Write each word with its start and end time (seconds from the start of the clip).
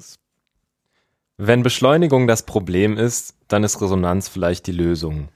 los. 0.00 0.18
Wenn 1.36 1.62
Beschleunigung 1.62 2.26
das 2.26 2.42
Problem 2.44 2.96
ist, 2.96 3.34
dann 3.48 3.64
ist 3.64 3.80
Resonanz 3.80 4.28
vielleicht 4.28 4.66
die 4.66 4.72
Lösung. 4.72 5.28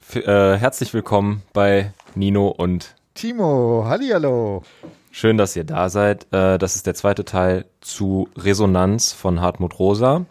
F 0.00 0.16
äh, 0.16 0.56
herzlich 0.56 0.94
willkommen 0.94 1.42
bei 1.52 1.92
Nino 2.14 2.48
und 2.48 2.94
Timo. 3.14 3.84
Hallihallo. 3.86 4.62
Schön, 5.10 5.36
dass 5.36 5.56
ihr 5.56 5.64
da 5.64 5.88
seid. 5.88 6.32
Äh, 6.32 6.58
das 6.58 6.76
ist 6.76 6.86
der 6.86 6.94
zweite 6.94 7.24
Teil 7.24 7.64
zu 7.80 8.28
Resonanz 8.36 9.12
von 9.12 9.40
Hartmut 9.40 9.78
Rosa. 9.78 10.26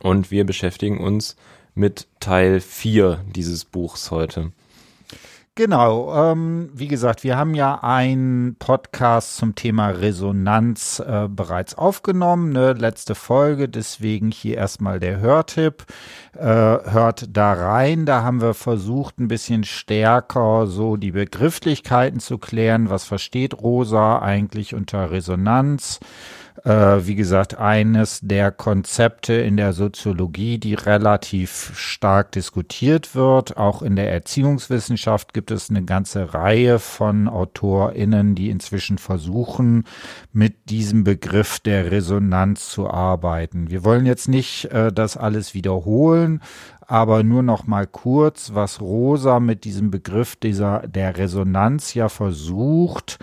Und 0.00 0.30
wir 0.30 0.44
beschäftigen 0.44 0.98
uns 0.98 1.36
mit 1.74 2.06
Teil 2.20 2.60
4 2.60 3.24
dieses 3.34 3.64
Buchs 3.64 4.10
heute. 4.10 4.52
Genau, 5.58 6.14
ähm, 6.14 6.68
wie 6.74 6.86
gesagt, 6.86 7.24
wir 7.24 7.38
haben 7.38 7.54
ja 7.54 7.82
einen 7.82 8.56
Podcast 8.56 9.38
zum 9.38 9.54
Thema 9.54 9.88
Resonanz 9.88 10.98
äh, 11.00 11.28
bereits 11.30 11.74
aufgenommen, 11.74 12.52
ne? 12.52 12.74
letzte 12.74 13.14
Folge, 13.14 13.66
deswegen 13.66 14.30
hier 14.30 14.58
erstmal 14.58 15.00
der 15.00 15.18
Hörtipp. 15.18 15.86
Äh, 16.34 16.44
hört 16.44 17.34
da 17.34 17.54
rein, 17.54 18.04
da 18.04 18.22
haben 18.22 18.42
wir 18.42 18.52
versucht, 18.52 19.18
ein 19.18 19.28
bisschen 19.28 19.64
stärker 19.64 20.66
so 20.66 20.98
die 20.98 21.12
Begrifflichkeiten 21.12 22.20
zu 22.20 22.36
klären. 22.36 22.90
Was 22.90 23.04
versteht 23.04 23.54
Rosa 23.54 24.18
eigentlich 24.18 24.74
unter 24.74 25.10
Resonanz? 25.10 26.00
Äh, 26.64 27.06
wie 27.06 27.14
gesagt, 27.14 27.58
eines 27.58 28.20
der 28.22 28.50
Konzepte 28.50 29.34
in 29.34 29.56
der 29.56 29.72
Soziologie, 29.72 30.58
die 30.58 30.74
relativ 30.74 31.72
stark 31.74 32.32
diskutiert 32.32 33.14
wird. 33.14 33.56
Auch 33.56 33.82
in 33.82 33.96
der 33.96 34.12
Erziehungswissenschaft 34.12 35.34
gibt 35.34 35.50
es 35.50 35.70
eine 35.70 35.84
ganze 35.84 36.34
Reihe 36.34 36.78
von 36.78 37.28
AutorInnen, 37.28 38.34
die 38.34 38.50
inzwischen 38.50 38.98
versuchen, 38.98 39.84
mit 40.32 40.70
diesem 40.70 41.04
Begriff 41.04 41.60
der 41.60 41.90
Resonanz 41.90 42.68
zu 42.68 42.88
arbeiten. 42.88 43.70
Wir 43.70 43.84
wollen 43.84 44.06
jetzt 44.06 44.28
nicht 44.28 44.66
äh, 44.66 44.92
das 44.92 45.16
alles 45.16 45.54
wiederholen, 45.54 46.40
aber 46.86 47.24
nur 47.24 47.42
noch 47.42 47.66
mal 47.66 47.86
kurz, 47.86 48.54
was 48.54 48.80
Rosa 48.80 49.40
mit 49.40 49.64
diesem 49.64 49.90
Begriff 49.90 50.36
dieser 50.36 50.86
der 50.86 51.16
Resonanz 51.16 51.94
ja 51.94 52.08
versucht, 52.08 53.18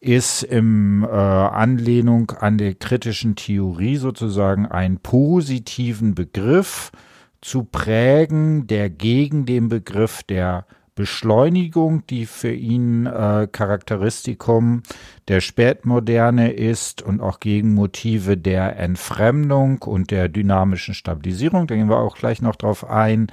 ist 0.00 0.42
im 0.42 1.04
äh, 1.04 1.08
Anlehnung 1.08 2.30
an 2.32 2.58
der 2.58 2.74
kritischen 2.74 3.36
Theorie 3.36 3.96
sozusagen 3.96 4.66
einen 4.66 4.98
positiven 4.98 6.14
Begriff 6.14 6.92
zu 7.40 7.64
prägen, 7.64 8.66
der 8.66 8.90
gegen 8.90 9.46
den 9.46 9.68
Begriff 9.68 10.22
der 10.22 10.66
Beschleunigung, 10.98 12.04
die 12.08 12.26
für 12.26 12.50
ihn 12.50 13.06
äh, 13.06 13.46
Charakteristikum 13.52 14.82
der 15.28 15.40
Spätmoderne 15.40 16.50
ist 16.50 17.02
und 17.02 17.20
auch 17.20 17.38
Gegenmotive 17.38 18.36
der 18.36 18.76
Entfremdung 18.80 19.80
und 19.82 20.10
der 20.10 20.28
dynamischen 20.28 20.94
Stabilisierung, 20.94 21.68
da 21.68 21.76
gehen 21.76 21.88
wir 21.88 21.98
auch 21.98 22.16
gleich 22.16 22.42
noch 22.42 22.56
drauf 22.56 22.84
ein, 22.90 23.28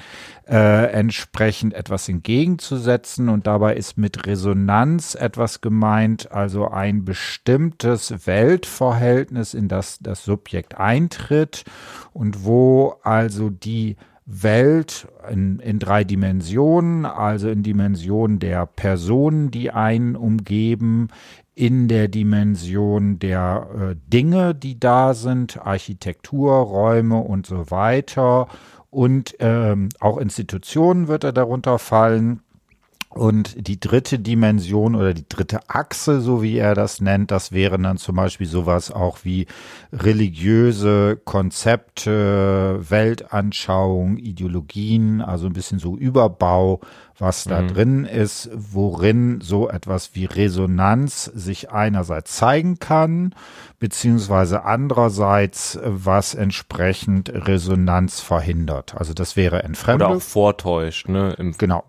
äh, 0.48 0.92
entsprechend 0.92 1.74
etwas 1.74 2.08
entgegenzusetzen. 2.08 3.30
Und 3.30 3.48
dabei 3.48 3.76
ist 3.76 3.98
mit 3.98 4.28
Resonanz 4.28 5.16
etwas 5.16 5.60
gemeint, 5.60 6.32
also 6.32 6.68
ein 6.68 7.04
bestimmtes 7.04 8.28
Weltverhältnis, 8.28 9.56
in 9.56 9.70
das 9.70 9.98
das 10.02 10.24
Subjekt 10.24 10.78
eintritt 10.78 11.64
und 12.14 12.46
wo 12.46 13.00
also 13.02 13.50
die 13.50 13.96
Welt 14.26 15.08
in, 15.30 15.60
in 15.60 15.78
drei 15.80 16.04
Dimensionen, 16.04 17.06
also 17.06 17.50
in 17.50 17.62
Dimensionen 17.62 18.40
der 18.40 18.66
Personen, 18.66 19.52
die 19.52 19.72
einen 19.72 20.16
umgeben, 20.16 21.10
in 21.54 21.88
der 21.88 22.08
Dimension 22.08 23.20
der 23.20 23.68
äh, 23.74 23.96
Dinge, 24.12 24.56
die 24.56 24.80
da 24.80 25.14
sind, 25.14 25.66
Architektur, 25.66 26.54
Räume 26.54 27.20
und 27.20 27.46
so 27.46 27.72
weiter. 27.72 28.48
Und 28.90 29.36
ähm, 29.40 29.90
auch 30.00 30.18
Institutionen 30.18 31.08
wird 31.08 31.24
er 31.24 31.34
darunter 31.34 31.80
fallen. 31.80 32.42
Und 33.16 33.68
die 33.68 33.80
dritte 33.80 34.20
Dimension 34.20 34.94
oder 34.94 35.14
die 35.14 35.28
dritte 35.30 35.70
Achse, 35.70 36.20
so 36.20 36.44
wie 36.44 36.58
er 36.58 36.76
das 36.76 37.00
nennt, 37.00 37.32
das 37.32 37.54
wären 37.54 37.84
dann 37.84 37.96
zum 37.96 38.18
Beispiel 38.18 38.46
sowas 38.46 38.92
auch 38.92 39.20
wie 39.24 39.48
religiöse 39.94 41.18
Konzepte, 41.24 42.78
Weltanschauung, 42.90 44.18
Ideologien, 44.18 45.22
also 45.22 45.48
ein 45.48 45.54
bisschen 45.54 45.80
so 45.80 45.96
Überbau, 45.96 46.82
was 47.18 47.46
da 47.46 47.62
mhm. 47.62 47.68
drin 47.70 48.06
ist, 48.06 48.50
worin 48.54 49.40
so 49.40 49.70
etwas 49.70 50.14
wie 50.14 50.26
Resonanz 50.26 51.24
sich 51.24 51.72
einerseits 51.72 52.36
zeigen 52.36 52.80
kann, 52.80 53.34
beziehungsweise 53.80 54.66
andererseits, 54.66 55.80
was 55.82 56.34
entsprechend 56.34 57.32
Resonanz 57.34 58.20
verhindert. 58.20 58.94
Also 58.94 59.14
das 59.14 59.38
wäre 59.38 59.64
Entfremdung. 59.64 60.10
Oder 60.10 60.18
auch 60.18 60.22
vortäuscht, 60.22 61.08
ne? 61.08 61.34
Im 61.38 61.58
genau. 61.58 61.86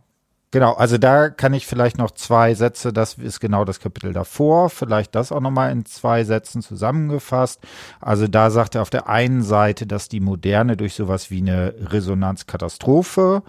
Genau, 0.57 0.73
also 0.73 0.97
da 0.97 1.29
kann 1.29 1.53
ich 1.53 1.67
vielleicht 1.67 1.99
noch 1.99 2.13
zwei 2.13 2.55
Sätze, 2.55 2.91
das 2.91 3.19
ist 3.19 3.41
genau 3.41 3.67
das 3.67 3.79
Kapitel 3.79 4.15
davor, 4.15 4.71
vielleicht 4.71 5.15
das 5.15 5.31
auch 5.31 5.43
nochmal 5.43 5.71
in 5.71 5.85
zwei 5.85 6.25
Sätzen 6.25 6.63
zusammengefasst. 6.63 7.61
Also 8.01 8.27
da 8.27 8.49
sagt 8.49 8.75
er 8.75 8.81
auf 8.81 8.89
der 8.89 9.07
einen 9.07 9.43
Seite, 9.43 9.87
dass 9.87 10.09
die 10.09 10.21
Moderne 10.21 10.79
durch 10.79 10.95
sowas 10.95 11.31
wie 11.31 11.43
eine 11.43 11.75
Resonanzkatastrophe 11.79 13.43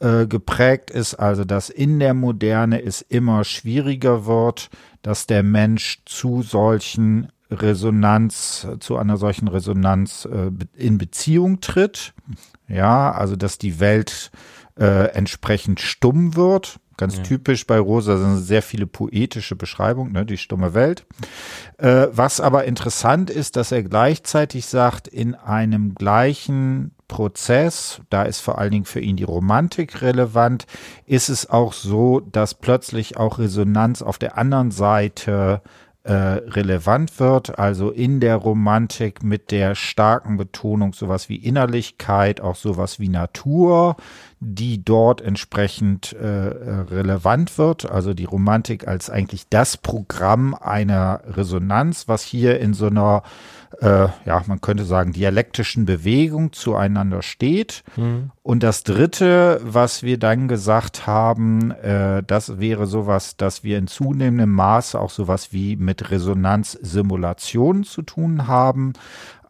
äh, 0.00 0.26
geprägt 0.26 0.90
ist, 0.90 1.16
also 1.16 1.44
dass 1.44 1.68
in 1.68 1.98
der 1.98 2.14
Moderne 2.14 2.82
es 2.82 3.02
immer 3.02 3.44
schwieriger 3.44 4.24
wird, 4.24 4.70
dass 5.02 5.26
der 5.26 5.42
Mensch 5.42 6.00
zu 6.06 6.40
solchen 6.40 7.28
Resonanz, 7.50 8.66
zu 8.80 8.96
einer 8.96 9.18
solchen 9.18 9.48
Resonanz 9.48 10.24
äh, 10.24 10.50
in 10.74 10.96
Beziehung 10.96 11.60
tritt. 11.60 12.14
Ja, 12.66 13.12
also 13.12 13.36
dass 13.36 13.58
die 13.58 13.78
Welt 13.78 14.30
äh, 14.78 15.08
entsprechend 15.14 15.80
stumm 15.80 16.36
wird. 16.36 16.78
Ganz 16.96 17.18
ja. 17.18 17.22
typisch 17.24 17.66
bei 17.66 17.78
Rosa 17.78 18.16
sind 18.16 18.38
sehr 18.38 18.62
viele 18.62 18.86
poetische 18.86 19.54
Beschreibungen, 19.54 20.12
ne, 20.12 20.24
die 20.24 20.38
stumme 20.38 20.72
Welt. 20.72 21.04
Äh, 21.76 22.06
was 22.10 22.40
aber 22.40 22.64
interessant 22.64 23.28
ist, 23.28 23.56
dass 23.56 23.70
er 23.70 23.82
gleichzeitig 23.82 24.64
sagt, 24.64 25.06
in 25.06 25.34
einem 25.34 25.94
gleichen 25.94 26.92
Prozess, 27.06 28.00
da 28.08 28.22
ist 28.22 28.40
vor 28.40 28.58
allen 28.58 28.70
Dingen 28.70 28.84
für 28.86 29.00
ihn 29.00 29.16
die 29.16 29.24
Romantik 29.24 30.00
relevant, 30.00 30.66
ist 31.04 31.28
es 31.28 31.48
auch 31.50 31.74
so, 31.74 32.20
dass 32.20 32.54
plötzlich 32.54 33.18
auch 33.18 33.38
Resonanz 33.38 34.00
auf 34.00 34.18
der 34.18 34.38
anderen 34.38 34.70
Seite 34.70 35.60
äh, 36.06 36.12
relevant 36.12 37.18
wird, 37.18 37.58
also 37.58 37.90
in 37.90 38.20
der 38.20 38.36
Romantik 38.36 39.22
mit 39.24 39.50
der 39.50 39.74
starken 39.74 40.36
Betonung 40.36 40.92
sowas 40.92 41.28
wie 41.28 41.36
Innerlichkeit, 41.36 42.40
auch 42.40 42.54
sowas 42.54 43.00
wie 43.00 43.08
Natur, 43.08 43.96
die 44.40 44.84
dort 44.84 45.20
entsprechend 45.20 46.12
äh, 46.12 46.26
relevant 46.26 47.56
wird. 47.58 47.90
Also 47.90 48.12
die 48.12 48.24
Romantik 48.24 48.86
als 48.86 49.08
eigentlich 49.08 49.48
das 49.48 49.76
Programm 49.76 50.54
einer 50.54 51.20
Resonanz, 51.26 52.06
was 52.06 52.22
hier 52.22 52.60
in 52.60 52.74
so 52.74 52.86
einer 52.86 53.22
äh, 53.80 54.08
ja, 54.24 54.42
man 54.46 54.60
könnte 54.60 54.84
sagen, 54.84 55.12
dialektischen 55.12 55.84
Bewegung 55.84 56.52
zueinander 56.52 57.22
steht. 57.22 57.82
Mhm. 57.96 58.30
Und 58.42 58.62
das 58.62 58.84
Dritte, 58.84 59.60
was 59.62 60.02
wir 60.02 60.18
dann 60.18 60.48
gesagt 60.48 61.06
haben, 61.06 61.72
äh, 61.72 62.22
das 62.26 62.58
wäre 62.58 62.86
sowas, 62.86 63.36
dass 63.36 63.64
wir 63.64 63.78
in 63.78 63.86
zunehmendem 63.86 64.52
Maße 64.52 64.98
auch 64.98 65.10
sowas 65.10 65.52
wie 65.52 65.76
mit 65.76 66.10
Resonanzsimulationen 66.10 67.84
zu 67.84 68.02
tun 68.02 68.46
haben. 68.46 68.94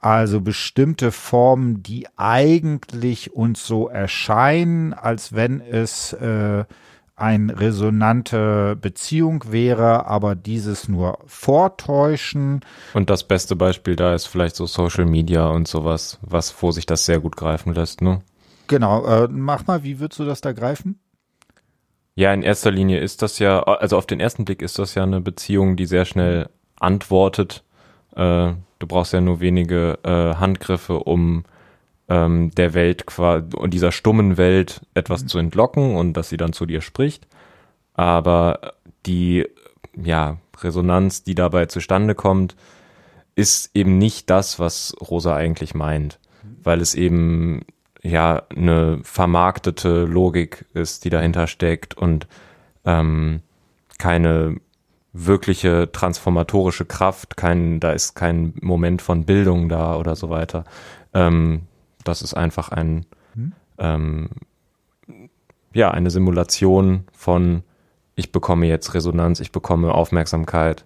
Also 0.06 0.40
bestimmte 0.40 1.10
Formen, 1.10 1.82
die 1.82 2.06
eigentlich 2.14 3.34
uns 3.34 3.66
so 3.66 3.88
erscheinen, 3.88 4.94
als 4.94 5.34
wenn 5.34 5.60
es 5.60 6.12
äh, 6.12 6.64
eine 7.16 7.58
resonante 7.58 8.76
Beziehung 8.80 9.42
wäre, 9.50 10.06
aber 10.06 10.36
dieses 10.36 10.88
nur 10.88 11.18
vortäuschen. 11.26 12.60
Und 12.94 13.10
das 13.10 13.24
beste 13.24 13.56
Beispiel 13.56 13.96
da 13.96 14.14
ist 14.14 14.26
vielleicht 14.26 14.54
so 14.54 14.66
Social 14.66 15.06
Media 15.06 15.48
und 15.48 15.66
sowas, 15.66 16.20
was 16.22 16.52
vor 16.52 16.72
sich 16.72 16.86
das 16.86 17.04
sehr 17.04 17.18
gut 17.18 17.34
greifen 17.34 17.74
lässt, 17.74 18.00
ne? 18.00 18.20
Genau, 18.68 19.04
äh, 19.06 19.26
mach 19.28 19.66
mal, 19.66 19.82
wie 19.82 19.98
würdest 19.98 20.20
du 20.20 20.24
das 20.24 20.40
da 20.40 20.52
greifen? 20.52 21.00
Ja, 22.14 22.32
in 22.32 22.44
erster 22.44 22.70
Linie 22.70 23.00
ist 23.00 23.22
das 23.22 23.40
ja, 23.40 23.60
also 23.60 23.98
auf 23.98 24.06
den 24.06 24.20
ersten 24.20 24.44
Blick 24.44 24.62
ist 24.62 24.78
das 24.78 24.94
ja 24.94 25.02
eine 25.02 25.20
Beziehung, 25.20 25.74
die 25.74 25.86
sehr 25.86 26.04
schnell 26.04 26.48
antwortet. 26.78 27.64
Äh, 28.14 28.52
du 28.78 28.86
brauchst 28.86 29.12
ja 29.12 29.20
nur 29.20 29.40
wenige 29.40 29.98
äh, 30.02 30.38
Handgriffe, 30.38 30.98
um 30.98 31.44
ähm, 32.08 32.50
der 32.52 32.74
Welt 32.74 33.04
und 33.18 33.74
dieser 33.74 33.92
stummen 33.92 34.36
Welt 34.36 34.82
etwas 34.94 35.24
mhm. 35.24 35.28
zu 35.28 35.38
entlocken 35.38 35.96
und 35.96 36.14
dass 36.14 36.28
sie 36.28 36.36
dann 36.36 36.52
zu 36.52 36.66
dir 36.66 36.80
spricht. 36.80 37.26
Aber 37.94 38.74
die 39.06 39.46
ja, 39.96 40.38
Resonanz, 40.60 41.24
die 41.24 41.34
dabei 41.34 41.66
zustande 41.66 42.14
kommt, 42.14 42.54
ist 43.34 43.70
eben 43.74 43.98
nicht 43.98 44.30
das, 44.30 44.58
was 44.58 44.94
Rosa 45.00 45.34
eigentlich 45.34 45.74
meint, 45.74 46.18
weil 46.62 46.80
es 46.80 46.94
eben 46.94 47.62
ja 48.02 48.42
eine 48.54 49.00
vermarktete 49.02 50.04
Logik 50.04 50.64
ist, 50.74 51.04
die 51.04 51.10
dahinter 51.10 51.46
steckt 51.46 51.94
und 51.94 52.26
ähm, 52.84 53.42
keine 53.98 54.56
wirkliche 55.24 55.90
transformatorische 55.92 56.84
Kraft, 56.84 57.36
kein, 57.36 57.80
da 57.80 57.92
ist 57.92 58.14
kein 58.14 58.54
Moment 58.60 59.02
von 59.02 59.24
Bildung 59.24 59.68
da 59.68 59.96
oder 59.96 60.16
so 60.16 60.30
weiter. 60.30 60.64
Ähm, 61.14 61.62
das 62.04 62.22
ist 62.22 62.34
einfach 62.34 62.68
ein, 62.68 63.06
hm? 63.34 63.52
ähm, 63.78 64.28
ja, 65.72 65.90
eine 65.90 66.10
Simulation 66.10 67.04
von, 67.12 67.62
ich 68.14 68.32
bekomme 68.32 68.66
jetzt 68.66 68.94
Resonanz, 68.94 69.40
ich 69.40 69.52
bekomme 69.52 69.92
Aufmerksamkeit 69.92 70.84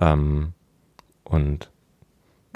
ähm, 0.00 0.52
und 1.24 1.70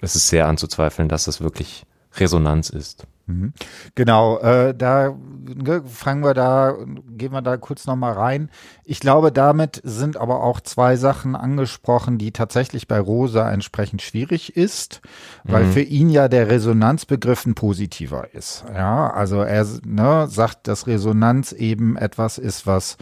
es 0.00 0.16
ist 0.16 0.28
sehr 0.28 0.48
anzuzweifeln, 0.48 1.08
dass 1.08 1.24
das 1.24 1.40
wirklich 1.40 1.86
Resonanz 2.14 2.70
ist. 2.70 3.06
Mhm. 3.26 3.52
Genau, 3.94 4.38
äh, 4.38 4.74
da 4.74 5.14
ne, 5.44 5.82
fangen 5.86 6.24
wir 6.24 6.34
da, 6.34 6.74
gehen 7.08 7.32
wir 7.32 7.42
da 7.42 7.56
kurz 7.56 7.86
nochmal 7.86 8.12
rein. 8.12 8.50
Ich 8.84 9.00
glaube, 9.00 9.32
damit 9.32 9.80
sind 9.84 10.16
aber 10.16 10.42
auch 10.42 10.60
zwei 10.60 10.96
Sachen 10.96 11.36
angesprochen, 11.36 12.18
die 12.18 12.32
tatsächlich 12.32 12.88
bei 12.88 12.98
Rosa 12.98 13.50
entsprechend 13.50 14.02
schwierig 14.02 14.56
ist, 14.56 15.00
weil 15.44 15.64
mhm. 15.64 15.72
für 15.72 15.82
ihn 15.82 16.10
ja 16.10 16.28
der 16.28 16.48
Resonanzbegriff 16.48 17.46
ein 17.46 17.54
positiver 17.54 18.34
ist. 18.34 18.64
Ja, 18.72 19.10
also 19.10 19.40
er 19.40 19.66
ne, 19.84 20.26
sagt, 20.28 20.68
dass 20.68 20.86
Resonanz 20.86 21.52
eben 21.52 21.96
etwas 21.96 22.38
ist, 22.38 22.66
was 22.66 22.96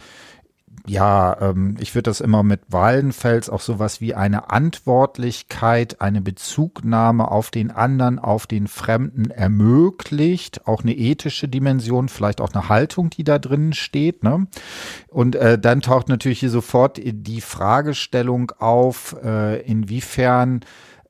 ja, 0.87 1.37
ähm, 1.41 1.75
ich 1.79 1.93
würde 1.93 2.09
das 2.09 2.21
immer 2.21 2.43
mit 2.43 2.61
Waldenfels 2.69 3.49
auch 3.49 3.61
sowas 3.61 4.01
wie 4.01 4.15
eine 4.15 4.49
Antwortlichkeit, 4.49 6.01
eine 6.01 6.21
Bezugnahme 6.21 7.29
auf 7.29 7.51
den 7.51 7.71
anderen, 7.71 8.19
auf 8.19 8.47
den 8.47 8.67
Fremden 8.67 9.29
ermöglicht, 9.29 10.67
auch 10.67 10.81
eine 10.83 10.95
ethische 10.95 11.47
Dimension, 11.47 12.09
vielleicht 12.09 12.41
auch 12.41 12.51
eine 12.53 12.69
Haltung, 12.69 13.09
die 13.09 13.23
da 13.23 13.37
drin 13.37 13.73
steht. 13.73 14.23
Ne? 14.23 14.47
Und 15.07 15.35
äh, 15.35 15.59
dann 15.59 15.81
taucht 15.81 16.09
natürlich 16.09 16.39
hier 16.39 16.49
sofort 16.49 16.99
die 17.03 17.41
Fragestellung 17.41 18.51
auf, 18.57 19.15
äh, 19.23 19.61
inwiefern 19.61 20.61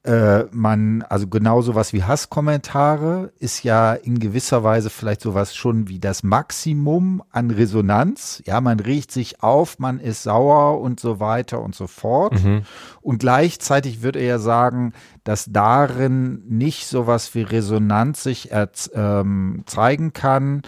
äh, 0.04 0.46
man, 0.52 1.04
also 1.04 1.28
genau 1.28 1.62
sowas 1.62 1.94
wie 1.94 2.04
Hasskommentare 2.04 3.32
ist 3.38 3.64
ja 3.64 3.94
in 3.94 4.18
gewisser 4.18 4.64
Weise 4.64 4.90
vielleicht 4.90 5.22
sowas 5.22 5.56
schon 5.56 5.90
wie 5.90 6.00
das 6.00 6.24
Maximum 6.24 7.22
an 7.30 7.52
Resonanz. 7.52 8.42
Ja, 8.46 8.62
man 8.62 8.80
riecht 8.80 9.12
sich 9.12 9.44
auf, 9.44 9.78
man 9.78 10.00
ist 10.00 10.24
sauer 10.24 10.82
und 10.82 11.00
so 11.00 11.20
weiter 11.20 11.62
und 11.62 11.76
so 11.76 11.86
fort. 11.86 12.44
Mhm. 12.44 12.64
Und 13.02 13.20
gleichzeitig 13.20 14.02
würde 14.02 14.20
er 14.20 14.26
ja 14.26 14.40
sagen, 14.40 14.94
dass 15.24 15.46
darin 15.52 16.42
nicht 16.48 16.88
sowas 16.88 17.36
wie 17.36 17.44
Resonanz 17.44 18.24
sich 18.24 18.50
ähm, 18.96 19.64
zeigen 19.68 20.14
kann, 20.14 20.64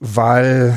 weil 0.00 0.76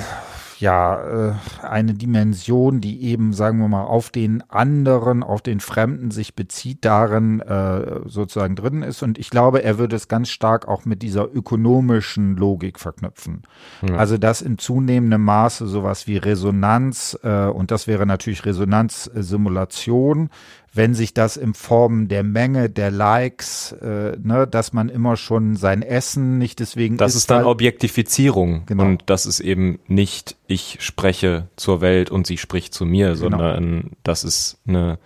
ja, 0.59 1.29
äh, 1.29 1.33
eine 1.61 1.93
Dimension, 1.93 2.81
die 2.81 3.03
eben, 3.03 3.33
sagen 3.33 3.59
wir 3.59 3.67
mal, 3.67 3.83
auf 3.83 4.09
den 4.09 4.43
anderen, 4.49 5.23
auf 5.23 5.41
den 5.41 5.59
Fremden 5.59 6.11
sich 6.11 6.35
bezieht, 6.35 6.85
darin 6.85 7.41
äh, 7.41 8.01
sozusagen 8.05 8.55
drin 8.55 8.81
ist. 8.81 9.03
Und 9.03 9.17
ich 9.17 9.29
glaube, 9.29 9.63
er 9.63 9.77
würde 9.77 9.95
es 9.95 10.07
ganz 10.07 10.29
stark 10.29 10.67
auch 10.67 10.85
mit 10.85 11.01
dieser 11.01 11.33
ökonomischen 11.33 12.37
Logik 12.37 12.79
verknüpfen. 12.79 13.43
Ja. 13.87 13.95
Also, 13.95 14.17
dass 14.17 14.41
in 14.41 14.57
zunehmendem 14.57 15.23
Maße 15.23 15.67
sowas 15.67 16.07
wie 16.07 16.17
Resonanz, 16.17 17.17
äh, 17.23 17.45
und 17.47 17.71
das 17.71 17.87
wäre 17.87 18.05
natürlich 18.05 18.45
Resonanzsimulation, 18.45 20.29
wenn 20.75 20.93
sich 20.93 21.13
das 21.13 21.37
in 21.37 21.53
Form 21.53 22.07
der 22.07 22.23
Menge 22.23 22.69
der 22.69 22.91
Likes, 22.91 23.71
äh, 23.71 24.17
ne, 24.21 24.45
dass 24.45 24.73
man 24.73 24.89
immer 24.89 25.15
schon 25.15 25.55
sein 25.55 25.81
Essen 25.81 26.37
nicht 26.37 26.59
deswegen. 26.59 26.97
Das 26.97 27.15
ist 27.15 27.31
dann 27.31 27.45
Objektifizierung 27.45 28.65
genau. 28.65 28.83
und 28.83 29.03
das 29.05 29.25
ist 29.25 29.39
eben 29.39 29.79
nicht 29.87 30.35
ich 30.47 30.77
spreche 30.81 31.47
zur 31.55 31.81
Welt 31.81 32.11
und 32.11 32.27
sie 32.27 32.37
spricht 32.37 32.73
zu 32.73 32.85
mir, 32.85 33.07
genau. 33.07 33.19
sondern 33.19 33.91
das 34.03 34.23
ist 34.23 34.59
eine 34.67 34.99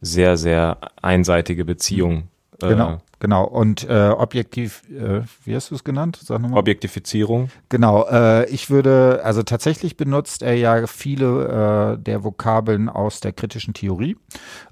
sehr 0.00 0.36
sehr 0.36 0.78
einseitige 1.02 1.64
Beziehung. 1.64 2.28
Genau. 2.60 2.98
Genau, 3.18 3.44
und 3.44 3.88
äh, 3.88 4.10
objektiv, 4.10 4.82
äh, 4.90 5.22
wie 5.44 5.56
hast 5.56 5.70
du 5.70 5.74
es 5.74 5.84
genannt? 5.84 6.18
Sag 6.22 6.38
nochmal. 6.38 6.58
Objektifizierung. 6.60 7.48
Genau, 7.70 8.06
äh, 8.06 8.46
ich 8.50 8.68
würde, 8.68 9.22
also 9.24 9.42
tatsächlich 9.42 9.96
benutzt 9.96 10.42
er 10.42 10.54
ja 10.54 10.86
viele 10.86 11.96
äh, 11.96 12.02
der 12.02 12.24
Vokabeln 12.24 12.90
aus 12.90 13.20
der 13.20 13.32
kritischen 13.32 13.72
Theorie. 13.72 14.18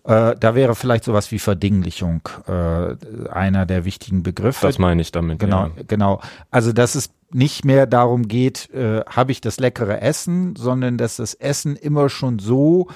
Äh, 0.04 0.34
da 0.38 0.54
wäre 0.54 0.74
vielleicht 0.74 1.04
sowas 1.04 1.32
wie 1.32 1.38
Verdinglichung 1.38 2.28
äh, 2.46 3.28
einer 3.30 3.64
der 3.64 3.86
wichtigen 3.86 4.22
Begriffe. 4.22 4.66
Das 4.66 4.78
meine 4.78 5.00
ich 5.00 5.10
damit. 5.10 5.38
Genau, 5.38 5.68
ja. 5.68 5.82
genau. 5.88 6.20
Also 6.50 6.72
dass 6.72 6.96
es 6.96 7.10
nicht 7.32 7.64
mehr 7.64 7.86
darum 7.86 8.28
geht, 8.28 8.68
äh, 8.74 9.00
habe 9.06 9.32
ich 9.32 9.40
das 9.40 9.58
leckere 9.58 10.02
Essen, 10.02 10.54
sondern 10.54 10.98
dass 10.98 11.16
das 11.16 11.32
Essen 11.32 11.76
immer 11.76 12.10
schon 12.10 12.38
so 12.38 12.88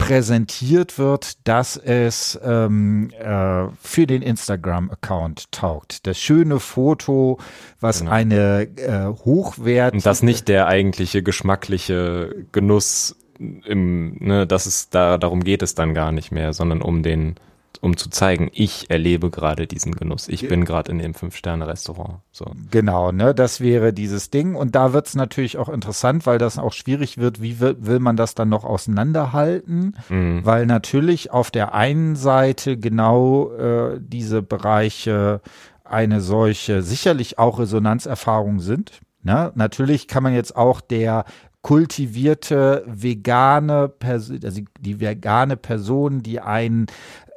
präsentiert 0.00 0.98
wird, 0.98 1.46
dass 1.46 1.76
es 1.76 2.38
ähm, 2.42 3.10
äh, 3.18 3.66
für 3.80 4.06
den 4.06 4.22
Instagram-Account 4.22 5.52
taugt. 5.52 6.06
Das 6.06 6.18
schöne 6.18 6.58
Foto, 6.58 7.38
was 7.80 8.00
genau. 8.00 8.10
eine 8.10 8.62
äh, 8.76 9.06
hochwertige... 9.06 9.98
Und 9.98 10.06
das 10.06 10.22
nicht 10.22 10.48
der 10.48 10.66
eigentliche 10.66 11.22
geschmackliche 11.22 12.46
Genuss 12.52 13.16
im, 13.38 14.16
ne, 14.18 14.46
das 14.46 14.66
ist, 14.66 14.94
da, 14.94 15.16
darum 15.16 15.42
geht 15.42 15.62
es 15.62 15.74
dann 15.74 15.94
gar 15.94 16.12
nicht 16.12 16.30
mehr, 16.30 16.52
sondern 16.52 16.82
um 16.82 17.02
den 17.02 17.36
um 17.80 17.96
zu 17.96 18.10
zeigen, 18.10 18.50
ich 18.52 18.90
erlebe 18.90 19.30
gerade 19.30 19.66
diesen 19.66 19.92
Genuss. 19.92 20.28
Ich 20.28 20.46
bin 20.46 20.64
gerade 20.64 20.92
in 20.92 20.98
dem 20.98 21.14
Fünf-Sterne-Restaurant. 21.14 22.18
So. 22.30 22.52
Genau, 22.70 23.10
ne, 23.10 23.34
das 23.34 23.60
wäre 23.60 23.92
dieses 23.92 24.30
Ding. 24.30 24.54
Und 24.54 24.74
da 24.74 24.92
wird 24.92 25.06
es 25.06 25.14
natürlich 25.14 25.56
auch 25.56 25.68
interessant, 25.68 26.26
weil 26.26 26.38
das 26.38 26.58
auch 26.58 26.74
schwierig 26.74 27.16
wird, 27.16 27.40
wie 27.40 27.58
will, 27.58 27.76
will 27.80 27.98
man 27.98 28.16
das 28.16 28.34
dann 28.34 28.50
noch 28.50 28.64
auseinanderhalten? 28.64 29.96
Mhm. 30.08 30.44
Weil 30.44 30.66
natürlich 30.66 31.30
auf 31.30 31.50
der 31.50 31.74
einen 31.74 32.16
Seite 32.16 32.76
genau 32.76 33.50
äh, 33.52 33.98
diese 34.00 34.42
Bereiche 34.42 35.40
eine 35.84 36.20
solche 36.20 36.82
sicherlich 36.82 37.38
auch 37.38 37.58
Resonanzerfahrung 37.58 38.60
sind. 38.60 39.00
Ne? 39.22 39.52
Natürlich 39.54 40.06
kann 40.06 40.22
man 40.22 40.34
jetzt 40.34 40.54
auch 40.54 40.80
der 40.80 41.24
kultivierte 41.62 42.84
vegane 42.86 43.88
Person, 43.88 44.40
also 44.44 44.62
die 44.78 45.00
vegane 45.00 45.56
Person, 45.56 46.22
die 46.22 46.40
ein 46.40 46.86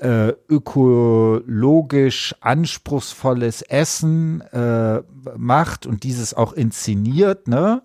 äh, 0.03 0.33
ökologisch 0.49 2.35
anspruchsvolles 2.41 3.61
Essen 3.61 4.41
äh, 4.41 5.01
macht 5.37 5.85
und 5.85 6.03
dieses 6.03 6.33
auch 6.33 6.51
inszeniert, 6.51 7.47
ne? 7.47 7.81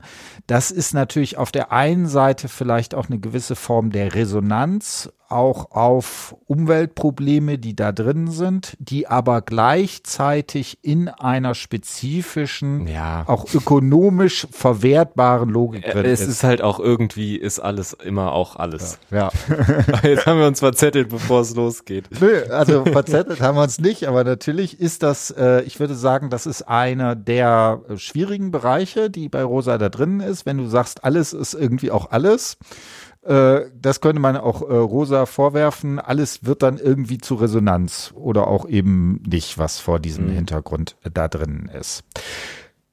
Das 0.48 0.72
ist 0.72 0.94
natürlich 0.94 1.38
auf 1.38 1.52
der 1.52 1.70
einen 1.70 2.08
Seite 2.08 2.48
vielleicht 2.48 2.96
auch 2.96 3.08
eine 3.08 3.20
gewisse 3.20 3.54
Form 3.54 3.90
der 3.90 4.14
Resonanz 4.14 5.12
auch 5.28 5.72
auf 5.72 6.36
Umweltprobleme, 6.46 7.58
die 7.58 7.76
da 7.76 7.92
drin 7.92 8.30
sind, 8.30 8.76
die 8.78 9.06
aber 9.06 9.42
gleichzeitig 9.42 10.78
in 10.82 11.08
einer 11.08 11.54
spezifischen, 11.54 12.86
ja. 12.86 13.24
auch 13.26 13.52
ökonomisch 13.52 14.46
verwertbaren 14.50 15.50
Logik 15.50 15.84
drin 15.84 16.06
es 16.06 16.20
ist. 16.20 16.28
Es 16.28 16.34
ist 16.36 16.44
halt 16.44 16.62
auch 16.62 16.80
irgendwie, 16.80 17.36
ist 17.36 17.60
alles 17.60 17.92
immer 17.92 18.32
auch 18.32 18.56
alles. 18.56 18.98
Ja. 19.10 19.30
ja. 19.48 20.00
Jetzt 20.08 20.26
haben 20.26 20.38
wir 20.38 20.46
uns 20.46 20.60
verzettelt, 20.60 21.10
bevor 21.10 21.42
es 21.42 21.54
losgeht. 21.54 22.08
Nö, 22.20 22.44
also 22.50 22.84
verzettelt 22.84 23.40
haben 23.40 23.56
wir 23.56 23.62
uns 23.62 23.78
nicht, 23.78 24.08
aber 24.08 24.24
natürlich 24.24 24.80
ist 24.80 25.02
das, 25.02 25.30
äh, 25.30 25.62
ich 25.62 25.78
würde 25.80 25.94
sagen, 25.94 26.30
das 26.30 26.46
ist 26.46 26.62
einer 26.62 27.14
der 27.14 27.82
schwierigen 27.96 28.50
Bereiche, 28.50 29.10
die 29.10 29.28
bei 29.28 29.42
Rosa 29.42 29.78
da 29.78 29.88
drin 29.88 30.20
ist. 30.20 30.46
Wenn 30.46 30.58
du 30.58 30.66
sagst, 30.68 31.04
alles 31.04 31.32
ist 31.32 31.54
irgendwie 31.54 31.90
auch 31.90 32.10
alles 32.10 32.56
äh, 32.62 33.07
das 33.28 34.00
könnte 34.00 34.20
man 34.20 34.36
auch 34.36 34.62
äh, 34.62 34.74
Rosa 34.74 35.26
vorwerfen. 35.26 35.98
Alles 35.98 36.44
wird 36.44 36.62
dann 36.62 36.78
irgendwie 36.78 37.18
zu 37.18 37.34
Resonanz 37.34 38.12
oder 38.14 38.46
auch 38.46 38.66
eben 38.66 39.22
nicht, 39.26 39.58
was 39.58 39.78
vor 39.78 40.00
diesem 40.00 40.28
mhm. 40.28 40.32
Hintergrund 40.32 40.96
da 41.12 41.28
drin 41.28 41.70
ist. 41.78 42.04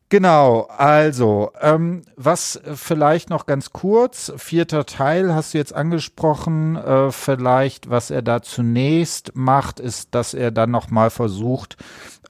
Genau, 0.10 0.68
also, 0.78 1.52
ähm, 1.60 2.04
was 2.16 2.62
vielleicht 2.76 3.32
noch 3.32 3.48
ganz 3.48 3.72
kurz, 3.72 4.32
vierter 4.38 4.86
Teil 4.86 5.34
hast 5.34 5.54
du 5.54 5.58
jetzt 5.58 5.74
angesprochen, 5.74 6.76
äh, 6.76 7.12
vielleicht, 7.12 7.90
was 7.90 8.12
er 8.12 8.22
da 8.22 8.44
zunächst 8.44 9.32
macht, 9.36 9.80
ist, 9.80 10.14
dass 10.14 10.36
er 10.36 10.52
dann 10.52 10.70
nochmal 10.70 11.10
versucht, 11.10 11.78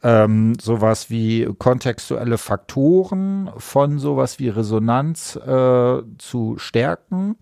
ähm, 0.05 0.53
sowas 0.61 1.09
wie 1.09 1.49
kontextuelle 1.57 2.37
Faktoren 2.37 3.49
von 3.57 3.97
sowas 3.97 4.37
wie 4.37 4.49
Resonanz 4.49 5.35
äh, 5.35 6.01
zu 6.19 6.55
stärken. 6.57 7.37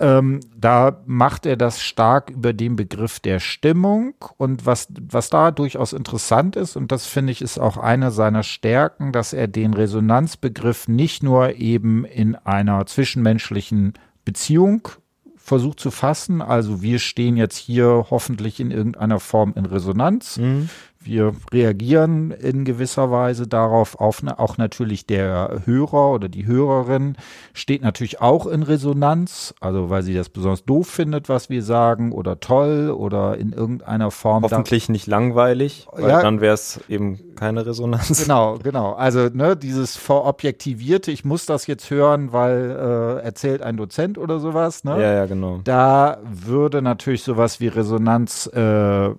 Ähm, 0.00 0.40
da 0.56 1.00
macht 1.06 1.46
er 1.46 1.56
das 1.56 1.80
stark 1.80 2.30
über 2.30 2.52
den 2.52 2.74
Begriff 2.74 3.20
der 3.20 3.38
Stimmung 3.38 4.14
und 4.36 4.66
was, 4.66 4.88
was 5.00 5.30
da 5.30 5.52
durchaus 5.52 5.92
interessant 5.92 6.56
ist, 6.56 6.74
und 6.74 6.90
das 6.90 7.06
finde 7.06 7.30
ich 7.30 7.40
ist 7.40 7.60
auch 7.60 7.76
eine 7.76 8.10
seiner 8.10 8.42
Stärken, 8.42 9.12
dass 9.12 9.32
er 9.32 9.46
den 9.46 9.72
Resonanzbegriff 9.72 10.88
nicht 10.88 11.22
nur 11.22 11.54
eben 11.54 12.04
in 12.04 12.34
einer 12.34 12.84
zwischenmenschlichen 12.84 13.92
Beziehung 14.24 14.88
versucht 15.36 15.78
zu 15.78 15.90
fassen. 15.90 16.40
Also 16.40 16.82
wir 16.82 16.98
stehen 16.98 17.36
jetzt 17.36 17.56
hier 17.56 18.06
hoffentlich 18.10 18.60
in 18.60 18.70
irgendeiner 18.70 19.20
Form 19.20 19.52
in 19.56 19.66
Resonanz. 19.66 20.38
Mhm. 20.38 20.68
Wir 21.04 21.34
reagieren 21.52 22.30
in 22.30 22.64
gewisser 22.64 23.10
Weise 23.10 23.46
darauf, 23.46 24.00
auf, 24.00 24.22
auch 24.36 24.58
natürlich 24.58 25.06
der 25.06 25.62
Hörer 25.64 26.10
oder 26.12 26.28
die 26.28 26.46
Hörerin 26.46 27.16
steht 27.52 27.82
natürlich 27.82 28.20
auch 28.20 28.46
in 28.46 28.62
Resonanz, 28.62 29.54
also 29.60 29.90
weil 29.90 30.02
sie 30.02 30.14
das 30.14 30.28
besonders 30.28 30.64
doof 30.64 30.88
findet, 30.88 31.28
was 31.28 31.50
wir 31.50 31.62
sagen 31.62 32.12
oder 32.12 32.40
toll 32.40 32.90
oder 32.90 33.36
in 33.36 33.52
irgendeiner 33.52 34.10
Form. 34.10 34.42
Hoffentlich 34.42 34.88
nicht 34.88 35.06
langweilig, 35.06 35.86
weil 35.92 36.08
ja, 36.08 36.22
dann 36.22 36.40
wäre 36.40 36.54
es 36.54 36.80
eben 36.88 37.34
keine 37.36 37.66
Resonanz. 37.66 38.22
Genau, 38.22 38.58
genau. 38.62 38.92
Also 38.92 39.28
ne, 39.32 39.56
dieses 39.56 39.96
vorobjektivierte, 39.96 41.10
ich 41.10 41.24
muss 41.24 41.46
das 41.46 41.66
jetzt 41.66 41.90
hören, 41.90 42.32
weil 42.32 42.70
äh, 42.70 43.24
erzählt 43.24 43.62
ein 43.62 43.76
Dozent 43.76 44.16
oder 44.18 44.38
sowas. 44.38 44.84
Ne? 44.84 45.00
Ja, 45.00 45.12
ja, 45.12 45.26
genau. 45.26 45.60
Da 45.64 46.18
würde 46.24 46.82
natürlich 46.82 47.22
sowas 47.22 47.60
wie 47.60 47.68
Resonanz 47.68 48.48
äh, 48.54 49.10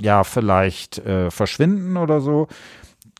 ja 0.00 0.24
vielleicht 0.24 0.98
äh, 0.98 1.25
verschwinden 1.30 1.96
oder 1.96 2.20
so. 2.20 2.48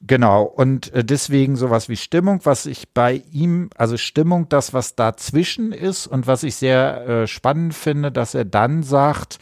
Genau, 0.07 0.43
und 0.43 0.93
äh, 0.93 1.05
deswegen 1.05 1.57
sowas 1.57 1.89
wie 1.89 1.97
Stimmung, 1.97 2.41
was 2.45 2.67
ich 2.67 2.93
bei 2.93 3.23
ihm, 3.33 3.71
also 3.77 3.97
Stimmung, 3.97 4.49
das, 4.49 4.75
was 4.75 4.95
dazwischen 4.95 5.73
ist 5.73 6.07
und 6.07 6.27
was 6.27 6.43
ich 6.43 6.57
sehr 6.57 7.07
äh, 7.07 7.27
spannend 7.27 7.75
finde, 7.75 8.13
dass 8.13 8.35
er 8.35 8.45
dann 8.45 8.83
sagt, 8.83 9.39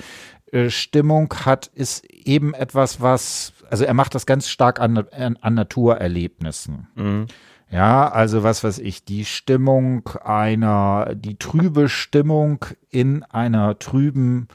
äh, 0.53 0.71
Stimmung 0.71 1.35
hat, 1.45 1.67
ist 1.75 2.05
eben 2.05 2.55
etwas, 2.55 3.01
was, 3.01 3.53
also 3.69 3.85
er 3.85 3.95
macht 3.95 4.15
das 4.15 4.27
ganz 4.27 4.49
stark 4.49 4.81
an, 4.81 4.97
an, 4.97 5.37
an 5.41 5.55
Naturerlebnissen. 5.55 6.87
Mhm. 6.95 7.27
Ja, 7.71 8.09
also 8.09 8.45
was 8.45 8.63
weiß 8.63 8.79
ich, 8.79 9.05
die 9.05 9.25
Stimmung 9.25 10.09
einer, 10.23 11.15
die 11.17 11.37
trübe 11.37 11.89
Stimmung 11.89 12.65
in 12.91 13.25
einer 13.25 13.81
trüben 13.81 14.47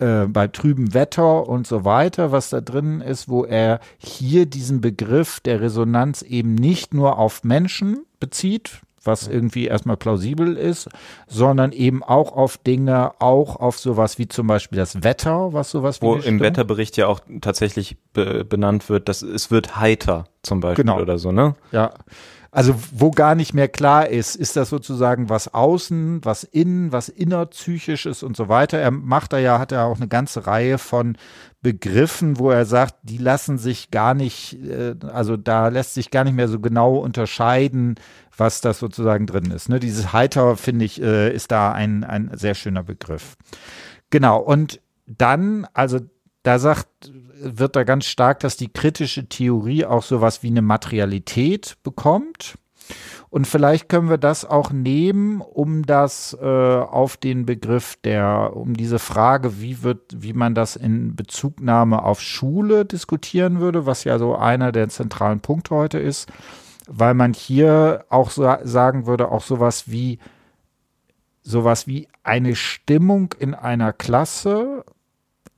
äh, 0.00 0.26
bei 0.26 0.48
trübem 0.48 0.94
Wetter 0.94 1.46
und 1.46 1.66
so 1.66 1.84
weiter, 1.84 2.32
was 2.32 2.50
da 2.50 2.60
drin 2.60 3.00
ist, 3.00 3.28
wo 3.28 3.44
er 3.44 3.80
hier 3.98 4.46
diesen 4.46 4.80
Begriff 4.80 5.40
der 5.40 5.60
Resonanz 5.60 6.22
eben 6.22 6.54
nicht 6.54 6.94
nur 6.94 7.18
auf 7.18 7.44
Menschen 7.44 8.06
bezieht, 8.18 8.80
was 9.02 9.28
irgendwie 9.28 9.66
erstmal 9.66 9.96
plausibel 9.96 10.56
ist, 10.56 10.88
sondern 11.26 11.72
eben 11.72 12.02
auch 12.02 12.32
auf 12.32 12.58
Dinge, 12.58 13.12
auch 13.18 13.56
auf 13.56 13.78
sowas 13.78 14.18
wie 14.18 14.28
zum 14.28 14.46
Beispiel 14.46 14.78
das 14.78 15.02
Wetter, 15.02 15.52
was 15.52 15.70
sowas 15.70 16.02
wie. 16.02 16.06
Wo 16.06 16.16
im 16.16 16.40
Wetterbericht 16.40 16.96
ja 16.96 17.06
auch 17.06 17.20
tatsächlich 17.40 17.96
be 18.12 18.44
benannt 18.44 18.88
wird, 18.88 19.08
dass 19.08 19.22
es 19.22 19.50
wird 19.50 19.76
heiter 19.76 20.24
zum 20.42 20.60
Beispiel 20.60 20.84
genau. 20.84 21.00
oder 21.00 21.18
so, 21.18 21.32
ne? 21.32 21.54
Ja. 21.72 21.92
Also 22.52 22.74
wo 22.90 23.12
gar 23.12 23.36
nicht 23.36 23.54
mehr 23.54 23.68
klar 23.68 24.08
ist, 24.08 24.34
ist 24.34 24.56
das 24.56 24.70
sozusagen 24.70 25.28
was 25.28 25.54
außen, 25.54 26.24
was 26.24 26.42
innen, 26.42 26.90
was 26.90 27.08
innerpsychisch 27.08 28.06
ist 28.06 28.24
und 28.24 28.36
so 28.36 28.48
weiter. 28.48 28.78
Er 28.78 28.90
macht 28.90 29.32
da 29.32 29.38
ja, 29.38 29.60
hat 29.60 29.70
er 29.70 29.84
auch 29.84 29.98
eine 29.98 30.08
ganze 30.08 30.48
Reihe 30.48 30.78
von 30.78 31.16
Begriffen, 31.62 32.38
wo 32.38 32.50
er 32.50 32.64
sagt, 32.64 32.96
die 33.02 33.18
lassen 33.18 33.56
sich 33.56 33.92
gar 33.92 34.14
nicht, 34.14 34.58
äh, 34.64 34.96
also 35.12 35.36
da 35.36 35.68
lässt 35.68 35.94
sich 35.94 36.10
gar 36.10 36.24
nicht 36.24 36.34
mehr 36.34 36.48
so 36.48 36.58
genau 36.58 36.96
unterscheiden, 36.96 37.94
was 38.36 38.60
das 38.60 38.80
sozusagen 38.80 39.26
drin 39.26 39.50
ist. 39.52 39.68
Ne? 39.68 39.78
Dieses 39.78 40.12
Heiter, 40.12 40.56
finde 40.56 40.86
ich, 40.86 41.00
äh, 41.00 41.32
ist 41.32 41.52
da 41.52 41.70
ein, 41.70 42.02
ein 42.02 42.30
sehr 42.34 42.54
schöner 42.54 42.82
Begriff. 42.82 43.36
Genau, 44.10 44.40
und 44.40 44.80
dann, 45.06 45.66
also 45.72 46.00
da 46.42 46.58
sagt, 46.58 47.12
wird 47.42 47.76
da 47.76 47.84
ganz 47.84 48.06
stark, 48.06 48.40
dass 48.40 48.56
die 48.56 48.72
kritische 48.72 49.28
Theorie 49.28 49.84
auch 49.84 50.02
sowas 50.02 50.42
wie 50.42 50.48
eine 50.48 50.62
Materialität 50.62 51.76
bekommt. 51.82 52.54
Und 53.28 53.46
vielleicht 53.46 53.88
können 53.88 54.10
wir 54.10 54.18
das 54.18 54.44
auch 54.44 54.72
nehmen, 54.72 55.40
um 55.40 55.86
das 55.86 56.36
äh, 56.40 56.44
auf 56.44 57.16
den 57.16 57.46
Begriff 57.46 57.96
der, 58.02 58.52
um 58.54 58.74
diese 58.74 58.98
Frage, 58.98 59.60
wie 59.60 59.82
wird, 59.84 60.00
wie 60.16 60.32
man 60.32 60.56
das 60.56 60.74
in 60.74 61.14
Bezugnahme 61.14 62.02
auf 62.02 62.20
Schule 62.20 62.84
diskutieren 62.84 63.60
würde, 63.60 63.86
was 63.86 64.02
ja 64.02 64.18
so 64.18 64.34
einer 64.34 64.72
der 64.72 64.88
zentralen 64.88 65.40
Punkte 65.40 65.76
heute 65.76 65.98
ist, 66.00 66.28
weil 66.88 67.14
man 67.14 67.32
hier 67.32 68.04
auch 68.08 68.30
so 68.30 68.52
sagen 68.64 69.06
würde, 69.06 69.30
auch 69.30 69.42
sowas 69.42 69.84
wie, 69.86 70.18
sowas 71.42 71.86
wie 71.86 72.08
eine 72.24 72.56
Stimmung 72.56 73.32
in 73.38 73.54
einer 73.54 73.92
Klasse 73.92 74.84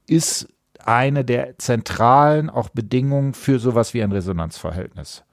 ist 0.07 0.49
eine 0.87 1.25
der 1.25 1.59
zentralen 1.59 2.51
auch 2.51 2.69
Bedingungen 2.69 3.35
für 3.35 3.59
sowas 3.59 3.95
wie 3.95 4.03
ein 4.03 4.13
Resonanzverhältnis. 4.13 5.25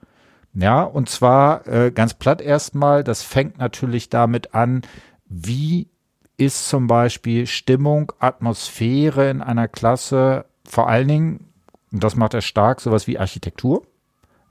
Ja, 0.54 0.82
und 0.82 1.08
zwar 1.08 1.66
äh, 1.68 1.92
ganz 1.92 2.14
platt 2.14 2.40
erstmal, 2.40 3.04
das 3.04 3.22
fängt 3.22 3.58
natürlich 3.58 4.08
damit 4.08 4.54
an, 4.54 4.82
wie 5.26 5.88
ist 6.36 6.68
zum 6.68 6.86
Beispiel 6.86 7.46
Stimmung, 7.46 8.12
Atmosphäre 8.18 9.30
in 9.30 9.42
einer 9.42 9.68
Klasse, 9.68 10.46
vor 10.66 10.88
allen 10.88 11.08
Dingen, 11.08 11.52
und 11.92 12.02
das 12.02 12.16
macht 12.16 12.34
er 12.34 12.40
stark, 12.40 12.80
sowas 12.80 13.06
wie 13.06 13.18
Architektur. 13.18 13.82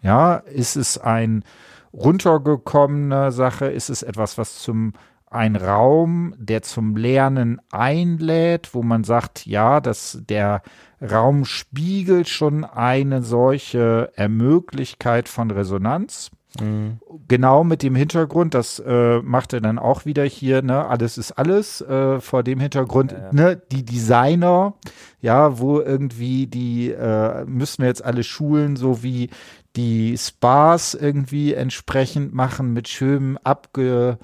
Ja, 0.01 0.35
ist 0.35 0.75
es 0.75 0.97
ein 0.97 1.43
runtergekommene 1.91 3.31
Sache? 3.31 3.65
Ist 3.65 3.89
es 3.89 4.03
etwas, 4.03 4.37
was 4.37 4.59
zum 4.59 4.93
ein 5.29 5.55
Raum, 5.55 6.33
der 6.37 6.61
zum 6.61 6.95
Lernen 6.95 7.61
einlädt, 7.71 8.73
wo 8.73 8.81
man 8.81 9.03
sagt, 9.03 9.45
ja, 9.45 9.79
dass 9.79 10.19
der 10.27 10.61
Raum 11.01 11.45
spiegelt 11.45 12.27
schon 12.27 12.65
eine 12.65 13.21
solche 13.21 14.11
Ermöglichkeit 14.15 15.29
von 15.29 15.51
Resonanz. 15.51 16.31
Mhm. 16.59 16.99
Genau 17.27 17.63
mit 17.63 17.83
dem 17.83 17.95
Hintergrund, 17.95 18.55
das 18.55 18.79
äh, 18.79 19.19
macht 19.21 19.53
er 19.53 19.61
dann 19.61 19.77
auch 19.77 20.05
wieder 20.05 20.23
hier, 20.23 20.63
ne, 20.63 20.87
alles 20.87 21.19
ist 21.19 21.33
alles, 21.33 21.79
äh, 21.81 22.19
vor 22.19 22.41
dem 22.41 22.59
Hintergrund, 22.59 23.11
ja, 23.11 23.19
ja. 23.19 23.29
ne, 23.31 23.61
die 23.71 23.85
Designer, 23.85 24.73
ja, 25.21 25.59
wo 25.59 25.79
irgendwie 25.79 26.47
die, 26.47 26.89
äh, 26.89 27.45
müssen 27.45 27.83
wir 27.83 27.87
jetzt 27.87 28.03
alle 28.03 28.23
schulen, 28.23 28.77
so 28.77 29.03
wie 29.03 29.29
die 29.75 30.17
Spas 30.17 30.95
irgendwie 30.95 31.53
entsprechend 31.53 32.33
machen 32.33 32.73
mit 32.73 32.87
schönem 32.87 33.37
abge 33.43 34.17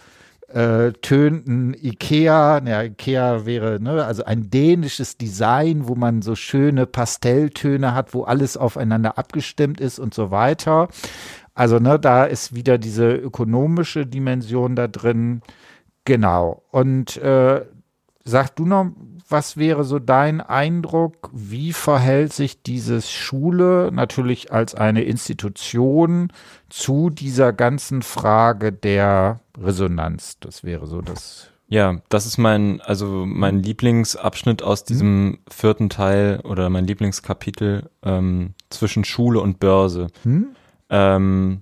äh, 0.56 0.94
tönten 1.02 1.74
Ikea, 1.74 2.62
ja, 2.66 2.84
Ikea 2.84 3.46
wäre, 3.46 3.80
ne, 3.82 4.06
also 4.06 4.24
ein 4.24 4.50
dänisches 4.50 5.18
Design, 5.18 5.90
wo 5.90 5.96
man 5.96 6.22
so 6.22 6.36
schöne 6.36 6.86
Pastelltöne 6.86 7.94
hat, 7.94 8.14
wo 8.14 8.24
alles 8.24 8.56
aufeinander 8.56 9.18
abgestimmt 9.18 9.82
ist 9.82 10.00
und 10.00 10.14
so 10.14 10.32
weiter. 10.32 10.88
Also, 11.56 11.80
ne, 11.80 12.00
da 12.00 12.24
ist 12.24 12.56
wieder 12.56 12.78
diese 12.78 13.14
ökonomische 13.16 14.06
Dimension 14.06 14.78
da 14.78 14.88
drin. 14.88 15.42
Genau. 16.06 16.64
Und 16.72 17.18
äh, 17.18 17.66
sag 18.24 18.56
du 18.56 18.66
noch, 18.66 18.88
was 19.28 19.58
wäre 19.58 19.84
so 19.84 20.00
dein 20.00 20.40
Eindruck? 20.40 21.32
Wie 21.34 21.74
verhält 21.74 22.32
sich 22.32 22.64
dieses 22.64 23.12
Schule 23.12 23.90
natürlich 23.92 24.54
als 24.54 24.74
eine 24.74 25.04
Institution 25.04 26.32
zu 26.70 27.10
dieser 27.10 27.52
ganzen 27.52 28.04
Frage 28.04 28.72
der 28.72 29.42
Resonanz. 29.62 30.38
Das 30.40 30.64
wäre 30.64 30.88
so 30.88 31.02
das. 31.02 31.50
Ja, 31.68 32.02
das 32.10 32.26
ist 32.26 32.38
mein, 32.38 32.80
also 32.82 33.26
mein 33.26 33.64
Lieblingsabschnitt 33.64 34.62
aus 34.62 34.84
mhm. 34.84 34.88
diesem 34.88 35.10
hm. 35.10 35.38
vierten 35.50 35.90
Teil 35.90 36.42
oder 36.44 36.70
mein 36.70 36.86
Lieblingskapitel 36.86 37.90
ähm, 38.04 38.54
zwischen 38.70 39.04
Schule 39.04 39.40
und 39.40 39.60
Börse. 39.60 40.08
Hm? 40.24 40.56
Ähm, 40.90 41.62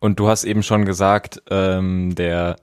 und 0.00 0.20
du 0.20 0.28
hast 0.28 0.44
eben 0.44 0.62
schon 0.62 0.84
gesagt, 0.84 1.42
ähm, 1.50 2.14
der, 2.14 2.56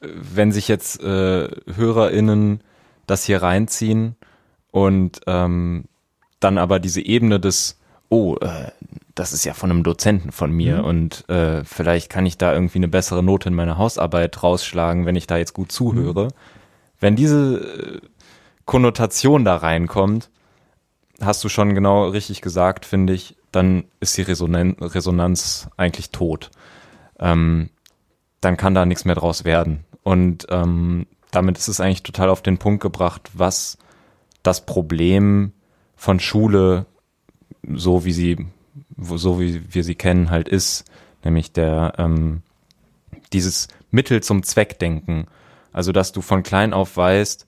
wenn 0.00 0.52
sich 0.52 0.68
jetzt 0.68 1.02
äh, 1.02 1.48
HörerInnen 1.74 2.62
das 3.06 3.24
hier 3.24 3.42
reinziehen 3.42 4.16
und 4.70 5.20
ähm, 5.26 5.84
dann 6.38 6.58
aber 6.58 6.78
diese 6.78 7.00
Ebene 7.00 7.40
des, 7.40 7.79
oh, 8.10 8.36
äh, 8.40 8.70
das 9.14 9.32
ist 9.32 9.44
ja 9.44 9.54
von 9.54 9.70
einem 9.70 9.82
Dozenten 9.82 10.32
von 10.32 10.52
mir 10.52 10.78
mhm. 10.78 10.84
und 10.84 11.28
äh, 11.30 11.64
vielleicht 11.64 12.10
kann 12.10 12.26
ich 12.26 12.36
da 12.36 12.52
irgendwie 12.52 12.78
eine 12.78 12.88
bessere 12.88 13.22
Note 13.22 13.48
in 13.48 13.54
meiner 13.54 13.78
Hausarbeit 13.78 14.42
rausschlagen, 14.42 15.06
wenn 15.06 15.16
ich 15.16 15.26
da 15.26 15.38
jetzt 15.38 15.54
gut 15.54 15.72
zuhöre. 15.72 16.26
Mhm. 16.26 16.30
Wenn 17.00 17.16
diese 17.16 18.00
äh, 18.02 18.06
Konnotation 18.66 19.44
da 19.44 19.56
reinkommt, 19.56 20.30
hast 21.20 21.42
du 21.42 21.48
schon 21.48 21.74
genau 21.74 22.08
richtig 22.08 22.40
gesagt, 22.42 22.84
finde 22.84 23.14
ich, 23.14 23.36
dann 23.52 23.84
ist 24.00 24.16
die 24.16 24.22
Resonan 24.22 24.76
Resonanz 24.80 25.68
eigentlich 25.76 26.10
tot. 26.10 26.50
Ähm, 27.18 27.70
dann 28.40 28.56
kann 28.56 28.74
da 28.74 28.86
nichts 28.86 29.04
mehr 29.04 29.14
draus 29.14 29.44
werden. 29.44 29.84
Und 30.02 30.46
ähm, 30.50 31.06
damit 31.30 31.58
ist 31.58 31.68
es 31.68 31.80
eigentlich 31.80 32.02
total 32.02 32.30
auf 32.30 32.42
den 32.42 32.58
Punkt 32.58 32.82
gebracht, 32.82 33.30
was 33.34 33.76
das 34.42 34.64
Problem 34.64 35.52
von 35.96 36.20
Schule, 36.20 36.86
so 37.62 38.04
wie 38.04 38.12
sie 38.12 38.46
so 38.96 39.40
wie 39.40 39.62
wir 39.72 39.84
sie 39.84 39.94
kennen, 39.94 40.30
halt 40.30 40.48
ist, 40.48 40.84
nämlich 41.24 41.52
der 41.52 41.94
ähm, 41.98 42.42
dieses 43.32 43.68
Mittel 43.90 44.22
zum 44.22 44.42
Zweck 44.42 44.78
denken. 44.78 45.26
Also 45.72 45.92
dass 45.92 46.12
du 46.12 46.20
von 46.20 46.42
klein 46.42 46.72
auf 46.72 46.96
weißt, 46.96 47.46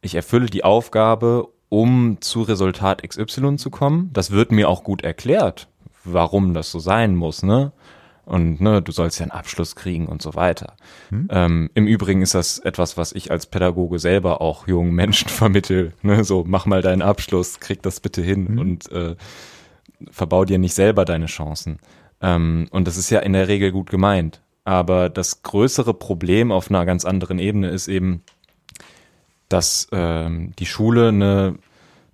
ich 0.00 0.14
erfülle 0.14 0.46
die 0.46 0.64
Aufgabe, 0.64 1.48
um 1.68 2.18
zu 2.20 2.42
Resultat 2.42 3.02
XY 3.02 3.56
zu 3.56 3.70
kommen. 3.70 4.10
Das 4.12 4.30
wird 4.30 4.52
mir 4.52 4.68
auch 4.68 4.84
gut 4.84 5.02
erklärt, 5.02 5.68
warum 6.04 6.54
das 6.54 6.70
so 6.70 6.78
sein 6.78 7.16
muss, 7.16 7.42
ne? 7.42 7.72
Und 8.24 8.60
ne, 8.60 8.80
du 8.80 8.90
sollst 8.90 9.18
ja 9.18 9.24
einen 9.24 9.32
Abschluss 9.32 9.76
kriegen 9.76 10.06
und 10.06 10.22
so 10.22 10.34
weiter. 10.34 10.76
Hm. 11.10 11.28
Ähm, 11.30 11.70
Im 11.74 11.86
Übrigen 11.86 12.22
ist 12.22 12.34
das 12.34 12.58
etwas, 12.58 12.96
was 12.96 13.12
ich 13.12 13.30
als 13.30 13.46
Pädagoge 13.46 13.98
selber 13.98 14.40
auch 14.40 14.66
jungen 14.66 14.94
Menschen 14.94 15.28
vermittel. 15.30 15.92
Ne? 16.02 16.24
So, 16.24 16.44
mach 16.46 16.66
mal 16.66 16.82
deinen 16.82 17.02
Abschluss, 17.02 17.60
krieg 17.60 17.82
das 17.82 18.00
bitte 18.00 18.22
hin. 18.22 18.48
Hm. 18.48 18.58
Und 18.58 18.92
äh, 18.92 19.16
verbau 20.10 20.44
dir 20.44 20.58
nicht 20.58 20.74
selber 20.74 21.04
deine 21.04 21.26
Chancen. 21.26 21.78
Ähm, 22.20 22.66
und 22.70 22.88
das 22.88 22.96
ist 22.96 23.10
ja 23.10 23.20
in 23.20 23.34
der 23.34 23.48
Regel 23.48 23.72
gut 23.72 23.90
gemeint. 23.90 24.40
Aber 24.64 25.10
das 25.10 25.42
größere 25.42 25.92
Problem 25.92 26.50
auf 26.50 26.70
einer 26.70 26.86
ganz 26.86 27.04
anderen 27.04 27.38
Ebene 27.38 27.68
ist 27.68 27.88
eben, 27.88 28.22
dass 29.50 29.88
ähm, 29.92 30.52
die 30.58 30.66
Schule 30.66 31.08
eine 31.08 31.56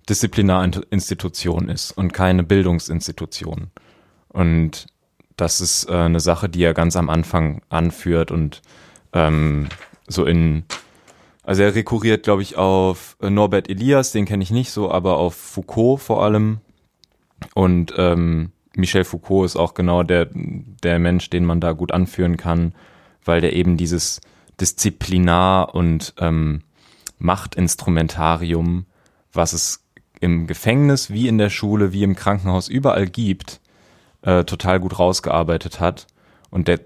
Disziplinarinstitution 0.09 1.69
ist 1.69 1.91
und 1.91 2.11
keine 2.11 2.43
Bildungsinstitution. 2.43 3.71
Und 4.27 4.87
das 5.41 5.59
ist 5.59 5.89
äh, 5.89 5.93
eine 5.93 6.19
Sache, 6.19 6.49
die 6.49 6.63
er 6.63 6.75
ganz 6.75 6.95
am 6.95 7.09
Anfang 7.09 7.63
anführt 7.69 8.29
und 8.29 8.61
ähm, 9.11 9.69
so 10.07 10.23
in, 10.25 10.63
also 11.43 11.63
er 11.63 11.73
rekurriert, 11.73 12.23
glaube 12.23 12.43
ich, 12.43 12.57
auf 12.57 13.17
äh, 13.21 13.31
Norbert 13.31 13.67
Elias, 13.67 14.11
den 14.11 14.25
kenne 14.25 14.43
ich 14.43 14.51
nicht 14.51 14.69
so, 14.69 14.91
aber 14.91 15.17
auf 15.17 15.33
Foucault 15.33 15.99
vor 15.99 16.23
allem. 16.23 16.59
Und 17.55 17.91
ähm, 17.97 18.51
Michel 18.75 19.03
Foucault 19.03 19.47
ist 19.47 19.55
auch 19.55 19.73
genau 19.73 20.03
der, 20.03 20.29
der 20.31 20.99
Mensch, 20.99 21.31
den 21.31 21.45
man 21.45 21.59
da 21.59 21.71
gut 21.71 21.91
anführen 21.91 22.37
kann, 22.37 22.75
weil 23.25 23.41
der 23.41 23.53
eben 23.53 23.77
dieses 23.77 24.21
Disziplinar 24.59 25.73
und 25.73 26.13
ähm, 26.19 26.61
Machtinstrumentarium, 27.17 28.85
was 29.33 29.53
es 29.53 29.83
im 30.19 30.45
Gefängnis 30.45 31.09
wie 31.09 31.27
in 31.27 31.39
der 31.39 31.49
Schule 31.49 31.93
wie 31.93 32.03
im 32.03 32.15
Krankenhaus 32.15 32.67
überall 32.67 33.07
gibt, 33.07 33.59
äh, 34.21 34.43
total 34.43 34.79
gut 34.79 34.99
rausgearbeitet 34.99 35.79
hat. 35.79 36.07
Und 36.49 36.67
der 36.67 36.79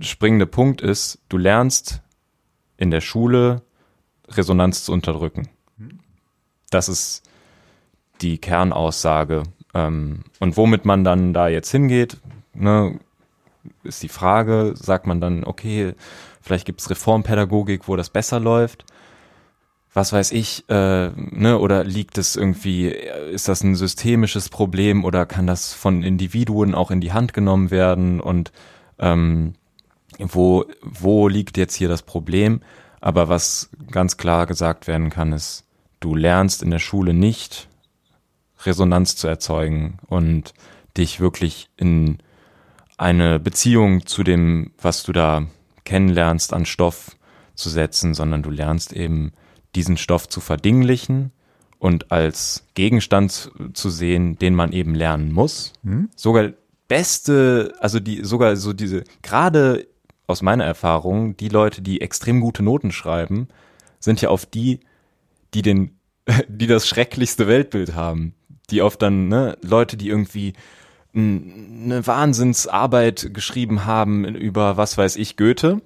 springende 0.00 0.46
Punkt 0.46 0.80
ist, 0.80 1.18
du 1.28 1.38
lernst 1.38 2.02
in 2.76 2.90
der 2.90 3.00
Schule 3.00 3.62
Resonanz 4.28 4.84
zu 4.84 4.92
unterdrücken. 4.92 5.48
Das 6.70 6.88
ist 6.88 7.22
die 8.20 8.38
Kernaussage. 8.38 9.44
Ähm, 9.74 10.24
und 10.40 10.56
womit 10.56 10.84
man 10.84 11.04
dann 11.04 11.32
da 11.32 11.48
jetzt 11.48 11.70
hingeht, 11.70 12.18
ne, 12.54 12.98
ist 13.82 14.02
die 14.02 14.08
Frage, 14.08 14.74
sagt 14.76 15.06
man 15.06 15.20
dann, 15.20 15.44
okay, 15.44 15.94
vielleicht 16.40 16.66
gibt 16.66 16.80
es 16.80 16.90
Reformpädagogik, 16.90 17.88
wo 17.88 17.96
das 17.96 18.10
besser 18.10 18.40
läuft 18.40 18.84
was 19.96 20.12
weiß 20.12 20.32
ich, 20.32 20.68
äh, 20.68 21.08
ne, 21.16 21.58
oder 21.58 21.82
liegt 21.82 22.18
es 22.18 22.36
irgendwie, 22.36 22.88
ist 22.88 23.48
das 23.48 23.64
ein 23.64 23.74
systemisches 23.74 24.50
Problem 24.50 25.06
oder 25.06 25.24
kann 25.24 25.46
das 25.46 25.72
von 25.72 26.02
Individuen 26.02 26.74
auch 26.74 26.90
in 26.90 27.00
die 27.00 27.14
Hand 27.14 27.32
genommen 27.32 27.70
werden 27.70 28.20
und 28.20 28.52
ähm, 28.98 29.54
wo, 30.18 30.66
wo 30.82 31.28
liegt 31.28 31.56
jetzt 31.56 31.74
hier 31.74 31.88
das 31.88 32.02
Problem? 32.02 32.60
Aber 33.00 33.30
was 33.30 33.70
ganz 33.90 34.18
klar 34.18 34.44
gesagt 34.44 34.86
werden 34.86 35.08
kann, 35.08 35.32
ist, 35.32 35.64
du 36.00 36.14
lernst 36.14 36.62
in 36.62 36.70
der 36.70 36.78
Schule 36.78 37.14
nicht 37.14 37.66
Resonanz 38.66 39.16
zu 39.16 39.28
erzeugen 39.28 39.96
und 40.08 40.52
dich 40.98 41.20
wirklich 41.20 41.70
in 41.78 42.18
eine 42.98 43.40
Beziehung 43.40 44.04
zu 44.04 44.24
dem, 44.24 44.72
was 44.78 45.04
du 45.04 45.12
da 45.12 45.46
kennenlernst, 45.84 46.52
an 46.52 46.66
Stoff 46.66 47.16
zu 47.54 47.70
setzen, 47.70 48.12
sondern 48.12 48.42
du 48.42 48.50
lernst 48.50 48.92
eben 48.92 49.32
diesen 49.76 49.96
Stoff 49.96 50.28
zu 50.28 50.40
verdinglichen 50.40 51.32
und 51.78 52.10
als 52.10 52.64
Gegenstand 52.74 53.50
zu 53.74 53.90
sehen, 53.90 54.38
den 54.38 54.54
man 54.54 54.72
eben 54.72 54.94
lernen 54.94 55.32
muss. 55.32 55.72
Hm? 55.84 56.08
Sogar 56.16 56.52
beste, 56.88 57.74
also 57.80 58.00
die, 58.00 58.24
sogar 58.24 58.56
so 58.56 58.72
diese, 58.72 59.04
gerade 59.22 59.86
aus 60.26 60.42
meiner 60.42 60.64
Erfahrung, 60.64 61.36
die 61.36 61.48
Leute, 61.48 61.82
die 61.82 62.00
extrem 62.00 62.40
gute 62.40 62.62
Noten 62.62 62.90
schreiben, 62.90 63.48
sind 64.00 64.20
ja 64.20 64.30
auf 64.30 64.46
die, 64.46 64.80
die 65.54 65.62
den, 65.62 65.98
die 66.48 66.66
das 66.66 66.88
schrecklichste 66.88 67.46
Weltbild 67.46 67.94
haben. 67.94 68.34
Die 68.70 68.82
oft 68.82 69.00
dann, 69.00 69.28
ne, 69.28 69.56
Leute, 69.62 69.96
die 69.96 70.08
irgendwie 70.08 70.54
eine 71.14 72.06
Wahnsinnsarbeit 72.06 73.30
geschrieben 73.32 73.86
haben 73.86 74.24
über, 74.24 74.76
was 74.76 74.98
weiß 74.98 75.16
ich, 75.16 75.36
Goethe, 75.36 75.80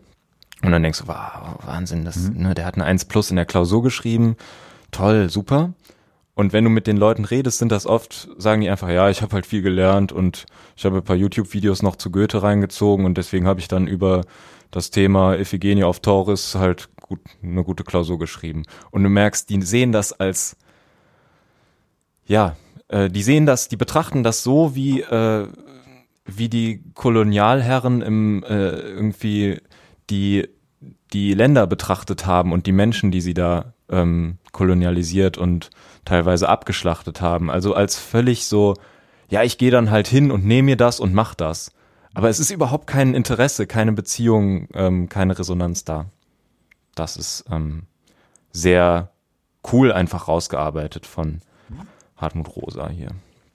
und 0.62 0.73
dann 0.73 0.83
denkst 0.83 1.00
du, 1.00 1.09
wow, 1.09 1.59
Wahnsinn, 1.64 2.05
das, 2.05 2.17
mhm. 2.17 2.43
ne, 2.43 2.55
der 2.55 2.67
hat 2.67 2.75
eine 2.75 2.85
1 2.85 3.07
plus 3.07 3.31
in 3.31 3.37
der 3.37 3.47
Klausur 3.47 3.83
geschrieben. 3.83 4.37
Toll, 4.90 5.31
super. 5.31 5.73
Und 6.35 6.52
wenn 6.52 6.64
du 6.64 6.71
mit 6.71 6.87
den 6.87 6.97
Leuten 6.97 7.25
redest, 7.25 7.59
sind 7.59 7.73
das 7.73 7.87
oft, 7.87 8.29
sagen 8.38 8.61
die 8.61 8.71
einfach, 8.71 8.88
ja, 8.88 9.11
ich 9.11 9.23
habe 9.23 9.35
halt 9.35 9.47
viel 9.47 9.62
gelernt 9.62 10.12
und 10.12 10.47
ich 10.76 10.85
habe 10.85 10.99
ein 10.99 11.05
paar 11.05 11.17
YouTube-Videos 11.17 11.83
noch 11.83 11.97
zu 11.97 12.11
Goethe 12.11 12.43
reingezogen 12.43 13.05
und 13.05 13.19
deswegen 13.19 13.47
habe 13.47 13.61
ich 13.61 13.69
dann 13.69 13.87
über 13.87 14.23
das 14.71 14.90
Thema 14.90 15.35
Iphigenie 15.35 15.85
auf 15.85 16.00
Tauris 16.00 16.54
halt 16.54 16.89
gut, 17.00 17.21
eine 17.43 17.65
gute 17.65 17.85
Klausur 17.85 18.19
geschrieben. 18.19 18.65
Und 18.91 19.02
du 19.02 19.08
merkst, 19.08 19.50
die 19.50 19.61
sehen 19.63 19.93
das 19.93 20.13
als, 20.13 20.56
ja, 22.25 22.56
äh, 22.89 23.11
die 23.11 23.23
sehen 23.23 23.47
das, 23.47 23.69
die 23.69 23.76
betrachten 23.76 24.23
das 24.23 24.43
so 24.43 24.75
wie, 24.75 25.00
äh, 25.00 25.47
wie 26.25 26.49
die 26.49 26.82
Kolonialherren 26.95 28.02
im 28.02 28.45
äh, 28.45 28.71
irgendwie 28.71 29.58
die 30.11 30.49
die 31.13 31.35
Länder 31.35 31.67
betrachtet 31.67 32.27
haben 32.27 32.53
und 32.53 32.67
die 32.67 32.73
Menschen, 32.73 33.11
die 33.11 33.21
sie 33.21 33.35
da 33.35 33.75
ähm, 33.89 34.39
kolonialisiert 34.53 35.39
und 35.39 35.71
teilweise 36.05 36.49
abgeschlachtet 36.49 37.21
haben. 37.21 37.51
Also 37.51 37.75
als 37.75 37.97
völlig 37.97 38.47
so, 38.47 38.75
ja, 39.29 39.43
ich 39.43 39.59
gehe 39.59 39.71
dann 39.71 39.91
halt 39.91 40.09
hin 40.09 40.31
und 40.31 40.45
nehme 40.45 40.67
mir 40.67 40.77
das 40.77 41.01
und 41.01 41.13
mach 41.13 41.35
das. 41.35 41.73
Aber 42.15 42.29
es 42.29 42.41
ist 42.41 42.51
überhaupt 42.51 42.87
kein 42.87 43.15
Interesse, 43.15 43.67
keine 43.67 43.93
Beziehung, 43.93 44.69
ähm, 44.75 45.09
keine 45.09 45.39
Resonanz 45.39 45.85
da. 45.85 46.07
Das 46.95 47.17
ist 47.17 47.45
ähm, 47.51 47.85
sehr 48.53 49.11
cool 49.73 49.93
einfach 49.93 50.29
rausgearbeitet 50.29 51.07
von 51.07 51.41
Hartmut 52.17 52.57
Rosa 52.57 52.89
hier. 52.89 53.11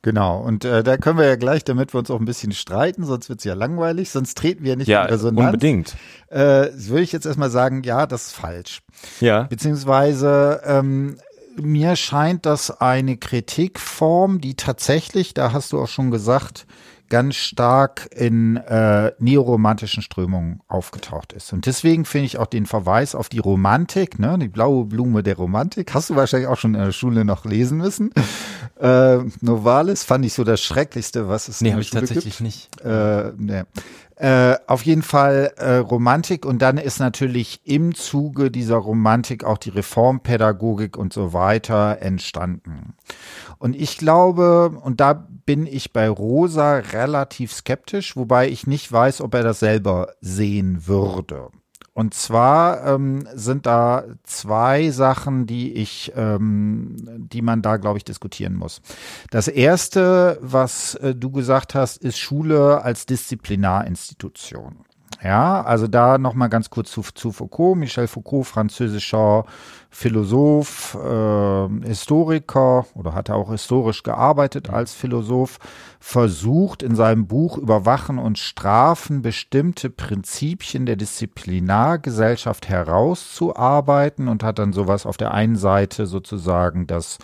Genau, 0.05 0.37
und 0.39 0.65
äh, 0.65 0.83
da 0.83 0.97
können 0.97 1.17
wir 1.17 1.25
ja 1.25 1.35
gleich, 1.35 1.63
damit 1.63 1.95
wir 1.95 1.97
uns 1.97 2.11
auch 2.11 2.19
ein 2.19 2.25
bisschen 2.25 2.51
streiten, 2.51 3.05
sonst 3.05 3.27
wird's 3.27 3.43
ja 3.43 3.55
langweilig, 3.55 4.11
sonst 4.11 4.37
treten 4.37 4.63
wir 4.63 4.75
nicht 4.75 4.87
ja, 4.87 5.03
in 5.03 5.09
Resonanz. 5.09 5.47
unbedingt. 5.47 5.95
Äh, 6.29 6.67
würde 6.75 7.01
ich 7.01 7.11
jetzt 7.11 7.25
erstmal 7.25 7.49
sagen, 7.49 7.81
ja, 7.81 8.05
das 8.05 8.27
ist 8.27 8.33
falsch. 8.33 8.83
Ja. 9.19 9.47
Beziehungsweise 9.49 10.61
ähm, 10.63 11.17
mir 11.59 11.95
scheint 11.95 12.45
das 12.45 12.69
eine 12.69 13.17
Kritikform, 13.17 14.41
die 14.41 14.53
tatsächlich, 14.53 15.33
da 15.33 15.53
hast 15.53 15.73
du 15.73 15.81
auch 15.81 15.87
schon 15.87 16.11
gesagt, 16.11 16.67
ganz 17.09 17.35
stark 17.35 18.09
in 18.15 18.57
äh, 18.57 19.11
neoromantischen 19.19 20.01
Strömungen 20.01 20.61
aufgetaucht 20.67 21.33
ist. 21.33 21.53
Und 21.53 21.65
deswegen 21.65 22.05
finde 22.05 22.25
ich 22.25 22.37
auch 22.37 22.47
den 22.47 22.65
Verweis 22.65 23.15
auf 23.15 23.29
die 23.29 23.39
Romantik, 23.39 24.19
ne, 24.19 24.37
die 24.39 24.47
blaue 24.47 24.85
Blume 24.85 25.23
der 25.23 25.37
Romantik, 25.37 25.93
hast 25.93 26.09
du 26.09 26.15
wahrscheinlich 26.15 26.47
auch 26.47 26.57
schon 26.57 26.73
in 26.73 26.81
der 26.81 26.91
Schule 26.91 27.25
noch 27.25 27.45
lesen 27.45 27.77
müssen. 27.77 28.11
Äh, 28.77 29.19
Novalis 29.39 30.03
fand 30.03 30.25
ich 30.25 30.33
so 30.33 30.43
das 30.43 30.61
Schrecklichste, 30.61 31.29
was 31.29 31.47
es 31.47 31.61
nee, 31.61 31.69
in 31.69 31.77
der 31.77 31.83
Schule 31.83 32.01
tatsächlich 32.01 32.41
nicht. 32.41 32.81
Äh, 32.81 33.31
nee. 33.37 33.63
Äh, 34.17 34.55
auf 34.67 34.83
jeden 34.83 35.01
Fall 35.01 35.53
äh, 35.57 35.75
Romantik 35.75 36.45
und 36.45 36.61
dann 36.61 36.77
ist 36.77 36.99
natürlich 36.99 37.59
im 37.65 37.93
Zuge 37.93 38.49
dieser 38.49 38.77
Romantik 38.77 39.43
auch 39.43 39.57
die 39.57 39.71
Reformpädagogik 39.71 40.95
und 40.95 41.11
so 41.11 41.33
weiter 41.33 41.97
entstanden. 42.01 42.93
Und 43.57 43.75
ich 43.75 43.97
glaube, 43.97 44.69
und 44.69 45.01
da 45.01 45.27
bin 45.45 45.67
ich 45.67 45.91
bei 45.91 46.07
Rosa 46.07 46.77
relativ 46.77 47.51
skeptisch, 47.51 48.15
wobei 48.15 48.47
ich 48.47 48.67
nicht 48.67 48.89
weiß, 48.89 49.19
ob 49.19 49.33
er 49.33 49.43
das 49.43 49.59
selber 49.59 50.13
sehen 50.21 50.87
würde. 50.87 51.49
Und 51.95 52.13
zwar 52.13 52.85
ähm, 52.85 53.25
sind 53.33 53.65
da 53.65 54.03
zwei 54.23 54.91
Sachen, 54.91 55.47
die 55.47 55.71
ich, 55.75 56.11
ähm, 56.17 56.97
die 57.31 57.41
man 57.41 57.61
da, 57.61 57.77
glaube 57.77 57.97
ich, 57.97 58.03
diskutieren 58.03 58.53
muss. 58.53 58.81
Das 59.31 59.47
erste, 59.47 60.37
was 60.41 60.95
äh, 60.95 61.15
du 61.15 61.31
gesagt 61.31 61.73
hast, 61.73 61.95
ist 62.03 62.17
Schule 62.17 62.81
als 62.81 63.05
Disziplinarinstitution. 63.05 64.79
Ja, 65.23 65.63
also 65.63 65.87
da 65.87 66.17
nochmal 66.17 66.49
ganz 66.49 66.69
kurz 66.69 66.91
zu, 66.91 67.01
zu 67.01 67.31
Foucault. 67.31 67.77
Michel 67.77 68.07
Foucault, 68.07 68.45
französischer 68.45 69.45
Philosoph, 69.97 70.95
äh, 70.95 71.87
Historiker 71.87 72.85
oder 72.95 73.13
hat 73.13 73.29
er 73.29 73.35
auch 73.35 73.51
historisch 73.51 74.03
gearbeitet 74.03 74.69
als 74.69 74.93
Philosoph, 74.93 75.57
versucht 76.01 76.83
in 76.83 76.97
seinem 76.97 77.27
Buch 77.27 77.57
Überwachen 77.57 78.19
und 78.19 78.37
Strafen 78.37 79.21
bestimmte 79.21 79.89
Prinzipien 79.89 80.85
der 80.85 80.97
Disziplinargesellschaft 80.97 82.67
herauszuarbeiten 82.67 84.27
und 84.27 84.43
hat 84.43 84.59
dann 84.59 84.73
sowas 84.73 85.05
auf 85.05 85.15
der 85.15 85.33
einen 85.33 85.55
Seite 85.55 86.07
sozusagen 86.07 86.87
das 86.87 87.17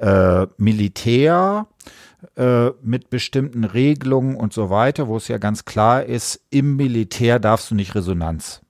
äh, 0.00 0.48
Militär, 0.56 1.68
äh, 2.34 2.70
mit 2.82 3.10
bestimmten 3.10 3.62
Regelungen 3.62 4.34
und 4.34 4.52
so 4.52 4.70
weiter, 4.70 5.06
wo 5.06 5.18
es 5.18 5.28
ja 5.28 5.38
ganz 5.38 5.66
klar 5.66 6.02
ist, 6.02 6.40
im 6.50 6.74
Militär 6.74 7.38
darfst 7.38 7.70
du 7.70 7.76
nicht 7.76 7.94
Resonanz 7.94 8.60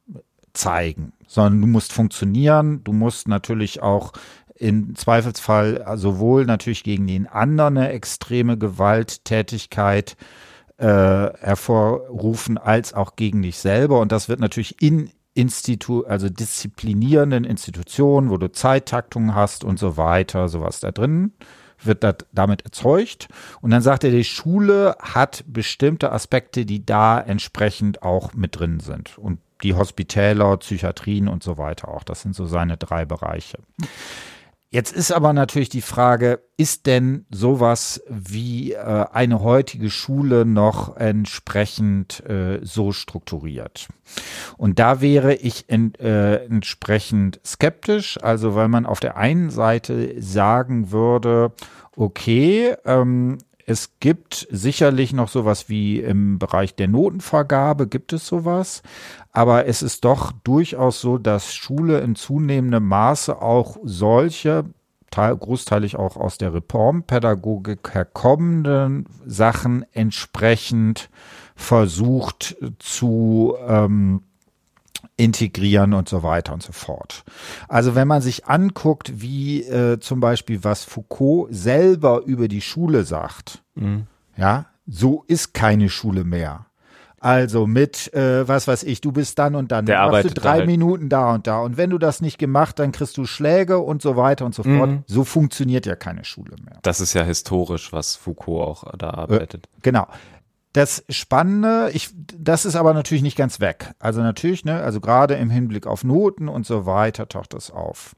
zeigen, 0.53 1.15
sondern 1.29 1.61
du 1.61 1.69
musst 1.69 1.93
funktionieren, 1.93 2.83
du 2.83 2.93
musst 2.93 3.29
natürlich 3.29 3.81
auch 3.81 4.13
im 4.57 4.97
Zweifelsfall 4.97 5.85
sowohl 5.95 6.45
natürlich 6.45 6.83
gegen 6.83 7.07
den 7.07 7.29
anderen 7.29 7.77
eine 7.77 7.91
extreme 7.91 8.59
Gewalttätigkeit 8.59 10.17
äh, 10.79 10.87
hervorrufen, 10.87 12.59
als 12.59 12.93
auch 12.93 13.15
gegen 13.15 13.43
dich 13.43 13.59
selber. 13.59 14.01
Und 14.01 14.11
das 14.11 14.29
wird 14.29 14.41
natürlich 14.41 14.83
in 14.83 15.11
Institu 15.35 16.03
also 16.03 16.29
disziplinierenden 16.29 17.45
Institutionen, 17.45 18.31
wo 18.31 18.39
du 18.39 18.51
Zeittaktungen 18.51 19.37
hast 19.37 19.63
und 19.63 19.79
so 19.79 19.97
weiter, 19.97 20.49
sowas 20.49 20.81
da 20.81 20.91
drin 20.91 21.33
wird 21.83 22.03
das 22.03 22.17
damit 22.33 22.63
erzeugt. 22.63 23.29
Und 23.61 23.71
dann 23.71 23.83
sagt 23.83 24.05
er, 24.05 24.11
die 24.11 24.25
Schule 24.25 24.97
hat 25.01 25.45
bestimmte 25.47 26.13
Aspekte, 26.13 26.67
die 26.67 26.85
da 26.85 27.21
entsprechend 27.21 28.03
auch 28.03 28.35
mit 28.35 28.59
drin 28.59 28.81
sind. 28.81 29.17
Und 29.19 29.39
die 29.63 29.75
Hospitäler, 29.75 30.57
Psychiatrien 30.59 31.29
und 31.29 31.43
so 31.43 31.59
weiter 31.59 31.89
auch. 31.89 32.05
Das 32.05 32.23
sind 32.23 32.35
so 32.35 32.47
seine 32.47 32.77
drei 32.77 33.05
Bereiche. 33.05 33.59
Jetzt 34.71 34.95
ist 34.95 35.13
aber 35.13 35.33
natürlich 35.33 35.71
die 35.71 35.81
Frage, 35.81 36.41
ist 36.59 36.85
denn 36.85 37.25
sowas 37.31 38.03
wie 38.07 38.73
äh, 38.75 39.07
eine 39.11 39.41
heutige 39.41 39.89
Schule 39.89 40.45
noch 40.45 40.95
entsprechend 40.99 42.23
äh, 42.29 42.61
so 42.63 42.93
strukturiert? 42.93 43.89
Und 44.59 44.79
da 44.79 45.01
wäre 45.01 45.35
ich 45.35 45.71
in, 45.71 45.95
äh, 45.95 46.45
entsprechend 46.45 47.41
skeptisch, 47.47 48.23
also 48.23 48.55
weil 48.55 48.69
man 48.69 48.85
auf 48.85 49.01
der 49.01 49.17
einen 49.17 49.49
Seite 49.49 50.21
sagen 50.21 50.91
würde, 50.91 51.53
okay, 51.97 52.75
ähm, 52.85 53.39
es 53.69 54.01
gibt 54.01 54.49
sicherlich 54.51 55.13
noch 55.13 55.29
sowas 55.29 55.69
wie 55.69 56.01
im 56.01 56.39
Bereich 56.39 56.75
der 56.75 56.89
Notenvergabe 56.89 57.87
gibt 57.87 58.15
es 58.15 58.27
sowas, 58.27 58.83
aber 59.31 59.67
es 59.67 59.83
ist 59.83 60.07
doch 60.07 60.33
durchaus 60.33 61.03
so, 61.03 61.19
dass 61.19 61.55
Schule 61.55 62.01
in 62.01 62.15
zunehmendem 62.15 62.87
Maße 62.87 63.43
auch 63.43 63.77
solche 63.83 64.65
Teil, 65.11 65.37
großteilig 65.37 65.97
auch 65.97 66.17
aus 66.17 66.39
der 66.39 66.55
Reformpädagogik 66.55 67.93
herkommenden 67.93 69.05
Sachen 69.27 69.85
entsprechend 69.93 71.11
versucht 71.55 72.57
zu 72.79 73.55
ähm, 73.67 74.23
integrieren 75.17 75.95
und 75.95 76.09
so 76.09 76.23
weiter 76.23 76.53
und 76.53 76.63
so 76.63 76.73
fort. 76.73 77.25
Also 77.69 77.95
wenn 77.95 78.09
man 78.09 78.23
sich 78.23 78.47
anguckt, 78.47 79.21
wie 79.21 79.63
äh, 79.63 79.99
zum 80.01 80.21
Beispiel 80.21 80.65
was 80.65 80.85
Foucault 80.85 81.49
selber 81.51 82.23
über 82.25 82.49
die 82.49 82.61
Schule 82.61 83.05
sagt, 83.05 83.63
mhm. 83.75 84.07
ja, 84.37 84.67
so 84.87 85.25
ist 85.27 85.55
keine 85.55 85.89
Schule 85.89 86.25
mehr. 86.25 86.67
Also 87.21 87.67
mit, 87.67 88.13
äh, 88.15 88.47
was 88.47 88.69
weiß 88.69 88.85
ich, 88.85 89.01
du 89.01 89.11
bist 89.11 89.39
dann 89.41 89.57
und 89.57 89.73
dann. 89.73 89.87
Der 89.87 90.09
machst 90.09 90.25
du 90.25 90.35
drei 90.35 90.59
halt. 90.59 90.67
Minuten 90.67 91.09
da 91.09 91.35
und 91.35 91.49
da. 91.49 91.61
Und 91.61 91.77
wenn 91.77 91.91
du 91.91 91.99
das 91.99 92.21
nicht 92.21 92.39
gemacht, 92.39 92.79
dann 92.79 92.93
kriegst 92.93 93.17
du 93.17 93.27
Schläge 93.27 93.79
und 93.81 94.03
so 94.03 94.17
weiter 94.17 94.47
und 94.47 94.55
so 94.55 94.63
fort. 94.63 94.91
Mhm. 94.91 95.03
So 95.07 95.25
funktioniert 95.25 95.85
ja 95.85 95.97
keine 95.97 96.25
Schule 96.25 96.55
mehr. 96.65 96.79
Das 96.83 97.01
ist 97.01 97.15
ja 97.15 97.25
historisch, 97.25 97.93
was 97.93 98.15
Foucault 98.15 98.63
auch 98.63 98.97
da 98.97 99.11
arbeitet. 99.11 99.69
Genau. 99.83 100.07
Das 100.79 101.03
Spannende, 101.09 101.91
ich, 101.93 102.11
das 102.15 102.65
ist 102.65 102.77
aber 102.77 102.95
natürlich 102.95 103.25
nicht 103.25 103.37
ganz 103.37 103.59
weg. 103.59 103.95
Also 103.99 104.21
natürlich, 104.21 104.65
ne, 104.65 104.81
also 104.81 105.01
gerade 105.01 105.35
im 105.35 105.51
Hinblick 105.51 105.89
auf 105.89 106.05
Noten 106.05 106.47
und 106.47 106.67
so 106.67 106.87
weiter 106.87 107.29
taucht 107.29 107.53
das 107.53 107.73
auf. 107.73 108.15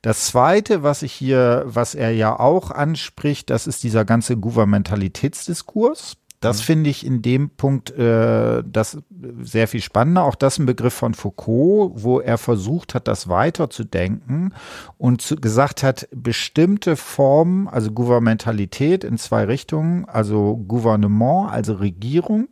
Das 0.00 0.26
zweite, 0.26 0.84
was 0.84 1.02
ich 1.02 1.12
hier, 1.12 1.64
was 1.66 1.96
er 1.96 2.12
ja 2.12 2.38
auch 2.38 2.70
anspricht, 2.70 3.50
das 3.50 3.66
ist 3.66 3.82
dieser 3.82 4.04
ganze 4.04 4.36
Gouvernementalitätsdiskurs. 4.36 6.16
Das 6.44 6.58
Mhm. 6.58 6.62
finde 6.64 6.90
ich 6.90 7.06
in 7.06 7.22
dem 7.22 7.48
Punkt 7.50 7.90
äh, 7.92 8.62
das 8.70 8.98
sehr 9.40 9.66
viel 9.66 9.80
spannender. 9.80 10.24
Auch 10.24 10.34
das 10.34 10.58
ein 10.58 10.66
Begriff 10.66 10.92
von 10.92 11.14
Foucault, 11.14 11.92
wo 12.02 12.20
er 12.20 12.36
versucht 12.36 12.94
hat, 12.94 13.08
das 13.08 13.28
weiterzudenken 13.28 14.52
und 14.98 15.22
zu, 15.22 15.36
gesagt 15.36 15.82
hat, 15.82 16.06
bestimmte 16.14 16.96
Formen, 16.96 17.66
also 17.66 17.90
Gouvernementalität 17.92 19.04
in 19.04 19.16
zwei 19.16 19.44
Richtungen, 19.44 20.04
also 20.04 20.56
Gouvernement, 20.68 21.50
also 21.50 21.74
Regierung 21.74 22.48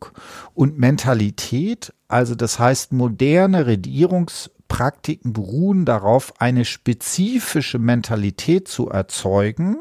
und 0.54 0.78
Mentalität, 0.78 1.92
also 2.08 2.34
das 2.34 2.58
heißt 2.58 2.92
moderne 2.92 3.66
Regierungspraktiken 3.66 5.34
beruhen 5.34 5.84
darauf, 5.84 6.32
eine 6.40 6.64
spezifische 6.64 7.78
Mentalität 7.78 8.68
zu 8.68 8.88
erzeugen 8.88 9.76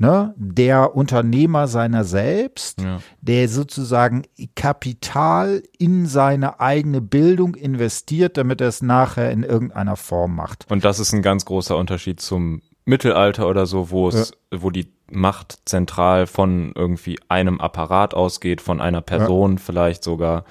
ne, 0.00 0.34
der 0.36 0.96
Unternehmer 0.96 1.68
seiner 1.68 2.04
selbst, 2.04 2.80
Ja. 2.80 2.98
der 3.20 3.48
sozusagen 3.48 4.22
Kapital 4.56 5.62
in 5.78 6.06
seine 6.06 6.58
eigene 6.58 7.00
Bildung 7.02 7.54
investiert, 7.54 8.36
damit 8.38 8.60
er 8.62 8.68
es 8.68 8.80
nachher 8.82 9.30
in 9.30 9.42
irgendeiner 9.42 9.96
Form 9.96 10.34
macht. 10.34 10.66
Und 10.70 10.84
das 10.84 10.98
ist 10.98 11.12
ein 11.12 11.22
ganz 11.22 11.44
großer 11.44 11.76
Unterschied 11.76 12.18
zum 12.20 12.62
Mittelalter 12.86 13.46
oder 13.46 13.66
so, 13.66 13.90
wo 13.90 14.08
es, 14.08 14.32
wo 14.54 14.70
die 14.70 14.90
Macht 15.12 15.58
zentral 15.66 16.26
von 16.26 16.72
irgendwie 16.74 17.18
einem 17.28 17.60
Apparat 17.60 18.14
ausgeht, 18.14 18.60
von 18.60 18.80
einer 18.80 19.02
Person 19.02 19.58
vielleicht 19.58 20.02
sogar. 20.02 20.44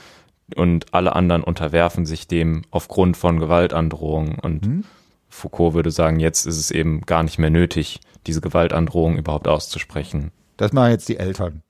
Und 0.55 0.93
alle 0.93 1.15
anderen 1.15 1.43
unterwerfen 1.43 2.05
sich 2.05 2.27
dem 2.27 2.63
aufgrund 2.71 3.17
von 3.17 3.39
Gewaltandrohungen. 3.39 4.37
Und 4.39 4.67
Mhm. 4.67 4.83
Foucault 5.29 5.73
würde 5.73 5.91
sagen, 5.91 6.19
jetzt 6.19 6.45
ist 6.45 6.57
es 6.57 6.71
eben 6.71 7.01
gar 7.01 7.23
nicht 7.23 7.37
mehr 7.39 7.49
nötig, 7.49 7.99
diese 8.27 8.41
Gewaltandrohung 8.41 9.17
überhaupt 9.17 9.47
auszusprechen. 9.47 10.31
Das 10.57 10.73
machen 10.73 10.91
jetzt 10.91 11.07
die 11.09 11.17
Eltern. 11.17 11.61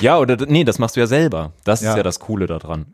Ja, 0.00 0.18
oder 0.18 0.36
nee, 0.46 0.64
das 0.64 0.78
machst 0.78 0.96
du 0.96 1.00
ja 1.00 1.06
selber. 1.06 1.52
Das 1.64 1.80
Ja. 1.82 1.90
ist 1.90 1.96
ja 1.96 2.02
das 2.02 2.18
Coole 2.20 2.46
daran. 2.46 2.86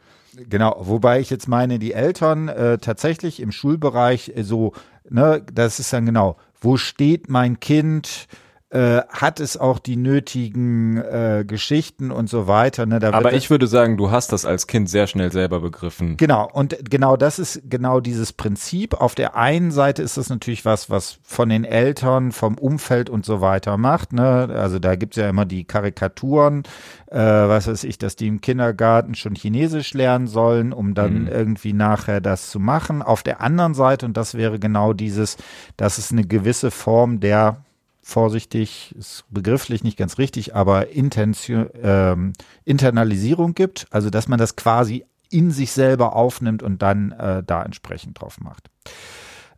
Genau, 0.48 0.76
wobei 0.80 1.20
ich 1.20 1.30
jetzt 1.30 1.46
meine, 1.48 1.78
die 1.78 1.92
Eltern 1.92 2.48
äh, 2.48 2.78
tatsächlich 2.78 3.40
im 3.40 3.52
Schulbereich 3.52 4.32
äh, 4.34 4.42
so, 4.42 4.72
ne, 5.08 5.44
das 5.52 5.78
ist 5.78 5.92
dann 5.92 6.06
genau, 6.06 6.36
wo 6.60 6.76
steht 6.76 7.28
mein 7.28 7.60
Kind? 7.60 8.26
Äh, 8.74 9.02
hat 9.08 9.38
es 9.38 9.56
auch 9.56 9.78
die 9.78 9.94
nötigen 9.94 10.96
äh, 10.96 11.44
Geschichten 11.46 12.10
und 12.10 12.28
so 12.28 12.48
weiter. 12.48 12.86
Ne? 12.86 12.98
Da 12.98 13.12
Aber 13.12 13.32
ich 13.32 13.48
würde 13.48 13.68
sagen, 13.68 13.96
du 13.96 14.10
hast 14.10 14.32
das 14.32 14.44
als 14.44 14.66
Kind 14.66 14.90
sehr 14.90 15.06
schnell 15.06 15.30
selber 15.30 15.60
begriffen. 15.60 16.16
Genau, 16.16 16.50
und 16.52 16.90
genau 16.90 17.16
das 17.16 17.38
ist 17.38 17.62
genau 17.70 18.00
dieses 18.00 18.32
Prinzip. 18.32 18.94
Auf 18.94 19.14
der 19.14 19.36
einen 19.36 19.70
Seite 19.70 20.02
ist 20.02 20.16
das 20.16 20.28
natürlich 20.28 20.64
was, 20.64 20.90
was 20.90 21.18
von 21.22 21.50
den 21.50 21.62
Eltern, 21.62 22.32
vom 22.32 22.58
Umfeld 22.58 23.08
und 23.10 23.24
so 23.24 23.40
weiter 23.40 23.76
macht. 23.76 24.12
Ne? 24.12 24.48
Also 24.52 24.80
da 24.80 24.96
gibt's 24.96 25.18
ja 25.18 25.28
immer 25.28 25.44
die 25.44 25.62
Karikaturen, 25.62 26.64
äh, 27.12 27.16
was 27.18 27.68
weiß 27.68 27.84
ich, 27.84 27.98
dass 27.98 28.16
die 28.16 28.26
im 28.26 28.40
Kindergarten 28.40 29.14
schon 29.14 29.36
Chinesisch 29.36 29.94
lernen 29.94 30.26
sollen, 30.26 30.72
um 30.72 30.94
dann 30.94 31.22
Mhm. 31.22 31.28
irgendwie 31.28 31.74
nachher 31.74 32.20
das 32.20 32.50
zu 32.50 32.58
machen. 32.58 33.02
Auf 33.02 33.22
der 33.22 33.40
anderen 33.40 33.74
Seite, 33.74 34.04
und 34.04 34.16
das 34.16 34.34
wäre 34.34 34.58
genau 34.58 34.94
dieses, 34.94 35.36
dass 35.76 35.98
es 35.98 36.10
eine 36.10 36.24
gewisse 36.26 36.72
Form 36.72 37.20
der 37.20 37.58
vorsichtig, 38.04 38.94
ist 38.98 39.24
begrifflich 39.30 39.82
nicht 39.82 39.96
ganz 39.96 40.18
richtig, 40.18 40.54
aber 40.54 40.90
Intention, 40.90 41.70
ähm, 41.82 42.34
Internalisierung 42.64 43.54
gibt, 43.54 43.86
also 43.90 44.10
dass 44.10 44.28
man 44.28 44.38
das 44.38 44.56
quasi 44.56 45.06
in 45.30 45.50
sich 45.50 45.72
selber 45.72 46.14
aufnimmt 46.14 46.62
und 46.62 46.82
dann 46.82 47.12
äh, 47.12 47.42
da 47.42 47.62
entsprechend 47.62 48.20
drauf 48.20 48.38
macht. 48.40 48.68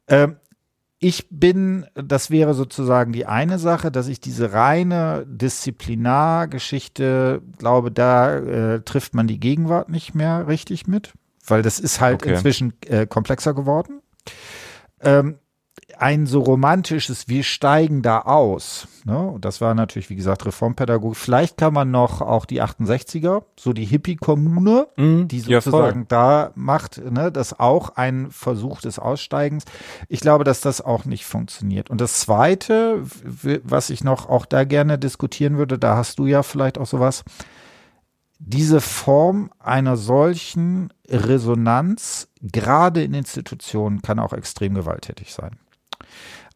Ähm, 0.07 0.37
ich 0.99 1.27
bin, 1.29 1.85
das 1.95 2.31
wäre 2.31 2.55
sozusagen 2.55 3.13
die 3.13 3.27
eine 3.27 3.59
Sache, 3.59 3.91
dass 3.91 4.09
ich 4.09 4.19
diese 4.21 4.55
reine 4.55 5.27
Disziplinargeschichte 5.29 7.43
glaube, 7.59 7.91
da 7.91 8.37
äh, 8.37 8.81
trifft 8.81 9.15
man 9.15 9.27
die 9.27 9.39
Gegenwart 9.41 9.91
nicht 9.91 10.15
mehr 10.15 10.49
richtig 10.49 10.87
mit, 10.87 11.13
weil 11.47 11.61
das 11.63 11.79
ist 11.81 12.01
halt 12.01 12.23
Okay. 12.23 12.33
inzwischen 12.35 12.73
äh, 12.87 13.07
komplexer 13.07 13.53
geworden. 13.53 14.01
Ähm, 15.01 15.39
ein 15.99 16.27
so 16.27 16.41
romantisches, 16.41 17.29
wir 17.29 17.45
steigen 17.45 18.03
da 18.03 18.21
aus. 18.21 18.89
Ne? 19.05 19.19
Und 19.19 19.45
das 19.45 19.61
war 19.61 19.75
natürlich, 19.75 20.11
wie 20.11 20.17
gesagt, 20.17 20.45
Reformpädagogik. 20.45 21.17
Vielleicht 21.17 21.57
kann 21.57 21.73
man 21.73 21.91
noch 21.91 22.21
auch 22.21 22.45
die 22.45 22.61
68er, 22.61 23.45
so 23.59 23.73
die 23.73 23.85
Hippie-Kommune, 23.85 24.89
Mhm. 24.97 25.29
die 25.29 25.39
Ja, 25.39 25.61
sozusagen 25.61 26.07
da 26.09 26.51
macht, 26.55 27.01
ne, 27.11 27.31
das 27.31 27.59
auch 27.59 27.91
ein 27.97 28.31
Versuch 28.31 28.81
des 28.81 28.99
Aussteigens. 28.99 29.65
Ich 30.09 30.21
glaube, 30.21 30.45
dass 30.45 30.61
das 30.61 30.81
auch 30.81 31.05
nicht 31.05 31.25
funktioniert. 31.25 31.89
Und 31.89 32.01
das 32.01 32.21
Zweite, 32.21 33.03
was 33.63 33.91
ich 33.91 34.03
noch 34.03 34.29
auch 34.29 34.45
da 34.45 34.65
gerne 34.65 34.99
diskutieren 34.99 35.57
würde, 35.57 35.79
da 35.79 35.97
hast 35.97 36.19
du 36.19 36.27
ja 36.27 36.43
vielleicht 36.43 36.79
auch 36.79 36.87
sowas, 36.87 37.23
diese 38.39 38.81
Form 38.81 39.51
einer 39.61 39.97
solchen 39.97 40.93
Resonanz, 41.09 42.29
gerade 42.43 43.03
in 43.03 43.15
Institutionen, 43.15 44.03
kann 44.03 44.19
auch 44.19 44.33
extrem 44.33 44.75
gewalttätig 44.75 45.33
sein. 45.33 45.59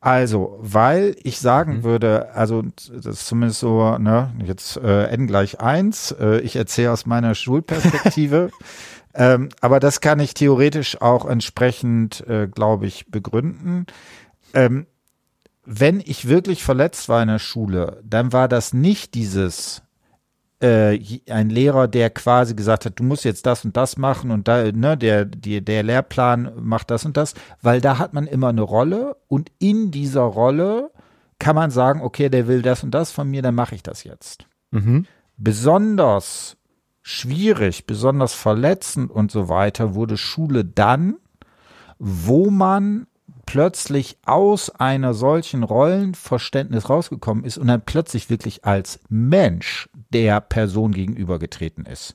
Also, 0.01 0.57
weil 0.61 1.15
ich 1.23 1.39
sagen 1.39 1.79
Mhm. 1.79 1.85
würde, 1.85 2.33
also 2.35 2.63
das 2.63 3.05
ist 3.05 3.27
zumindest 3.27 3.61
so, 3.61 3.99
ne, 3.99 4.33
jetzt 4.45 4.79
äh, 4.79 5.05
n 5.09 5.27
gleich 5.27 5.61
eins. 5.61 6.13
Äh, 6.13 6.41
ich 6.41 6.57
erzähle 6.57 6.93
aus 6.93 7.05
meiner 7.05 7.35
Schulperspektive, 7.35 8.51
ähm, 9.15 9.51
aber 9.61 9.79
das 9.79 10.01
kann 10.01 10.19
ich 10.19 10.33
theoretisch 10.33 11.03
auch 11.03 11.27
entsprechend, 11.27 12.27
äh, 12.27 12.49
glaube 12.49 12.87
ich, 12.87 13.11
begründen. 13.11 13.85
Ähm, 14.55 14.87
wenn 15.67 16.01
ich 16.01 16.27
wirklich 16.27 16.65
verletzt 16.65 17.11
war 17.11 17.21
in 17.23 17.29
der 17.29 17.39
Schule, 17.39 18.01
dann 18.03 18.33
war 18.33 18.49
das 18.49 18.73
nicht 18.73 19.15
dieses 19.15 19.83
äh, 20.61 21.21
ein 21.31 21.51
Lehrer, 21.51 21.89
der 21.89 22.11
quasi 22.11 22.55
gesagt 22.55 22.85
hat, 22.85 22.99
du 22.99 23.03
musst 23.03 23.25
jetzt 23.25 23.47
das 23.47 23.65
und 23.65 23.77
das 23.77 23.97
machen 23.97 24.31
und 24.31 24.47
da, 24.47 24.71
ne, 24.71 24.97
der, 24.97 25.25
die, 25.25 25.65
der 25.65 25.83
Lehrplan 25.83 26.53
macht 26.57 26.91
das 26.91 27.05
und 27.05 27.17
das, 27.17 27.35
weil 27.63 27.81
da 27.81 27.99
hat 27.99 28.13
man 28.13 28.27
immer 28.27 28.49
eine 28.49 28.63
Rolle 28.63 29.17
und 29.29 29.51
in 29.59 29.91
dieser 29.91 30.23
Rolle 30.23 30.91
kann 31.39 31.57
man 31.57 31.71
sagen, 31.71 32.03
okay, 32.03 32.29
der 32.29 32.47
will 32.47 32.63
das 32.63 32.85
und 32.85 32.93
das 32.93 33.11
von 33.11 33.29
mir, 33.31 33.43
dann 33.43 33.55
mache 33.55 33.75
ich 33.75 33.83
das 33.83 34.05
jetzt. 34.05 34.47
Mhm. 34.71 35.07
Besonders 35.37 36.59
schwierig, 37.03 37.87
besonders 37.87 38.35
verletzend 38.35 39.11
und 39.11 39.31
so 39.31 39.49
weiter 39.49 39.95
wurde 39.95 40.19
Schule 40.19 40.65
dann, 40.65 41.17
wo 41.99 42.51
man 42.51 43.07
plötzlich 43.51 44.17
aus 44.25 44.71
einer 44.71 45.13
solchen 45.13 45.65
Rollenverständnis 45.65 46.89
rausgekommen 46.89 47.43
ist 47.43 47.59
und 47.59 47.67
dann 47.67 47.83
plötzlich 47.85 48.31
wirklich 48.31 48.65
als 48.65 49.01
Mensch 49.09 49.89
der 50.13 50.41
Person 50.41 50.93
gegenübergetreten 50.93 51.85
ist. 51.85 52.15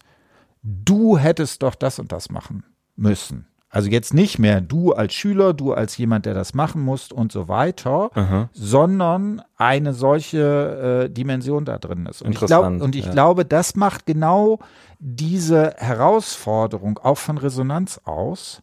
Du 0.64 1.18
hättest 1.18 1.62
doch 1.62 1.76
das 1.76 2.00
und 2.00 2.14
das 2.14 2.30
machen 2.30 2.64
müssen. 2.96 3.48
Also 3.70 3.90
jetzt 3.90 4.14
nicht 4.14 4.40
mehr 4.40 4.62
du 4.62 4.94
als 4.94 5.14
Schüler, 5.14 5.54
du 5.54 5.74
als 5.74 5.98
jemand, 5.98 6.26
der 6.26 6.34
das 6.34 6.54
machen 6.54 6.82
muss 6.82 7.12
und 7.12 7.34
so 7.34 7.50
weiter, 7.50 8.12
Aha. 8.14 8.50
sondern 8.54 9.42
eine 9.58 9.94
solche 9.94 11.08
äh, 11.08 11.10
Dimension 11.10 11.66
da 11.66 11.80
drin 11.80 12.06
ist. 12.06 12.22
Und 12.22 12.32
ich, 12.32 12.40
glaub, 12.40 12.66
und 12.66 12.96
ich 12.96 13.08
ja. 13.08 13.12
glaube, 13.12 13.44
das 13.44 13.76
macht 13.76 14.06
genau 14.06 14.60
diese 15.00 15.74
Herausforderung 15.76 16.98
auch 17.00 17.18
von 17.18 17.38
Resonanz 17.38 18.00
aus, 18.06 18.62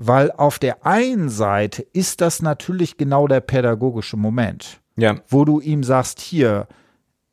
weil 0.00 0.30
auf 0.30 0.60
der 0.60 0.86
einen 0.86 1.28
Seite 1.28 1.82
ist 1.82 2.20
das 2.20 2.40
natürlich 2.40 2.96
genau 2.96 3.26
der 3.26 3.40
pädagogische 3.40 4.16
Moment 4.16 4.80
Ja, 4.96 5.16
wo 5.28 5.44
du 5.44 5.58
ihm 5.60 5.82
sagst, 5.82 6.20
hier, 6.20 6.68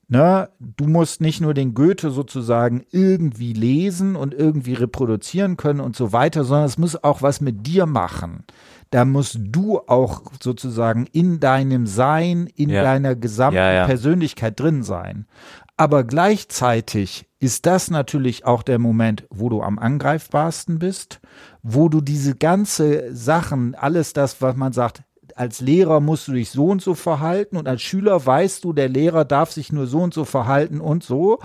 ne, 0.07 0.49
du 0.59 0.87
musst 0.87 1.21
nicht 1.21 1.41
nur 1.41 1.53
den 1.53 1.75
Goethe 1.75 2.09
sozusagen 2.09 2.83
irgendwie 2.89 3.53
lesen 3.53 4.15
und 4.15 4.33
irgendwie 4.33 4.73
reproduzieren 4.73 5.57
können 5.57 5.79
und 5.79 5.95
so 5.95 6.11
weiter, 6.11 6.43
sondern 6.43 6.65
es 6.65 6.79
muss 6.79 7.03
auch 7.03 7.21
was 7.21 7.39
mit 7.39 7.67
dir 7.67 7.85
machen. 7.85 8.43
Da 8.89 9.05
musst 9.05 9.37
du 9.41 9.79
auch 9.87 10.23
sozusagen 10.41 11.05
in 11.11 11.39
deinem 11.39 11.85
Sein, 11.85 12.47
in 12.55 12.69
Ja. 12.69 12.81
deiner 12.81 13.15
gesamten 13.15 13.57
Ja. 13.57 13.85
Persönlichkeit 13.85 14.59
drin 14.59 14.81
sein. 14.83 15.27
Aber 15.77 16.03
gleichzeitig 16.03 17.25
ist 17.45 17.65
das 17.65 17.89
natürlich 17.89 18.45
auch 18.45 18.63
der 18.63 18.79
Moment, 18.79 19.25
wo 19.29 19.49
du 19.49 19.61
am 19.61 19.79
angreifbarsten 19.79 20.79
bist, 20.79 21.19
wo 21.63 21.89
du 21.89 22.01
diese 22.01 22.35
ganze 22.35 23.15
Sachen, 23.15 23.75
alles 23.75 24.13
das, 24.13 24.41
was 24.41 24.55
man 24.55 24.73
sagt, 24.73 25.03
als 25.35 25.59
Lehrer 25.59 25.99
musst 25.99 26.27
du 26.27 26.33
dich 26.33 26.49
so 26.49 26.67
und 26.67 26.81
so 26.81 26.93
verhalten 26.93 27.57
und 27.57 27.67
als 27.67 27.81
Schüler 27.81 28.25
weißt 28.25 28.63
du, 28.63 28.73
der 28.73 28.87
Lehrer 28.87 29.25
darf 29.25 29.51
sich 29.51 29.71
nur 29.71 29.85
so 29.85 29.99
und 29.99 30.13
so 30.13 30.23
verhalten 30.23 30.79
und 30.79 31.03
so, 31.03 31.39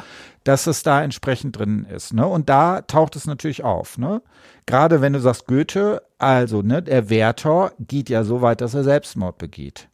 dass 0.45 0.67
es 0.67 0.83
da 0.83 1.03
entsprechend 1.03 1.59
drin 1.59 1.85
ist. 1.85 2.15
Ne? 2.15 2.27
Und 2.27 2.49
da 2.49 2.83
taucht 2.83 3.17
es 3.17 3.27
natürlich 3.27 3.65
auf. 3.65 3.99
Ne? 3.99 4.23
Gerade 4.67 5.01
wenn 5.01 5.13
du 5.13 5.21
sagst 5.21 5.47
Goethe, 5.47 6.03
also 6.19 6.63
ne, 6.63 6.83
der 6.83 7.11
Werther 7.11 7.73
geht 7.81 8.09
ja 8.09 8.23
so 8.23 8.43
weit, 8.43 8.61
dass 8.61 8.75
er 8.75 8.85
Selbstmord 8.85 9.39
begeht. 9.39 9.89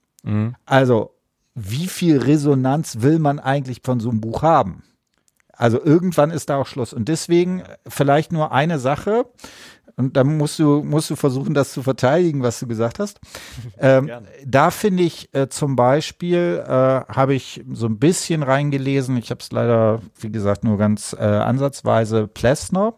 Also 0.67 1.15
wie 1.55 1.87
viel 1.87 2.19
Resonanz 2.19 3.01
will 3.01 3.19
man 3.19 3.39
eigentlich 3.39 3.81
von 3.83 3.99
so 3.99 4.11
einem 4.11 4.21
Buch 4.21 4.43
haben? 4.43 4.83
Also 5.57 5.83
irgendwann 5.83 6.31
ist 6.31 6.51
da 6.51 6.57
auch 6.57 6.67
Schluss. 6.67 6.93
Und 6.93 7.09
deswegen 7.09 7.63
vielleicht 7.89 8.33
nur 8.33 8.53
eine 8.53 8.79
Sache. 8.79 9.27
Und 9.97 10.17
dann 10.17 10.37
musst 10.37 10.59
du, 10.59 10.83
musst 10.83 11.09
du 11.09 11.17
versuchen, 11.17 11.55
das 11.55 11.73
zu 11.73 11.83
verteidigen, 11.83 12.43
was 12.43 12.61
du 12.61 12.67
gesagt 12.67 12.99
hast. 12.99 13.21
Ähm, 13.79 14.11
da 14.45 14.71
finde 14.71 15.03
ich 15.03 15.29
äh, 15.35 15.49
zum 15.49 15.77
Beispiel, 15.77 16.65
äh, 16.67 16.71
habe 16.71 17.35
ich 17.35 17.63
so 17.73 17.87
ein 17.87 17.99
bisschen 17.99 18.43
reingelesen, 18.43 19.19
ich 19.19 19.31
habe 19.31 19.41
es 19.41 19.53
leider, 19.53 20.01
wie 20.19 20.33
gesagt, 20.33 20.65
nur 20.65 20.79
ganz 20.79 21.13
äh, 21.13 21.23
ansatzweise, 21.23 22.27
Plessner, 22.27 22.95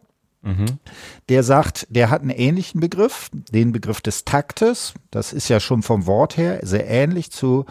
der 1.28 1.42
sagt, 1.42 1.86
der 1.90 2.10
hat 2.10 2.22
einen 2.22 2.30
ähnlichen 2.30 2.80
Begriff, 2.80 3.28
den 3.32 3.72
Begriff 3.72 4.00
des 4.00 4.24
Taktes. 4.24 4.94
Das 5.10 5.32
ist 5.32 5.48
ja 5.48 5.60
schon 5.60 5.82
vom 5.82 6.06
Wort 6.06 6.36
her 6.36 6.60
sehr 6.62 6.88
ähnlich 6.88 7.30
zu 7.32 7.66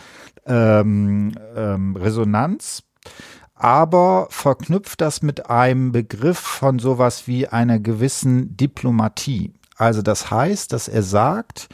ähm, 0.45 1.33
ähm, 1.55 1.95
Resonanz, 1.95 2.83
aber 3.59 4.27
verknüpft 4.29 5.01
das 5.01 5.21
mit 5.21 5.49
einem 5.49 5.91
Begriff 5.91 6.39
von 6.39 6.79
sowas 6.79 7.27
wie 7.27 7.47
einer 7.47 7.79
gewissen 7.79 8.55
Diplomatie. 8.57 9.53
Also 9.77 10.01
das 10.01 10.31
heißt, 10.31 10.73
dass 10.73 10.87
er 10.87 11.03
sagt, 11.03 11.67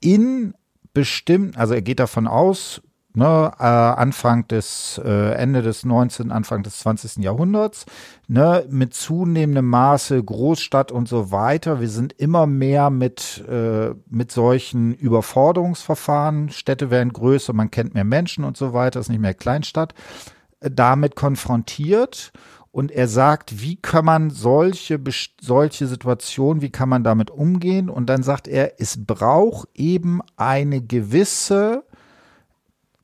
in 0.00 0.54
bestimmten, 0.92 1.56
also 1.58 1.74
er 1.74 1.82
geht 1.82 2.00
davon 2.00 2.26
aus, 2.26 2.82
ne, 3.14 3.52
äh, 3.58 3.64
Anfang 3.64 4.46
des, 4.48 5.00
äh, 5.04 5.32
Ende 5.34 5.62
des 5.62 5.84
19., 5.84 6.30
Anfang 6.30 6.62
des 6.62 6.78
20. 6.78 7.22
Jahrhunderts, 7.22 7.86
ne, 8.28 8.66
mit 8.70 8.94
zunehmendem 8.94 9.68
Maße 9.68 10.22
Großstadt 10.22 10.92
und 10.92 11.08
so 11.08 11.30
weiter. 11.30 11.80
Wir 11.80 11.88
sind 11.88 12.12
immer 12.14 12.46
mehr 12.46 12.90
mit, 12.90 13.44
äh, 13.48 13.94
mit 14.08 14.32
solchen 14.32 14.94
Überforderungsverfahren. 14.94 16.50
Städte 16.50 16.90
werden 16.90 17.12
größer, 17.12 17.52
man 17.52 17.70
kennt 17.70 17.94
mehr 17.94 18.04
Menschen 18.04 18.44
und 18.44 18.56
so 18.56 18.72
weiter, 18.72 19.00
ist 19.00 19.08
nicht 19.08 19.20
mehr 19.20 19.34
Kleinstadt 19.34 19.94
damit 20.70 21.16
konfrontiert 21.16 22.32
und 22.74 22.90
er 22.90 23.06
sagt, 23.06 23.60
wie 23.60 23.76
kann 23.76 24.04
man 24.04 24.30
solche, 24.30 25.00
solche 25.40 25.86
Situationen, 25.86 26.60
wie 26.60 26.70
kann 26.70 26.88
man 26.88 27.04
damit 27.04 27.30
umgehen? 27.30 27.88
Und 27.88 28.06
dann 28.06 28.24
sagt 28.24 28.48
er, 28.48 28.80
es 28.80 29.06
braucht 29.06 29.68
eben 29.74 30.20
eine 30.36 30.82
gewisse 30.82 31.84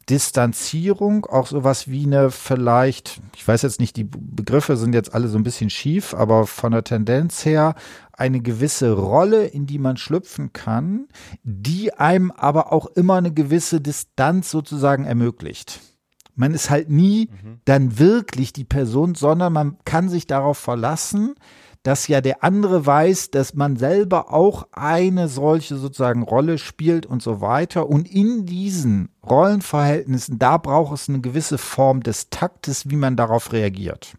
Distanzierung, 0.09 1.25
auch 1.27 1.47
sowas 1.47 1.87
wie 1.87 2.05
eine 2.05 2.33
vielleicht, 2.33 3.21
ich 3.37 3.47
weiß 3.47 3.63
jetzt 3.63 3.79
nicht, 3.79 3.97
die 3.97 4.09
Begriffe 4.11 4.77
sind 4.77 4.93
jetzt 4.93 5.15
alle 5.15 5.29
so 5.29 5.39
ein 5.39 5.45
bisschen 5.45 5.71
schief, 5.71 6.15
aber 6.15 6.49
von 6.49 6.73
der 6.73 6.83
Tendenz 6.83 7.45
her 7.45 7.77
eine 8.13 8.41
gewisse 8.41 8.93
Rolle, 8.93 9.45
in 9.45 9.67
die 9.67 9.79
man 9.79 9.97
schlüpfen 9.97 10.53
kann, 10.53 11.07
die 11.45 11.95
einem 11.95 12.33
aber 12.33 12.73
auch 12.73 12.87
immer 12.87 13.15
eine 13.15 13.33
gewisse 13.33 13.81
Distanz 13.81 14.51
sozusagen 14.51 15.05
ermöglicht. 15.05 15.79
Man 16.35 16.55
ist 16.55 16.71
halt 16.71 16.91
nie 16.91 17.29
dann 17.65 17.99
wirklich 17.99 18.53
die 18.53 18.65
Person, 18.65 19.15
sondern 19.15 19.53
man 19.53 19.77
kann 19.85 20.09
sich 20.09 20.27
darauf 20.27 20.59
verlassen, 20.59 21.35
dass 21.83 22.09
ja 22.09 22.21
der 22.21 22.45
andere 22.45 22.85
weiß, 22.85 23.31
dass 23.31 23.55
man 23.55 23.77
selber 23.77 24.33
auch 24.33 24.69
eine 24.73 25.29
solche 25.29 25.77
sozusagen 25.77 26.23
Rolle 26.23 26.59
spielt 26.59 27.07
und 27.07 27.23
so 27.23 27.41
weiter. 27.41 27.89
Und 27.89 28.11
in 28.11 28.45
diesen 28.45 29.09
Rollenverhältnissen, 29.29 30.39
da 30.39 30.59
braucht 30.59 30.95
es 30.95 31.09
eine 31.09 31.21
gewisse 31.21 31.57
Form 31.57 32.03
des 32.03 32.29
Taktes, 32.29 32.91
wie 32.91 32.97
man 32.97 33.17
darauf 33.17 33.53
reagiert. 33.53 34.15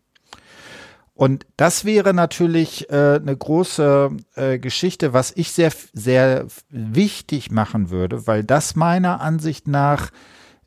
Und 1.13 1.45
das 1.55 1.85
wäre 1.85 2.15
natürlich 2.15 2.89
äh, 2.89 3.19
eine 3.21 3.37
große 3.37 4.09
äh, 4.33 4.57
Geschichte, 4.57 5.13
was 5.13 5.31
ich 5.35 5.51
sehr, 5.51 5.71
sehr 5.93 6.47
wichtig 6.69 7.51
machen 7.51 7.91
würde, 7.91 8.25
weil 8.25 8.43
das 8.43 8.75
meiner 8.75 9.21
Ansicht 9.21 9.67
nach 9.67 10.09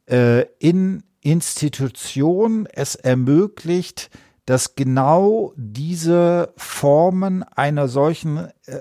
äh, 0.09 0.43
in 0.61 1.03
Institutionen 1.25 2.67
es 2.67 2.95
ermöglicht, 2.95 4.11
dass 4.45 4.75
genau 4.75 5.55
diese 5.57 6.53
Formen 6.57 7.43
einer 7.43 7.89
solchen 7.89 8.37
äh, 8.67 8.81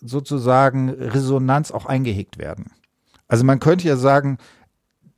sozusagen 0.00 0.90
Resonanz 0.90 1.72
auch 1.72 1.86
eingehegt 1.86 2.38
werden. 2.38 2.70
Also 3.26 3.44
man 3.44 3.58
könnte 3.58 3.88
ja 3.88 3.96
sagen, 3.96 4.38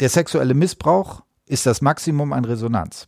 der 0.01 0.09
sexuelle 0.09 0.55
Missbrauch 0.55 1.23
ist 1.45 1.67
das 1.67 1.83
Maximum 1.83 2.33
an 2.33 2.47
Resonanz. 2.47 3.07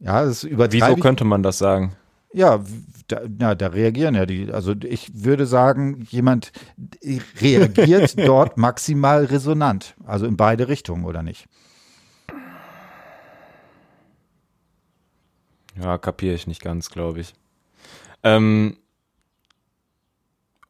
Ja, 0.00 0.24
das 0.24 0.42
wieso 0.42 0.54
übertreibe 0.54 0.98
ich. 0.98 1.00
könnte 1.00 1.24
man 1.24 1.44
das 1.44 1.58
sagen? 1.58 1.92
Ja, 2.32 2.62
da, 3.06 3.22
ja, 3.40 3.54
da 3.54 3.68
reagieren 3.68 4.16
ja 4.16 4.26
die. 4.26 4.52
Also 4.52 4.74
ich 4.82 5.24
würde 5.24 5.46
sagen, 5.46 6.06
jemand 6.10 6.52
reagiert 7.40 8.18
dort 8.26 8.58
maximal 8.58 9.24
resonant. 9.24 9.94
Also 10.04 10.26
in 10.26 10.36
beide 10.36 10.66
Richtungen, 10.66 11.04
oder 11.04 11.22
nicht? 11.22 11.46
Ja, 15.80 15.98
kapiere 15.98 16.34
ich 16.34 16.46
nicht 16.46 16.62
ganz, 16.62 16.90
glaube 16.90 17.20
ich. 17.20 17.34
Ähm, 18.22 18.76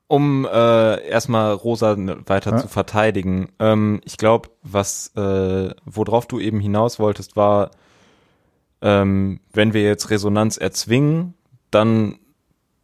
um 0.07 0.47
äh, 0.47 1.07
erstmal 1.09 1.53
Rosa 1.53 1.94
weiter 2.27 2.53
Ja. 2.53 2.57
zu 2.59 2.68
verteidigen, 2.68 3.51
ähm, 3.59 4.01
ich 4.05 4.16
glaube, 4.16 4.51
was, 4.62 5.09
äh, 5.16 5.75
worauf 5.85 6.27
du 6.27 6.40
eben 6.40 6.61
hinaus 6.61 6.99
wolltest, 6.99 7.37
war, 7.37 7.71
ähm, 8.81 9.40
wenn 9.53 9.75
wir 9.75 9.83
jetzt 9.83 10.11
Resonanz 10.11 10.57
erzwingen, 10.57 11.35
dann 11.71 12.18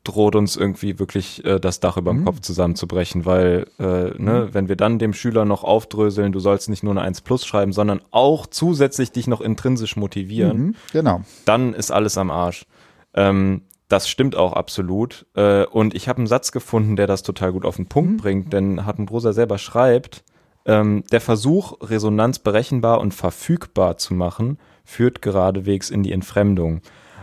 droht 0.05 0.37
uns 0.37 0.55
irgendwie 0.57 0.99
wirklich 0.99 1.45
äh, 1.45 1.59
das 1.59 1.81
Dach 1.81 1.97
über 1.97 2.13
dem 2.13 2.21
Mhm. 2.21 2.25
Kopf 2.27 2.41
zusammenzubrechen, 2.41 3.25
weil 3.25 3.67
äh, 3.79 4.11
ne, 4.23 4.49
wenn 4.53 4.69
wir 4.69 4.77
dann 4.77 4.99
dem 4.99 5.13
Schüler 5.15 5.45
noch 5.45 5.65
aufdröseln, 5.65 6.31
du 6.33 6.41
sollst 6.41 6.69
nicht 6.69 6.83
nur 6.83 6.93
eine 6.93 7.01
1 7.03 7.23
plus 7.23 7.45
schreiben, 7.47 7.73
sondern 7.73 8.01
auch 8.11 8.47
zusätzlich 8.47 9.13
dich 9.13 9.27
noch 9.27 9.41
intrinsisch 9.41 9.97
motivieren, 9.97 10.59
Mhm, 10.59 10.75
genau. 10.93 11.23
dann 11.47 11.73
ist 11.75 11.91
alles 11.91 12.19
am 12.19 12.31
Arsch. 12.31 12.67
Ähm, 13.15 13.63
das 13.89 14.09
stimmt 14.09 14.35
auch 14.37 14.53
absolut. 14.55 15.27
Äh, 15.35 15.65
und 15.67 15.95
ich 15.95 16.09
habe 16.09 16.19
einen 16.19 16.27
Satz 16.27 16.53
gefunden, 16.53 16.97
der 16.97 17.07
das 17.07 17.23
total 17.23 17.53
gut 17.53 17.65
auf 17.65 17.77
den 17.77 17.87
Punkt 17.87 18.19
bringt, 18.23 18.53
denn 18.53 18.85
Hartenbrosa 18.87 19.33
selber 19.33 19.59
schreibt, 19.59 20.25
ähm, 20.67 21.05
der 21.13 21.21
Versuch, 21.21 21.75
Resonanz 21.83 22.39
berechenbar 22.39 23.01
und 23.01 23.13
verfügbar 23.15 23.97
zu 23.99 24.15
machen, 24.15 24.59
führt 24.85 25.23
geradewegs 25.23 25.91
in 25.91 26.03
die 26.03 26.13
Entfremdung. 26.13 26.81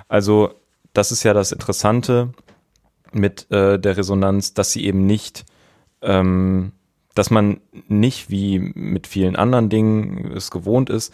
Also 0.07 0.49
das 0.93 1.11
ist 1.11 1.23
ja 1.23 1.33
das 1.33 1.51
Interessante 1.51 2.29
mit 3.13 3.50
äh, 3.52 3.80
der 3.80 3.97
Resonanz, 3.97 4.54
dass 4.54 4.71
sie 4.71 4.86
eben 4.86 5.06
nicht, 5.06 5.45
ähm, 6.02 6.71
dass 7.15 7.30
man 7.32 7.60
nicht 7.88 8.30
wie 8.30 8.60
mit 8.60 9.08
vielen 9.08 9.36
anderen 9.36 9.69
Dingen 9.69 10.32
es 10.36 10.52
gewohnt 10.52 10.89
ist, 10.89 11.13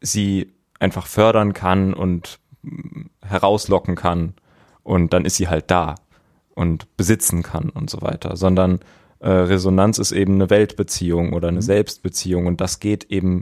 sie 0.00 0.52
einfach 0.78 1.06
fördern 1.06 1.52
kann 1.54 1.94
und 1.94 2.38
mm, 2.62 3.02
herauslocken 3.24 3.94
kann 3.94 4.34
und 4.82 5.12
dann 5.12 5.24
ist 5.24 5.36
sie 5.36 5.48
halt 5.48 5.70
da 5.70 5.94
und 6.54 6.96
besitzen 6.96 7.42
kann 7.42 7.70
und 7.70 7.88
so 7.88 8.02
weiter, 8.02 8.36
sondern 8.36 8.80
äh, 9.20 9.28
Resonanz 9.30 9.98
ist 9.98 10.12
eben 10.12 10.34
eine 10.34 10.50
Weltbeziehung 10.50 11.32
oder 11.32 11.48
eine 11.48 11.58
Mhm. 11.58 11.62
Selbstbeziehung 11.62 12.46
und 12.46 12.60
das 12.60 12.80
geht 12.80 13.04
eben 13.04 13.40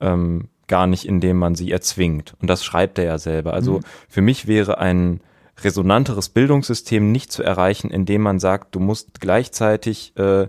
ähm, 0.00 0.48
gar 0.68 0.86
nicht, 0.86 1.04
indem 1.06 1.36
man 1.38 1.54
sie 1.54 1.70
erzwingt. 1.70 2.34
Und 2.40 2.48
das 2.50 2.64
schreibt 2.64 2.98
er 2.98 3.04
ja 3.04 3.18
selber. 3.18 3.52
Also 3.52 3.78
Mhm. 3.78 3.82
für 4.08 4.20
mich 4.20 4.46
wäre 4.46 4.78
ein 4.78 5.20
resonanteres 5.58 6.28
Bildungssystem 6.28 7.10
nicht 7.12 7.32
zu 7.32 7.42
erreichen, 7.42 7.90
indem 7.90 8.22
man 8.22 8.38
sagt, 8.38 8.74
du 8.74 8.80
musst 8.80 9.20
gleichzeitig 9.20 10.12
äh, 10.16 10.46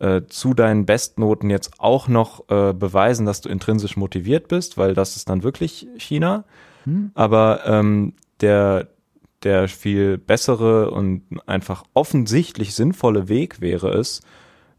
äh, 0.00 0.22
zu 0.28 0.54
deinen 0.54 0.86
Bestnoten 0.86 1.50
jetzt 1.50 1.72
auch 1.78 2.08
noch 2.08 2.48
äh, 2.48 2.72
beweisen, 2.72 3.26
dass 3.26 3.40
du 3.40 3.48
intrinsisch 3.48 3.96
motiviert 3.96 4.48
bist, 4.48 4.78
weil 4.78 4.94
das 4.94 5.16
ist 5.16 5.28
dann 5.28 5.42
wirklich 5.42 5.88
China. 5.96 6.44
Hm? 6.84 7.10
Aber 7.14 7.62
ähm, 7.66 8.14
der, 8.40 8.88
der 9.42 9.68
viel 9.68 10.18
bessere 10.18 10.90
und 10.90 11.22
einfach 11.46 11.84
offensichtlich 11.94 12.74
sinnvolle 12.74 13.28
Weg 13.28 13.60
wäre 13.60 13.90
es, 13.90 14.20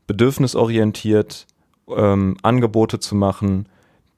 bedürfnisorientiert 0.08 1.48
ähm, 1.90 2.38
Angebote 2.44 3.00
zu 3.00 3.16
machen, 3.16 3.68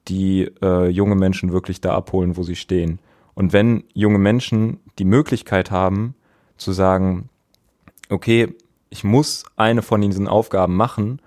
die 0.08 0.50
äh, 0.62 0.88
junge 0.88 1.14
Menschen 1.16 1.52
wirklich 1.52 1.80
da 1.80 1.94
abholen, 1.94 2.36
wo 2.36 2.42
sie 2.42 2.56
stehen. 2.56 2.98
Und 3.34 3.52
wenn 3.52 3.84
junge 3.94 4.18
Menschen 4.18 4.80
die 4.98 5.04
Möglichkeit 5.04 5.70
haben, 5.70 6.14
zu 6.56 6.72
sagen, 6.72 7.28
okay, 8.08 8.54
ich 8.90 9.04
muss 9.04 9.44
eine 9.56 9.82
von 9.82 10.00
diesen 10.00 10.28
Aufgaben 10.28 10.74
machen, 10.76 11.20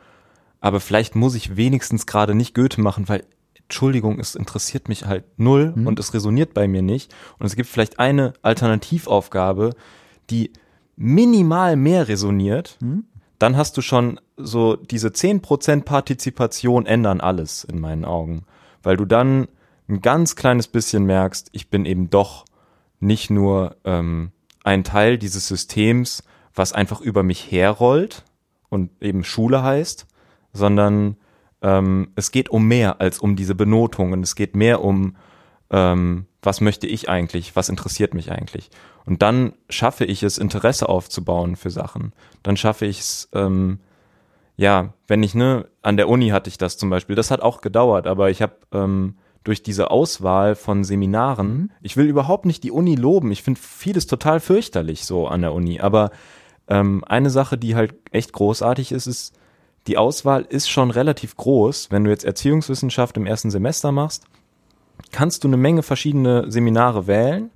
aber 0.60 0.80
vielleicht 0.80 1.16
muss 1.16 1.36
ich 1.36 1.56
wenigstens 1.58 2.06
gerade 2.06 2.36
nicht 2.36 2.54
Goethe 2.56 2.82
machen, 2.82 3.08
weil, 3.08 3.24
Entschuldigung, 3.64 4.20
es 4.20 4.36
interessiert 4.36 4.90
mich 4.90 5.06
halt 5.06 5.24
null 5.38 5.74
Mhm. 5.76 5.88
und 5.88 6.00
es 6.00 6.14
resoniert 6.14 6.54
bei 6.54 6.68
mir 6.68 6.82
nicht. 6.82 7.14
Und 7.40 7.46
es 7.46 7.56
gibt 7.56 7.70
vielleicht 7.70 8.00
eine 8.00 8.34
Alternativaufgabe, 8.42 9.72
die 10.30 10.52
minimal 10.98 11.76
mehr 11.78 12.08
resoniert, 12.08 12.78
Mhm. 12.82 13.06
dann 13.40 13.58
hast 13.58 13.78
du 13.78 13.82
schon 13.82 14.20
so 14.38 14.76
diese 14.76 15.14
10% 15.14 15.86
Partizipation 15.86 16.86
ändern 16.86 17.22
alles 17.22 17.64
in 17.64 17.80
meinen 17.80 18.06
Augen. 18.06 18.44
Weil 18.84 18.98
du 18.98 19.06
dann 19.06 19.48
ein 19.88 20.02
ganz 20.02 20.36
kleines 20.36 20.68
bisschen 20.68 21.06
merkst, 21.06 21.50
ich 21.52 21.70
bin 21.70 21.86
eben 21.86 22.10
doch 22.10 22.46
nicht 23.02 23.30
nur 23.30 23.76
ähm, 23.84 24.32
ein 24.64 24.84
Teil 24.84 25.18
dieses 25.18 25.48
Systems, 25.48 26.24
was 26.56 26.72
einfach 26.72 27.02
über 27.02 27.24
mich 27.24 27.52
herrollt 27.52 28.24
und 28.70 28.90
eben 29.02 29.24
Schule 29.24 29.64
heißt, 29.64 30.08
sondern 30.54 31.18
ähm, 31.62 32.12
es 32.16 32.32
geht 32.32 32.50
um 32.50 32.68
mehr 32.68 33.02
als 33.02 33.20
um 33.20 33.36
diese 33.36 33.56
Benotungen. 33.56 34.24
Es 34.24 34.36
geht 34.36 34.56
mehr 34.56 34.84
um, 34.84 35.16
ähm, 35.70 36.26
was 36.42 36.62
möchte 36.62 36.88
ich 36.88 37.10
eigentlich, 37.10 37.56
was 37.56 37.70
interessiert 37.70 38.14
mich 38.14 38.32
eigentlich. 38.32 38.70
Und 39.06 39.22
dann 39.22 39.54
schaffe 39.70 40.06
ich 40.06 40.24
es, 40.24 40.38
Interesse 40.38 40.90
aufzubauen 40.90 41.56
für 41.56 41.70
Sachen. 41.70 42.14
Dann 42.44 42.58
schaffe 42.58 42.86
ich 42.86 43.00
es, 43.00 43.30
ähm, 43.34 43.80
ja, 44.58 44.94
wenn 45.08 45.24
ich, 45.24 45.34
ne, 45.34 45.68
an 45.82 45.98
der 45.98 46.10
Uni 46.10 46.30
hatte 46.30 46.50
ich 46.50 46.58
das 46.58 46.78
zum 46.78 46.90
Beispiel, 46.90 47.16
das 47.16 47.32
hat 47.32 47.42
auch 47.42 47.62
gedauert, 47.62 48.06
aber 48.08 48.30
ich 48.30 48.42
habe 48.42 48.56
ähm, 48.72 49.16
durch 49.44 49.64
diese 49.64 49.90
Auswahl 49.90 50.56
von 50.56 50.84
Seminaren, 50.84 51.72
ich 51.82 51.98
will 51.98 52.06
überhaupt 52.06 52.46
nicht 52.46 52.64
die 52.64 52.72
Uni 52.72 52.96
loben, 52.96 53.32
ich 53.32 53.42
finde 53.42 53.60
vieles 53.60 54.06
total 54.08 54.40
fürchterlich 54.40 55.06
so 55.06 55.28
an 55.28 55.42
der 55.42 55.54
Uni, 55.54 55.80
aber 55.80 56.12
ähm, 56.68 57.04
eine 57.08 57.30
Sache, 57.30 57.58
die 57.58 57.76
halt 57.76 57.96
echt 58.12 58.34
großartig 58.34 58.92
ist, 58.92 59.08
ist, 59.08 59.36
die 59.88 59.98
Auswahl 59.98 60.44
ist 60.44 60.70
schon 60.70 60.92
relativ 60.92 61.36
groß. 61.36 61.90
Wenn 61.90 62.04
du 62.04 62.12
jetzt 62.12 62.24
Erziehungswissenschaft 62.24 63.18
im 63.18 63.26
ersten 63.26 63.50
Semester 63.50 63.92
machst, 63.92 64.26
kannst 65.12 65.44
du 65.44 65.48
eine 65.48 65.58
Menge 65.58 65.82
verschiedene 65.82 66.52
Seminare 66.52 67.08
wählen 67.08 67.50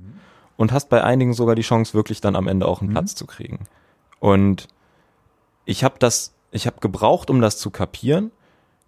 und 0.57 0.71
hast 0.71 0.89
bei 0.89 1.03
einigen 1.03 1.33
sogar 1.33 1.55
die 1.55 1.61
Chance, 1.61 1.93
wirklich 1.93 2.21
dann 2.21 2.35
am 2.35 2.47
Ende 2.47 2.67
auch 2.67 2.81
einen 2.81 2.91
Platz 2.91 3.13
zu 3.13 3.27
kriegen. 3.27 3.59
Und 4.19 4.67
ich 5.65 5.83
habe 5.83 5.95
das, 5.99 6.33
ich 6.51 6.65
habe 6.65 6.79
gebraucht, 6.79 7.29
um 7.29 7.41
das 7.41 7.57
zu 7.57 7.69
kapieren, 7.69 8.31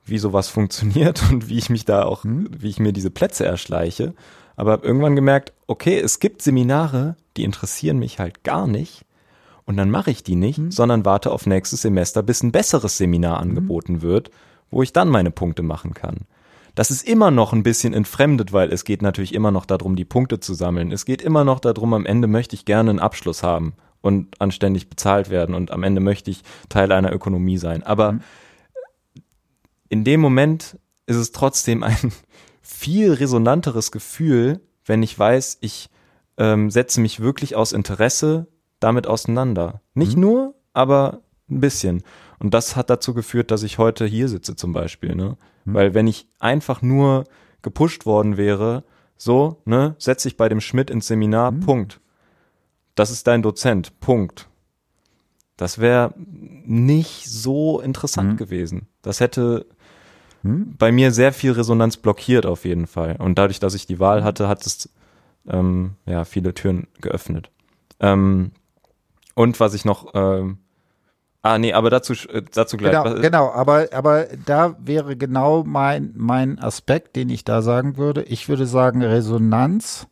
wie 0.09 0.17
sowas 0.17 0.47
funktioniert 0.47 1.23
und 1.31 1.49
wie 1.49 1.57
ich 1.57 1.69
mich 1.69 1.85
da 1.85 2.03
auch, 2.03 2.23
wie 2.25 2.69
ich 2.69 2.79
mir 2.79 2.93
diese 2.93 3.11
Plätze 3.11 3.45
erschleiche. 3.45 4.13
Aber 4.55 4.71
habe 4.71 4.87
irgendwann 4.87 5.15
gemerkt, 5.15 5.53
okay, 5.67 5.99
es 5.99 6.19
gibt 6.19 6.41
Seminare, 6.41 7.15
die 7.37 7.43
interessieren 7.43 7.99
mich 7.99 8.19
halt 8.19 8.43
gar 8.43 8.67
nicht. 8.67 9.05
Und 9.65 9.77
dann 9.77 9.91
mache 9.91 10.11
ich 10.11 10.23
die 10.23 10.35
nicht, 10.35 10.61
sondern 10.69 11.05
warte 11.05 11.31
auf 11.31 11.45
nächstes 11.45 11.81
Semester, 11.81 12.23
bis 12.23 12.41
ein 12.41 12.53
besseres 12.53 12.97
Seminar 12.97 13.39
angeboten 13.39 14.01
wird, 14.01 14.31
wo 14.71 14.81
ich 14.81 14.93
dann 14.93 15.09
meine 15.09 15.29
Punkte 15.29 15.61
machen 15.61 15.93
kann. 15.93 16.21
Das 16.73 16.89
ist 16.89 17.07
immer 17.07 17.31
noch 17.31 17.53
ein 17.53 17.63
bisschen 17.63 17.93
entfremdet, 17.93 18.53
weil 18.53 18.71
es 18.71 18.85
geht 18.85 19.01
natürlich 19.01 19.33
immer 19.33 19.51
noch 19.51 19.65
darum, 19.65 19.95
die 19.95 20.05
Punkte 20.05 20.39
zu 20.39 20.53
sammeln. 20.53 20.91
Es 20.91 21.05
geht 21.05 21.21
immer 21.21 21.43
noch 21.43 21.59
darum, 21.59 21.93
am 21.93 22.05
Ende 22.05 22.27
möchte 22.27 22.55
ich 22.55 22.65
gerne 22.65 22.91
einen 22.91 22.99
Abschluss 22.99 23.43
haben 23.43 23.73
und 24.01 24.39
anständig 24.39 24.89
bezahlt 24.89 25.29
werden 25.29 25.55
und 25.55 25.71
am 25.71 25.83
Ende 25.83 26.01
möchte 26.01 26.31
ich 26.31 26.43
Teil 26.69 26.91
einer 26.91 27.11
Ökonomie 27.11 27.57
sein. 27.57 27.83
Aber 27.83 28.19
in 29.89 30.03
dem 30.03 30.19
Moment 30.21 30.77
ist 31.05 31.17
es 31.17 31.31
trotzdem 31.31 31.83
ein 31.83 32.11
viel 32.61 33.13
resonanteres 33.13 33.91
Gefühl, 33.91 34.61
wenn 34.85 35.03
ich 35.03 35.17
weiß, 35.17 35.59
ich 35.61 35.89
ähm, 36.37 36.69
setze 36.69 37.01
mich 37.01 37.19
wirklich 37.19 37.55
aus 37.55 37.71
Interesse 37.71 38.47
damit 38.79 39.07
auseinander. 39.07 39.81
Nicht 39.93 40.17
nur, 40.17 40.55
aber 40.73 41.21
ein 41.49 41.59
bisschen. 41.59 42.03
Und 42.39 42.53
das 42.53 42.75
hat 42.75 42.89
dazu 42.89 43.13
geführt, 43.13 43.51
dass 43.51 43.63
ich 43.63 43.77
heute 43.77 44.05
hier 44.05 44.29
sitze 44.29 44.55
zum 44.55 44.73
Beispiel. 44.73 45.15
Ne? 45.15 45.37
Weil 45.65 45.93
wenn 45.93 46.07
ich 46.07 46.27
einfach 46.39 46.81
nur 46.81 47.23
gepusht 47.61 48.05
worden 48.05 48.37
wäre, 48.37 48.83
so, 49.17 49.61
ne, 49.65 49.95
setz 49.97 50.23
dich 50.23 50.37
bei 50.37 50.47
dem 50.47 50.61
Schmidt 50.61 50.91
ins 50.91 51.07
Seminar, 51.07 51.51
Punkt. 51.51 51.99
Das 52.93 53.09
ist 53.09 53.25
dein 53.25 53.41
Dozent, 53.41 53.99
Punkt. 53.99 54.47
Das 55.55 55.79
wäre 55.79 56.13
nicht 56.17 57.25
so 57.25 57.79
interessant 57.79 58.37
gewesen. 58.37 58.87
Das 59.01 59.19
hätte 59.19 59.65
bei 60.43 60.91
mir 60.91 61.11
sehr 61.11 61.33
viel 61.33 61.51
Resonanz 61.51 61.97
blockiert 61.97 62.45
auf 62.45 62.65
jeden 62.65 62.87
Fall. 62.87 63.15
Und 63.17 63.37
dadurch, 63.37 63.59
dass 63.59 63.73
ich 63.73 63.85
die 63.85 63.99
Wahl 63.99 64.23
hatte, 64.23 64.47
hat 64.47 64.65
es 64.65 64.89
ähm, 65.47 65.95
ja 66.05 66.25
viele 66.25 66.53
Türen 66.53 66.87
geöffnet. 67.01 67.49
Ähm, 67.99 68.51
und 69.35 69.59
was 69.59 69.73
ich 69.73 69.85
noch, 69.85 70.13
ähm, 70.13 70.59
ah 71.41 71.57
nee, 71.57 71.73
aber 71.73 71.89
dazu 71.89 72.13
äh, 72.29 72.43
dazu 72.53 72.77
gleich. 72.77 72.91
Genau, 72.91 73.21
genau, 73.21 73.51
aber, 73.51 73.87
aber 73.91 74.27
da 74.45 74.75
wäre 74.79 75.15
genau 75.15 75.63
mein, 75.63 76.13
mein 76.15 76.59
Aspekt, 76.59 77.15
den 77.15 77.29
ich 77.29 77.43
da 77.43 77.61
sagen 77.61 77.97
würde. 77.97 78.23
Ich 78.23 78.49
würde 78.49 78.65
sagen, 78.65 79.01
Resonanz 79.01 80.07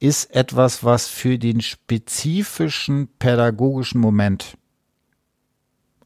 ist 0.00 0.34
etwas, 0.34 0.84
was 0.84 1.08
für 1.08 1.38
den 1.38 1.60
spezifischen 1.60 3.08
pädagogischen 3.18 4.00
Moment 4.00 4.56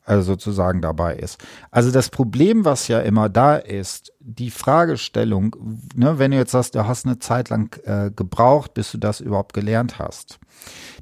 also 0.09 0.23
sozusagen 0.23 0.81
dabei 0.81 1.17
ist. 1.17 1.39
Also 1.71 1.91
das 1.91 2.09
Problem, 2.09 2.65
was 2.65 2.89
ja 2.89 3.01
immer 3.01 3.29
da 3.29 3.57
ist, 3.57 4.13
die 4.21 4.51
Fragestellung, 4.51 5.55
ne, 5.95 6.19
wenn 6.19 6.31
du 6.31 6.39
jetzt 6.39 6.53
sagst, 6.53 6.75
du 6.75 6.87
hast 6.87 7.07
eine 7.07 7.19
Zeit 7.19 7.51
lang 7.51 7.79
äh, 7.85 8.11
gebraucht, 8.11 8.75
bis 8.75 8.91
du 8.93 8.99
das 8.99 9.21
überhaupt 9.21 9.53
gelernt 9.53 9.99
hast, 9.99 10.39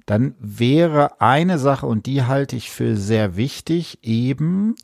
dann 0.07 0.35
wäre 0.39 1.21
eine 1.21 1.59
Sache, 1.59 1.87
und 1.87 2.07
die 2.07 2.25
halte 2.25 2.57
ich 2.57 2.71
für 2.71 2.97
sehr 2.97 3.37
wichtig, 3.37 4.01
eben, 4.03 4.75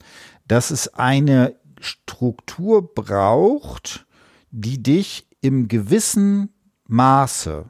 dass 0.47 0.71
es 0.71 0.95
eine 0.95 1.55
Struktur 1.81 2.95
braucht, 2.95 4.07
die 4.51 4.83
dich 4.83 5.27
im 5.41 5.67
gewissen 5.69 6.51
Maße 6.87 7.65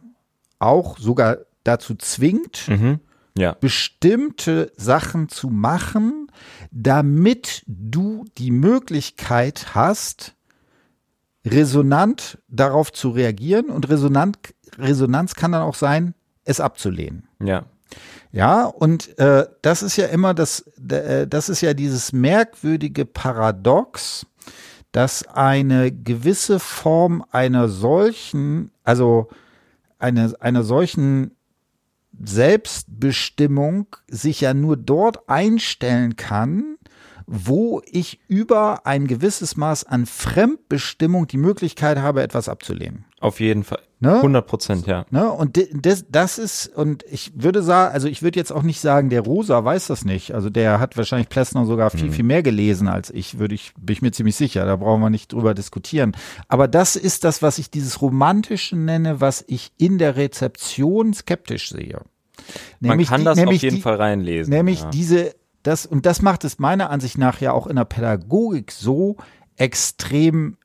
auch 0.59 0.99
sogar 0.99 1.39
dazu 1.65 1.95
zwingt, 1.95 2.69
Mhm. 2.69 3.01
Ja, 3.35 3.57
bestimmte 3.59 4.71
Sachen 4.77 5.31
zu 5.31 5.49
machen, 5.49 6.22
damit 6.73 7.63
du 7.67 8.25
die 8.39 8.51
Möglichkeit 8.51 9.75
hast, 9.75 10.35
resonant 11.45 12.39
darauf 12.49 12.93
zu 12.93 13.11
reagieren 13.11 13.67
und 13.67 13.89
resonant, 13.89 14.39
Resonanz 14.79 15.35
kann 15.35 15.53
dann 15.53 15.63
auch 15.63 15.75
sein, 15.75 16.15
es 16.45 16.61
abzulehnen. 16.61 17.29
ja, 17.45 17.65
Ja, 18.33 18.65
und 18.65 19.19
äh, 19.19 19.47
das 19.61 19.83
ist 19.83 19.97
ja 19.97 20.07
immer 20.07 20.33
das, 20.33 20.61
äh, 20.89 21.27
das 21.27 21.51
ist 21.51 21.61
ja 21.61 21.75
dieses 21.75 22.13
merkwürdige 22.13 23.05
Paradox, 23.05 24.27
dass 24.93 25.27
eine 25.27 25.93
gewisse 25.93 26.59
Form 26.59 27.25
einer 27.31 27.69
solchen, 27.69 28.71
also 28.83 29.29
eine, 29.99 30.35
einer 30.41 30.63
solchen 30.63 31.37
Selbstbestimmung 32.25 33.87
sich 34.09 34.41
ja 34.41 34.55
nur 34.55 34.77
dort 34.77 35.29
einstellen 35.29 36.17
kann, 36.17 36.77
wo 37.27 37.83
ich 37.87 38.21
über 38.29 38.87
ein 38.87 39.07
gewisses 39.07 39.57
Maß 39.57 39.85
an 39.85 40.07
Fremdbestimmung 40.07 41.27
die 41.27 41.39
Möglichkeit 41.39 41.99
habe, 41.99 42.23
etwas 42.23 42.49
abzulehnen. 42.49 43.05
auf 43.21 43.41
jeden 43.41 43.65
Fall. 43.65 43.81
Ne? 44.01 44.17
100 44.17 44.45
Prozent, 44.47 44.87
ja. 44.89 45.07
Ne? 45.11 45.31
Und 45.31 45.57
das, 45.73 46.05
das 46.11 46.37
ist, 46.37 46.67
und 46.67 47.05
ich 47.09 47.33
würde 47.37 47.63
sagen, 47.63 47.95
also 47.95 48.09
ich 48.09 48.21
würde 48.21 48.37
jetzt 48.37 48.51
auch 48.51 48.65
nicht 48.65 48.81
sagen, 48.81 49.11
der 49.11 49.21
Rosa 49.21 49.65
weiß 49.65 49.87
das 49.87 50.05
nicht. 50.05 50.35
Also 50.35 50.51
der 50.51 50.81
hat 50.81 50.97
wahrscheinlich 50.97 51.29
Plessner 51.29 51.65
sogar 51.67 51.91
viel, 51.91 52.11
viel 52.11 52.25
mehr 52.25 52.43
gelesen 52.43 52.89
als 52.89 53.11
ich, 53.11 53.39
würde 53.39 53.55
ich, 53.55 53.73
bin 53.79 53.93
ich 53.93 54.03
mir 54.03 54.11
ziemlich 54.11 54.35
sicher. 54.35 54.67
Da 54.67 54.75
brauchen 54.75 55.01
wir 55.01 55.11
nicht 55.11 55.33
drüber 55.33 55.55
diskutieren. 55.55 56.17
Aber 56.49 56.67
das 56.67 56.97
ist 56.97 57.23
das, 57.23 57.43
was 57.43 57.59
ich 57.59 57.71
dieses 57.71 58.03
Romantische 58.03 58.75
nenne, 58.75 59.21
was 59.21 59.45
ich 59.47 59.71
in 59.79 59.99
der 59.99 60.17
Rezeption 60.17 61.15
skeptisch 61.15 61.71
sehe. 61.71 62.01
Man 62.81 63.05
kann 63.05 63.25
das 63.25 63.39
auf 63.39 63.53
jeden 63.53 63.77
die, 63.77 63.83
Fall 63.83 63.97
reinlesen. 63.97 64.53
Nämlich 64.53 64.81
ja. 64.81 64.91
diese 64.91 65.35
das, 65.63 65.87
und 65.87 66.07
das 66.07 66.23
macht 66.23 66.45
es 66.45 66.59
meiner 66.59 66.91
Ansicht 66.91 67.19
nach 67.19 67.41
ja 67.41 67.53
auch 67.53 67.67
in 67.67 67.77
der 67.77 67.85
Pädagogik 67.85 68.73
so 68.73 69.17
extrem 69.57 70.57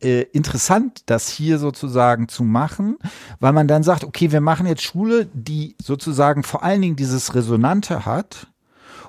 äh, 0.00 0.22
interessant, 0.32 1.02
das 1.06 1.28
hier 1.28 1.58
sozusagen 1.58 2.28
zu 2.28 2.44
machen, 2.44 2.96
weil 3.40 3.52
man 3.52 3.68
dann 3.68 3.82
sagt, 3.82 4.04
okay, 4.04 4.32
wir 4.32 4.40
machen 4.40 4.66
jetzt 4.66 4.82
Schule, 4.82 5.28
die 5.32 5.76
sozusagen 5.82 6.42
vor 6.42 6.62
allen 6.62 6.82
Dingen 6.82 6.96
dieses 6.96 7.34
Resonante 7.34 8.06
hat. 8.06 8.48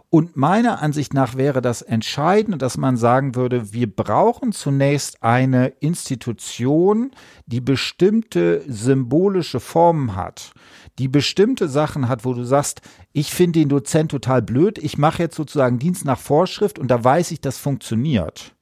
Und 0.10 0.38
meiner 0.38 0.82
Ansicht 0.82 1.14
nach 1.14 1.36
wäre 1.36 1.62
das 1.62 1.82
entscheidend, 1.82 2.62
dass 2.62 2.78
man 2.78 2.96
sagen 2.96 3.36
würde, 3.36 3.74
wir 3.74 3.94
brauchen 3.94 4.54
zunächst 4.54 5.22
eine 5.22 5.68
Institution, 5.68 7.12
die 7.46 7.60
bestimmte 7.60 8.64
symbolische 8.68 9.60
Formen 9.60 10.16
hat, 10.16 10.54
die 11.00 11.08
bestimmte 11.08 11.68
Sachen 11.68 12.10
hat, 12.10 12.26
wo 12.26 12.34
du 12.34 12.44
sagst, 12.44 12.82
ich 13.14 13.32
finde 13.32 13.60
den 13.60 13.70
Dozent 13.70 14.12
total 14.12 14.42
blöd, 14.42 14.78
ich 14.78 14.98
mache 14.98 15.24
jetzt 15.24 15.36
sozusagen 15.36 15.80
Dienst 15.80 16.06
nach 16.06 16.20
Vorschrift 16.20 16.80
und 16.80 16.90
da 16.90 17.04
weiß 17.04 17.32
ich, 17.32 17.42
das 17.42 17.58
funktioniert. 17.58 18.56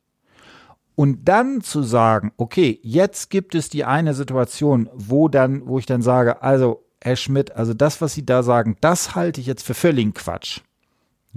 Und 0.96 1.28
dann 1.28 1.62
zu 1.62 1.84
sagen, 1.84 2.32
okay, 2.38 2.80
jetzt 2.82 3.30
gibt 3.30 3.54
es 3.54 3.70
die 3.70 3.84
eine 3.84 4.14
Situation, 4.14 4.90
wo 4.94 5.28
dann, 5.28 5.68
wo 5.68 5.78
ich 5.78 5.86
dann 5.86 6.02
sage, 6.02 6.42
also, 6.42 6.86
Herr 7.02 7.18
Schmidt, 7.18 7.52
also 7.52 7.74
das, 7.74 8.02
was 8.02 8.14
Sie 8.14 8.26
da 8.26 8.44
sagen, 8.44 8.78
das 8.82 9.14
halte 9.14 9.40
ich 9.42 9.48
jetzt 9.48 9.64
für 9.64 9.74
völligen 9.74 10.14
Quatsch. 10.14 10.62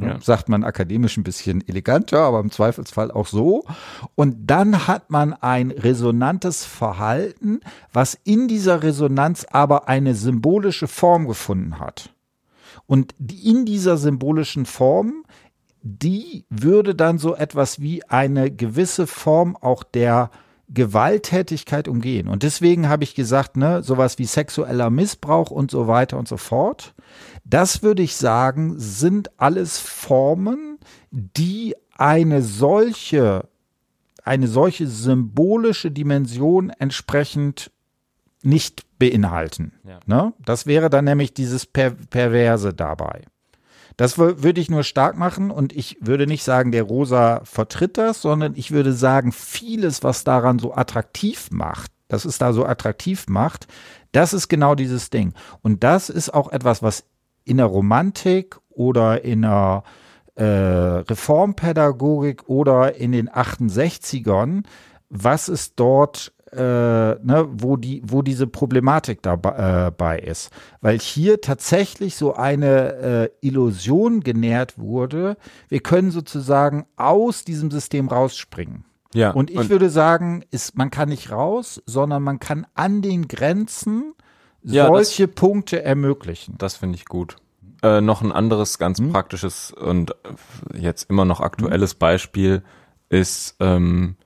Ja. 0.00 0.20
Sagt 0.20 0.48
man 0.48 0.64
akademisch 0.64 1.16
ein 1.16 1.24
bisschen 1.24 1.66
eleganter, 1.66 2.20
aber 2.20 2.40
im 2.40 2.50
Zweifelsfall 2.50 3.10
auch 3.10 3.26
so. 3.26 3.64
Und 4.14 4.46
dann 4.46 4.86
hat 4.86 5.10
man 5.10 5.32
ein 5.32 5.70
resonantes 5.72 6.64
Verhalten, 6.64 7.60
was 7.92 8.18
in 8.24 8.48
dieser 8.48 8.82
Resonanz 8.82 9.44
aber 9.50 9.88
eine 9.88 10.14
symbolische 10.14 10.86
Form 10.86 11.26
gefunden 11.26 11.80
hat. 11.80 12.14
Und 12.86 13.14
in 13.18 13.66
dieser 13.66 13.96
symbolischen 13.96 14.66
Form 14.66 15.24
die 15.82 16.44
würde 16.50 16.94
dann 16.94 17.18
so 17.18 17.34
etwas 17.34 17.80
wie 17.80 18.04
eine 18.04 18.50
gewisse 18.50 19.06
Form 19.06 19.56
auch 19.56 19.82
der 19.82 20.30
Gewalttätigkeit 20.70 21.88
umgehen. 21.88 22.28
Und 22.28 22.42
deswegen 22.42 22.88
habe 22.88 23.04
ich 23.04 23.14
gesagt, 23.14 23.56
ne, 23.56 23.82
sowas 23.82 24.18
wie 24.18 24.26
sexueller 24.26 24.90
Missbrauch 24.90 25.50
und 25.50 25.70
so 25.70 25.88
weiter 25.88 26.18
und 26.18 26.28
so 26.28 26.36
fort. 26.36 26.94
Das 27.44 27.82
würde 27.82 28.02
ich 28.02 28.16
sagen, 28.16 28.74
sind 28.76 29.30
alles 29.40 29.78
Formen, 29.78 30.78
die 31.10 31.74
eine 31.96 32.42
solche, 32.42 33.48
eine 34.24 34.46
solche 34.46 34.86
symbolische 34.86 35.90
Dimension 35.90 36.70
entsprechend 36.70 37.70
nicht 38.42 38.98
beinhalten. 38.98 39.72
Ja. 39.84 40.00
Ne? 40.06 40.32
Das 40.44 40.66
wäre 40.66 40.90
dann 40.90 41.06
nämlich 41.06 41.32
dieses 41.32 41.66
per 41.66 41.90
Perverse 41.90 42.74
dabei. 42.74 43.22
Das 43.98 44.16
würde 44.16 44.60
ich 44.60 44.70
nur 44.70 44.84
stark 44.84 45.18
machen 45.18 45.50
und 45.50 45.72
ich 45.72 45.98
würde 46.00 46.28
nicht 46.28 46.44
sagen, 46.44 46.70
der 46.70 46.84
Rosa 46.84 47.40
vertritt 47.42 47.98
das, 47.98 48.22
sondern 48.22 48.52
ich 48.54 48.70
würde 48.70 48.92
sagen, 48.92 49.32
vieles, 49.32 50.04
was 50.04 50.22
daran 50.22 50.60
so 50.60 50.72
attraktiv 50.72 51.48
macht, 51.50 51.90
dass 52.06 52.24
es 52.24 52.38
da 52.38 52.52
so 52.52 52.64
attraktiv 52.64 53.26
macht, 53.28 53.66
das 54.12 54.32
ist 54.32 54.46
genau 54.46 54.76
dieses 54.76 55.10
Ding. 55.10 55.34
Und 55.62 55.82
das 55.82 56.10
ist 56.10 56.32
auch 56.32 56.52
etwas, 56.52 56.80
was 56.80 57.06
in 57.42 57.56
der 57.56 57.66
Romantik 57.66 58.60
oder 58.70 59.24
in 59.24 59.42
der 59.42 59.82
äh, 60.36 60.44
Reformpädagogik 60.44 62.48
oder 62.48 62.94
in 62.94 63.10
den 63.10 63.28
68ern, 63.28 64.62
was 65.08 65.48
es 65.48 65.74
dort 65.74 66.32
äh, 66.52 66.58
ne, 66.58 67.48
wo 67.50 67.76
die, 67.76 68.02
wo 68.04 68.22
diese 68.22 68.46
Problematik 68.46 69.22
dabei 69.22 70.18
äh, 70.18 70.30
ist. 70.30 70.50
Weil 70.80 70.98
hier 70.98 71.40
tatsächlich 71.40 72.16
so 72.16 72.34
eine 72.34 73.30
äh, 73.40 73.46
Illusion 73.46 74.20
genährt 74.20 74.78
wurde, 74.78 75.36
wir 75.68 75.80
können 75.80 76.10
sozusagen 76.10 76.86
aus 76.96 77.44
diesem 77.44 77.70
System 77.70 78.08
rausspringen. 78.08 78.84
Ja, 79.14 79.30
und 79.30 79.50
ich 79.50 79.58
und 79.58 79.70
würde 79.70 79.88
sagen, 79.88 80.44
ist, 80.50 80.76
man 80.76 80.90
kann 80.90 81.08
nicht 81.08 81.30
raus, 81.30 81.82
sondern 81.86 82.22
man 82.22 82.40
kann 82.40 82.66
an 82.74 83.00
den 83.00 83.26
Grenzen 83.26 84.14
ja, 84.62 84.86
solche 84.86 85.26
das, 85.26 85.34
Punkte 85.34 85.82
ermöglichen. 85.82 86.56
Das 86.58 86.76
finde 86.76 86.96
ich 86.96 87.06
gut. 87.06 87.36
Äh, 87.82 88.00
noch 88.00 88.22
ein 88.22 88.32
anderes 88.32 88.78
ganz 88.78 88.98
hm? 88.98 89.12
praktisches 89.12 89.72
und 89.72 90.14
jetzt 90.74 91.08
immer 91.08 91.24
noch 91.24 91.40
aktuelles 91.40 91.92
hm? 91.92 91.98
Beispiel 91.98 92.62
ist 93.08 93.56
ähm, 93.60 94.16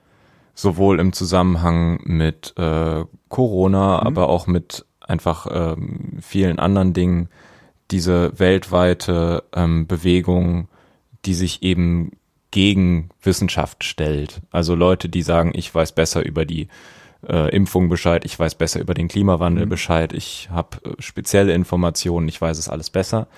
sowohl 0.55 1.01
im 1.01 1.13
Zusammenhang 1.13 2.01
mit 2.05 2.55
äh, 2.57 3.05
Corona, 3.29 4.01
mhm. 4.01 4.07
aber 4.07 4.29
auch 4.29 4.47
mit 4.47 4.85
einfach 5.01 5.47
ähm, 5.51 6.19
vielen 6.21 6.59
anderen 6.59 6.93
Dingen, 6.93 7.29
diese 7.91 8.39
weltweite 8.39 9.45
ähm, 9.55 9.87
Bewegung, 9.87 10.69
die 11.25 11.35
sich 11.35 11.63
eben 11.63 12.13
gegen 12.51 13.11
Wissenschaft 13.23 13.85
stellt. 13.85 14.41
Also 14.51 14.75
Leute, 14.75 15.09
die 15.09 15.23
sagen, 15.23 15.53
ich 15.55 15.75
weiß 15.75 15.93
besser 15.93 16.25
über 16.25 16.45
die 16.45 16.69
äh, 17.27 17.55
Impfung 17.55 17.89
Bescheid, 17.89 18.25
ich 18.25 18.39
weiß 18.39 18.55
besser 18.57 18.81
über 18.81 18.95
den 18.95 19.09
Klimawandel 19.09 19.67
mhm. 19.67 19.71
Bescheid, 19.71 20.13
ich 20.13 20.49
habe 20.51 20.79
äh, 20.85 21.03
spezielle 21.03 21.55
Informationen, 21.55 22.29
ich 22.29 22.41
weiß 22.41 22.59
es 22.59 22.69
alles 22.69 22.91
besser. 22.91 23.29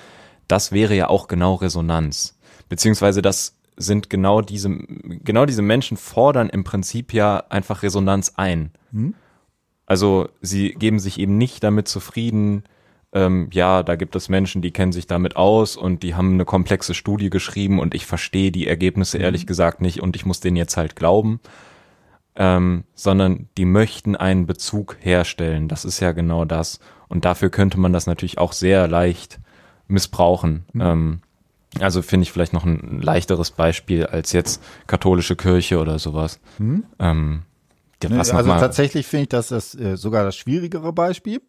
Das 0.49 0.73
wäre 0.73 0.95
ja 0.95 1.09
auch 1.09 1.29
genau 1.29 1.55
Resonanz. 1.55 2.39
Beziehungsweise 2.69 3.23
das 3.23 3.57
sind 3.77 4.11
genau 4.11 4.41
diese, 4.41 4.71
genau 4.71 5.47
diese 5.47 5.63
Menschen 5.63 5.97
fordern 5.97 6.49
im 6.49 6.65
Prinzip 6.65 7.13
ja 7.13 7.45
einfach 7.49 7.83
Resonanz 7.83 8.35
ein. 8.37 8.71
Hm? 8.93 9.15
Also 9.87 10.29
sie 10.41 10.71
geben 10.71 10.99
sich 10.99 11.19
eben 11.19 11.37
nicht 11.37 11.63
damit 11.63 11.89
zufrieden, 11.89 12.65
ähm, 13.15 13.49
ja, 13.53 13.85
da 13.85 13.95
gibt 13.95 14.17
es 14.17 14.29
Menschen, 14.29 14.61
die 14.61 14.73
kennen 14.73 14.93
sich 14.93 15.07
damit 15.07 15.37
aus 15.37 15.77
und 15.77 16.03
die 16.03 16.17
haben 16.17 16.35
eine 16.35 16.45
komplexe 16.45 16.95
Studie 16.95 17.31
geschrieben 17.31 17.79
und 17.79 17.95
ich 17.95 18.07
verstehe 18.07 18.51
die 18.51 18.67
Ergebnisse 18.67 19.19
mhm. 19.19 19.25
ehrlich 19.25 19.47
gesagt 19.47 19.81
nicht 19.81 20.03
und 20.03 20.17
ich 20.17 20.27
muss 20.27 20.41
denen 20.41 20.57
jetzt 20.57 20.77
halt 20.77 20.97
glauben, 20.97 21.41
ähm, 22.35 22.83
sondern 22.95 23.49
die 23.57 23.67
möchten 23.67 24.17
einen 24.17 24.47
Bezug 24.47 24.97
herstellen. 25.01 25.69
Das 25.69 25.85
ist 25.85 26.01
ja 26.01 26.11
genau 26.11 26.45
das. 26.45 26.81
Und 27.09 27.25
dafür 27.25 27.51
könnte 27.51 27.79
man 27.79 27.93
das 27.93 28.09
natürlich 28.09 28.39
auch 28.39 28.53
sehr 28.53 28.89
leicht 28.89 29.39
missbrauchen. 29.87 30.65
Mhm. 30.73 30.81
Ähm, 30.81 31.21
also 31.81 32.03
finde 32.03 32.25
ich 32.25 32.33
vielleicht 32.33 32.53
noch 32.53 32.65
ein 32.65 33.01
leichteres 33.01 33.51
Beispiel 33.51 34.07
als 34.07 34.33
jetzt 34.33 34.63
katholische 34.87 35.37
Kirche 35.37 35.79
oder 35.79 35.99
sowas. 35.99 36.41
Hm? 36.59 36.85
Ähm, 36.99 37.43
nee, 38.03 38.19
also 38.19 38.33
tatsächlich 38.33 39.07
finde 39.07 39.23
ich 39.23 39.29
das, 39.29 39.49
das 39.49 39.75
äh, 39.75 39.97
sogar 39.97 40.25
das 40.25 40.37
schwierigere 40.37 40.93
Beispiel, 40.93 41.41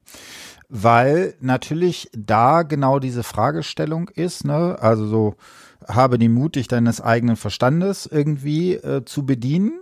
weil 0.70 1.36
natürlich 1.40 2.10
da 2.14 2.64
genau 2.64 3.00
diese 3.00 3.24
Fragestellung 3.24 4.10
ist, 4.10 4.46
ne? 4.46 4.78
Also 4.80 5.08
so 5.08 5.36
habe 5.88 6.18
die 6.18 6.30
Mut, 6.30 6.56
dich 6.56 6.68
deines 6.68 7.02
eigenen 7.02 7.36
Verstandes 7.36 8.06
irgendwie 8.06 8.74
äh, 8.74 9.06
zu 9.06 9.26
bedienen. 9.26 9.82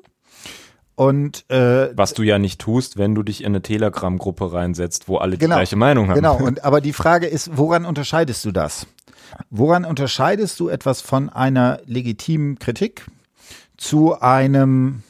Und 0.95 1.49
äh, 1.49 1.89
was 1.97 2.13
du 2.13 2.21
ja 2.21 2.37
nicht 2.37 2.61
tust, 2.61 2.97
wenn 2.97 3.15
du 3.15 3.23
dich 3.23 3.41
in 3.41 3.47
eine 3.47 3.61
Telegram-Gruppe 3.61 4.53
reinsetzt, 4.53 5.07
wo 5.07 5.17
alle 5.17 5.37
genau, 5.37 5.55
die 5.55 5.59
gleiche 5.59 5.75
Meinung 5.75 6.09
haben. 6.09 6.15
Genau. 6.15 6.37
Und 6.37 6.63
aber 6.65 6.81
die 6.81 6.93
Frage 6.93 7.25
ist, 7.25 7.57
woran 7.57 7.85
unterscheidest 7.85 8.45
du 8.45 8.51
das? 8.51 8.85
Woran 9.49 9.85
unterscheidest 9.85 10.59
du 10.59 10.69
etwas 10.69 11.01
von 11.01 11.29
einer 11.29 11.79
legitimen 11.85 12.59
Kritik 12.59 13.05
zu 13.77 14.19
einem 14.19 15.01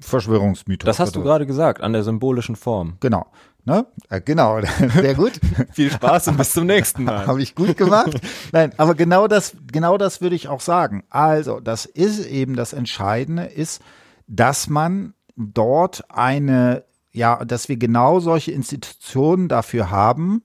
Verschwörungsmythos? 0.00 0.86
Das 0.86 1.00
hast 1.00 1.16
du 1.16 1.22
gerade 1.22 1.46
gesagt, 1.46 1.80
an 1.82 1.92
der 1.92 2.04
symbolischen 2.04 2.54
Form. 2.54 2.96
Genau. 3.00 3.26
Ne? 3.64 3.86
Ja, 4.10 4.18
genau, 4.18 4.60
sehr 4.94 5.14
gut. 5.14 5.40
Viel 5.72 5.90
Spaß 5.90 6.28
und 6.28 6.36
bis 6.36 6.52
zum 6.52 6.66
nächsten 6.66 7.04
Mal. 7.04 7.26
Habe 7.26 7.42
ich 7.42 7.54
gut 7.54 7.76
gemacht. 7.76 8.20
Nein, 8.52 8.72
aber 8.76 8.94
genau 8.94 9.26
das, 9.26 9.56
genau 9.72 9.96
das 9.96 10.20
würde 10.20 10.36
ich 10.36 10.48
auch 10.48 10.60
sagen. 10.60 11.02
Also, 11.08 11.60
das 11.60 11.86
ist 11.86 12.26
eben 12.26 12.56
das 12.56 12.74
Entscheidende, 12.74 13.44
ist, 13.44 13.80
dass 14.26 14.68
man 14.68 15.13
dort 15.36 16.04
eine, 16.10 16.84
ja, 17.12 17.44
dass 17.44 17.68
wir 17.68 17.76
genau 17.76 18.20
solche 18.20 18.52
Institutionen 18.52 19.48
dafür 19.48 19.90
haben, 19.90 20.42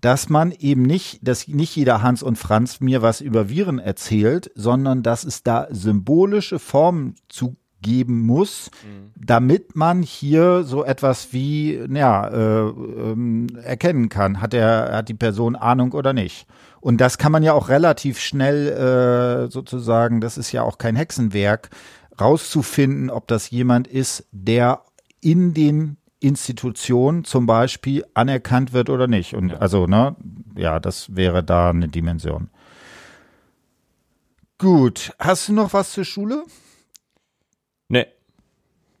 dass 0.00 0.28
man 0.28 0.52
eben 0.52 0.82
nicht, 0.82 1.26
dass 1.26 1.48
nicht 1.48 1.74
jeder 1.76 2.02
Hans 2.02 2.22
und 2.22 2.36
Franz 2.36 2.80
mir 2.80 3.00
was 3.00 3.20
über 3.22 3.48
Viren 3.48 3.78
erzählt, 3.78 4.50
sondern 4.54 5.02
dass 5.02 5.24
es 5.24 5.42
da 5.42 5.66
symbolische 5.70 6.58
Formen 6.58 7.14
zu 7.28 7.56
geben 7.80 8.20
muss, 8.20 8.70
mhm. 8.82 9.12
damit 9.16 9.76
man 9.76 10.02
hier 10.02 10.64
so 10.64 10.84
etwas 10.84 11.32
wie, 11.32 11.80
ja, 11.90 12.28
äh, 12.28 12.68
äh, 12.68 13.46
erkennen 13.62 14.08
kann, 14.08 14.40
hat 14.40 14.54
er, 14.54 14.90
hat 14.92 15.08
die 15.08 15.14
Person 15.14 15.54
Ahnung 15.54 15.92
oder 15.92 16.12
nicht. 16.12 16.46
Und 16.80 17.00
das 17.00 17.16
kann 17.16 17.32
man 17.32 17.42
ja 17.42 17.52
auch 17.52 17.68
relativ 17.68 18.18
schnell 18.18 18.68
äh, 19.46 19.50
sozusagen, 19.50 20.20
das 20.20 20.36
ist 20.36 20.52
ja 20.52 20.62
auch 20.62 20.76
kein 20.76 20.96
Hexenwerk, 20.96 21.70
rauszufinden, 22.20 23.10
ob 23.10 23.26
das 23.28 23.50
jemand 23.50 23.86
ist, 23.88 24.26
der 24.32 24.82
in 25.20 25.54
den 25.54 25.96
Institution 26.20 27.24
zum 27.24 27.46
Beispiel 27.46 28.04
anerkannt 28.14 28.72
wird 28.72 28.88
oder 28.88 29.06
nicht. 29.06 29.34
Und 29.34 29.54
also, 29.54 29.86
ne, 29.86 30.16
ja, 30.56 30.80
das 30.80 31.14
wäre 31.14 31.44
da 31.44 31.70
eine 31.70 31.88
Dimension. 31.88 32.50
Gut, 34.58 35.12
hast 35.18 35.48
du 35.48 35.52
noch 35.52 35.72
was 35.72 35.92
zur 35.92 36.04
Schule? 36.04 36.44
Nee. 37.88 38.06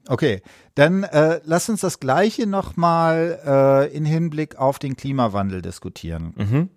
Okay, 0.06 0.42
dann 0.74 1.04
äh, 1.04 1.40
lass 1.44 1.68
uns 1.68 1.80
das 1.80 2.00
Gleiche 2.00 2.46
nochmal 2.46 3.40
äh, 3.46 3.96
in 3.96 4.04
Hinblick 4.04 4.56
auf 4.56 4.78
den 4.78 4.96
Klimawandel 4.96 5.62
diskutieren. 5.62 6.34
Mhm. 6.36 6.68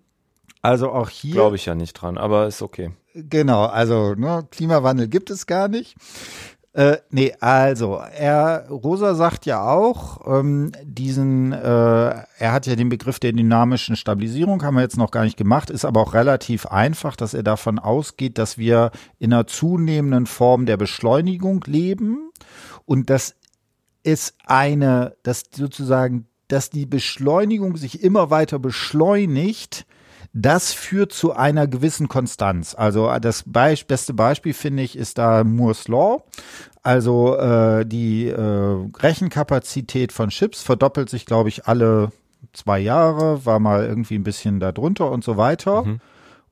Also 0.62 0.92
auch 0.92 1.10
hier. 1.10 1.34
Glaube 1.34 1.58
ich 1.58 1.66
ja 1.66 1.76
nicht 1.76 1.94
dran, 1.94 2.18
aber 2.18 2.48
ist 2.48 2.62
okay. 2.62 2.92
Genau, 3.18 3.66
also 3.66 4.14
ne, 4.14 4.48
Klimawandel 4.52 5.08
gibt 5.08 5.32
es 5.32 5.48
gar 5.48 5.68
nicht. 5.68 5.96
Äh, 6.74 6.98
nee, 7.10 7.34
also 7.40 7.96
er 7.96 8.68
Rosa 8.70 9.16
sagt 9.16 9.48
ja 9.48 9.68
auch, 9.68 10.22
ähm, 10.28 10.72
diesen, 10.84 11.52
äh, 11.52 11.58
er 11.58 12.52
hat 12.52 12.68
ja 12.68 12.76
den 12.76 12.90
Begriff 12.90 13.18
der 13.18 13.32
dynamischen 13.32 13.96
Stabilisierung, 13.96 14.62
haben 14.62 14.76
wir 14.76 14.84
jetzt 14.84 14.98
noch 14.98 15.10
gar 15.10 15.24
nicht 15.24 15.38
gemacht, 15.38 15.72
ist 15.72 15.86
aber 15.86 16.02
auch 16.02 16.14
relativ 16.14 16.68
einfach, 16.68 17.16
dass 17.16 17.34
er 17.34 17.42
davon 17.42 17.80
ausgeht, 17.80 18.38
dass 18.38 18.60
wir 18.60 18.92
in 19.18 19.34
einer 19.34 19.48
zunehmenden 19.48 20.28
Form 20.28 20.68
der 20.68 20.78
Beschleunigung 20.78 21.64
leben 21.66 22.30
und 22.86 23.10
das 23.10 23.34
ist 24.04 24.36
eine, 24.46 25.16
dass 25.24 25.46
sozusagen, 25.52 26.28
dass 26.48 26.70
die 26.70 26.86
Beschleunigung 26.86 27.76
sich 27.78 28.04
immer 28.04 28.30
weiter 28.30 28.60
beschleunigt, 28.60 29.88
das 30.34 30.74
führt 30.74 31.12
zu 31.12 31.34
einer 31.34 31.68
gewissen 31.68 32.08
Konstanz. 32.08 32.76
Also 32.76 33.12
das 33.20 33.44
Be 33.46 33.76
beste 33.88 34.14
Beispiel 34.14 34.54
finde 34.54 34.84
ich 34.84 34.98
ist 34.98 35.18
da 35.18 35.44
Moore's 35.44 35.88
Law. 35.88 36.24
Also 36.84 37.38
äh, 37.38 37.86
die 37.86 38.28
äh, 38.28 38.88
Rechenkapazität 39.00 40.12
von 40.12 40.30
Chips 40.30 40.62
verdoppelt 40.62 41.10
sich, 41.10 41.26
glaube 41.26 41.50
ich, 41.50 41.66
alle 41.66 42.12
zwei 42.54 42.80
Jahre, 42.80 43.46
war 43.46 43.60
mal 43.60 43.86
irgendwie 43.86 44.16
ein 44.16 44.24
bisschen 44.24 44.60
da 44.60 44.72
drunter 44.72 45.12
und 45.12 45.24
so 45.24 45.38
weiter. 45.38 45.84
Mhm. 45.84 46.00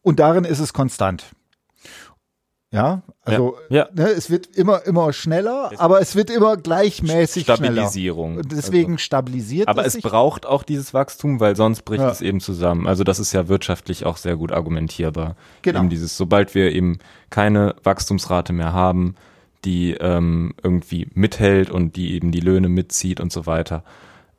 Und 0.02 0.20
darin 0.20 0.44
ist 0.44 0.60
es 0.60 0.74
konstant. 0.74 1.26
Ja, 2.76 3.04
also 3.24 3.58
ja. 3.70 3.88
Ne, 3.94 4.10
es 4.10 4.30
wird 4.30 4.48
immer 4.56 4.86
immer 4.86 5.14
schneller, 5.14 5.72
aber 5.78 6.02
es 6.02 6.16
wird 6.16 6.30
immer 6.30 6.58
gleichmäßig 6.58 7.44
Stabilisierung. 7.44 8.34
schneller. 8.34 8.44
Und 8.44 8.52
deswegen 8.52 8.94
also. 8.94 9.04
stabilisiert 9.04 9.68
aber 9.68 9.86
es. 9.86 9.96
Aber 9.96 10.06
es 10.06 10.12
braucht 10.12 10.46
auch 10.46 10.64
dieses 10.64 10.94
Wachstum, 10.94 11.40
weil 11.40 11.56
sonst 11.56 11.84
bricht 11.84 12.02
ja. 12.02 12.10
es 12.10 12.22
eben 12.22 12.42
zusammen. 12.42 12.86
Also 12.88 13.04
das 13.04 13.20
ist 13.20 13.32
ja 13.34 13.48
wirtschaftlich 13.48 14.06
auch 14.06 14.18
sehr 14.18 14.36
gut 14.36 14.52
argumentierbar. 14.52 15.36
Genau. 15.62 15.80
Eben 15.80 15.90
dieses, 15.90 16.18
sobald 16.18 16.54
wir 16.54 16.72
eben 16.74 17.00
keine 17.30 17.76
Wachstumsrate 17.84 18.54
mehr 18.54 18.74
haben, 18.74 19.16
die 19.64 19.94
ähm, 19.94 20.54
irgendwie 20.62 21.08
mithält 21.14 21.72
und 21.72 21.96
die 21.96 22.14
eben 22.14 22.32
die 22.32 22.42
Löhne 22.42 22.70
mitzieht 22.70 23.20
und 23.20 23.32
so 23.32 23.46
weiter, 23.46 23.84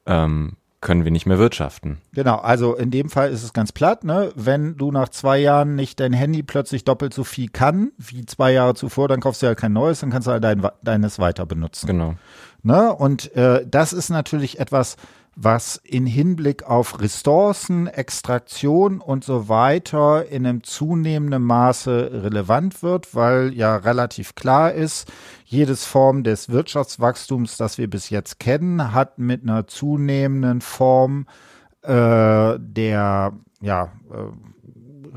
ähm, 0.07 0.53
können 0.81 1.05
wir 1.05 1.11
nicht 1.11 1.27
mehr 1.27 1.39
wirtschaften. 1.39 1.99
Genau, 2.13 2.37
also 2.37 2.75
in 2.75 2.91
dem 2.91 3.09
Fall 3.09 3.31
ist 3.31 3.43
es 3.43 3.53
ganz 3.53 3.73
platt, 3.73 4.05
ne? 4.05 4.31
Wenn 4.35 4.77
du 4.77 4.93
nach 4.93 5.09
zwei 5.09 5.39
Jahren 5.39 5.75
nicht 5.75 6.01
dein 6.01 6.13
Handy 6.13 6.43
plötzlich 6.43 6.85
doppelt 6.85 7.15
so 7.15 7.25
viel 7.25 7.49
kann 7.49 7.93
wie 7.99 8.27
zwei 8.27 8.53
Jahre 8.53 8.75
zuvor, 8.75 9.09
dann 9.09 9.21
kaufst 9.21 9.43
du 9.43 9.47
ja 9.47 9.55
kein 9.55 9.73
neues, 9.73 10.01
dann 10.01 10.11
kannst 10.11 10.29
du 10.29 10.33
halt 10.33 10.45
dein, 10.45 10.67
deines 10.83 11.19
weiter 11.19 11.47
benutzen. 11.47 11.87
Genau. 11.87 12.15
Ne? 12.63 12.93
Und 12.95 13.35
äh, 13.35 13.65
das 13.67 13.93
ist 13.93 14.11
natürlich 14.11 14.59
etwas, 14.59 14.97
was 15.37 15.77
in 15.85 16.07
Hinblick 16.07 16.65
auf 16.65 16.99
Ressourcen, 17.01 17.87
Extraktion 17.87 19.01
und 19.01 19.23
so 19.23 19.49
weiter 19.51 20.27
in 20.27 20.47
einem 20.47 20.65
zunehmenden 20.65 21.43
Maße 21.43 22.23
relevant 22.25 22.83
wird, 22.83 23.15
weil 23.15 23.53
ja 23.53 23.77
relativ 23.77 24.35
klar 24.35 24.73
ist, 24.73 25.13
jedes 25.45 25.85
Form 25.85 26.25
des 26.25 26.49
Wirtschaftswachstums, 26.49 27.59
das 27.59 27.77
wir 27.77 27.89
bis 27.89 28.09
jetzt 28.09 28.41
kennen, 28.41 28.95
hat 28.95 29.19
mit 29.19 29.43
einer 29.43 29.67
zunehmenden 29.67 30.63
Form 30.63 31.27
äh, 31.83 32.59
der 32.59 33.33
ja, 33.61 33.93
äh, 34.11 34.56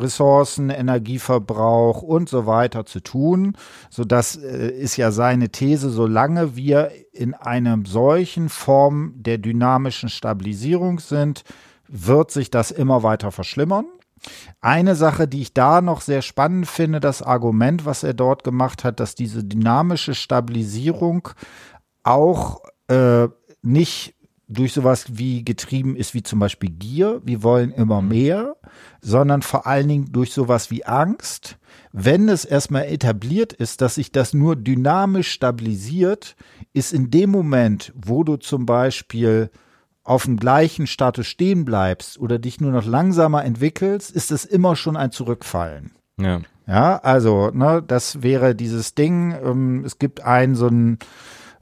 Ressourcen, 0.01 0.69
Energieverbrauch 0.69 2.01
und 2.01 2.29
so 2.29 2.45
weiter 2.45 2.85
zu 2.85 2.99
tun. 3.01 3.55
So 3.89 4.03
das 4.03 4.35
äh, 4.35 4.69
ist 4.69 4.97
ja 4.97 5.11
seine 5.11 5.49
These, 5.49 5.89
solange 5.89 6.55
wir 6.55 6.91
in 7.11 7.33
einer 7.33 7.77
solchen 7.85 8.49
Form 8.49 9.13
der 9.15 9.37
dynamischen 9.37 10.09
Stabilisierung 10.09 10.99
sind, 10.99 11.43
wird 11.87 12.31
sich 12.31 12.51
das 12.51 12.71
immer 12.71 13.03
weiter 13.03 13.31
verschlimmern. 13.31 13.85
Eine 14.61 14.95
Sache, 14.95 15.27
die 15.27 15.41
ich 15.41 15.53
da 15.53 15.81
noch 15.81 16.01
sehr 16.01 16.21
spannend 16.21 16.67
finde, 16.67 16.99
das 16.99 17.21
Argument, 17.21 17.85
was 17.85 18.03
er 18.03 18.13
dort 18.13 18.43
gemacht 18.43 18.83
hat, 18.83 18.99
dass 18.99 19.15
diese 19.15 19.43
dynamische 19.43 20.13
Stabilisierung 20.13 21.29
auch 22.03 22.61
äh, 22.87 23.27
nicht 23.61 24.15
durch 24.49 24.73
sowas 24.73 25.05
wie 25.09 25.45
getrieben 25.45 25.95
ist, 25.95 26.13
wie 26.15 26.23
zum 26.23 26.39
Beispiel 26.39 26.71
Gier, 26.71 27.21
wir 27.23 27.43
wollen 27.43 27.71
immer 27.71 28.01
mhm. 28.01 28.07
mehr, 28.09 28.55
sondern 28.99 29.43
vor 29.43 29.67
allen 29.67 29.87
Dingen 29.87 30.11
durch 30.11 30.33
sowas 30.33 30.71
wie 30.71 30.85
Angst. 30.85 31.57
Wenn 31.91 32.27
es 32.27 32.45
erstmal 32.45 32.85
etabliert 32.85 33.53
ist, 33.53 33.81
dass 33.81 33.95
sich 33.95 34.11
das 34.11 34.33
nur 34.33 34.55
dynamisch 34.55 35.31
stabilisiert, 35.31 36.35
ist 36.73 36.93
in 36.93 37.11
dem 37.11 37.29
Moment, 37.29 37.93
wo 37.95 38.23
du 38.23 38.37
zum 38.37 38.65
Beispiel 38.65 39.51
auf 40.03 40.25
dem 40.25 40.37
gleichen 40.37 40.87
Status 40.87 41.27
stehen 41.27 41.65
bleibst 41.65 42.19
oder 42.19 42.39
dich 42.39 42.59
nur 42.59 42.71
noch 42.71 42.85
langsamer 42.85 43.45
entwickelst, 43.45 44.09
ist 44.09 44.31
es 44.31 44.45
immer 44.45 44.75
schon 44.75 44.97
ein 44.97 45.11
Zurückfallen. 45.11 45.91
Ja. 46.19 46.41
Ja, 46.65 46.97
also, 46.97 47.49
ne, 47.51 47.83
das 47.85 48.21
wäre 48.21 48.53
dieses 48.53 48.93
Ding. 48.93 49.35
Ähm, 49.43 49.83
es 49.85 49.97
gibt 49.97 50.21
einen 50.21 50.53
so 50.53 50.67
ein 50.67 50.99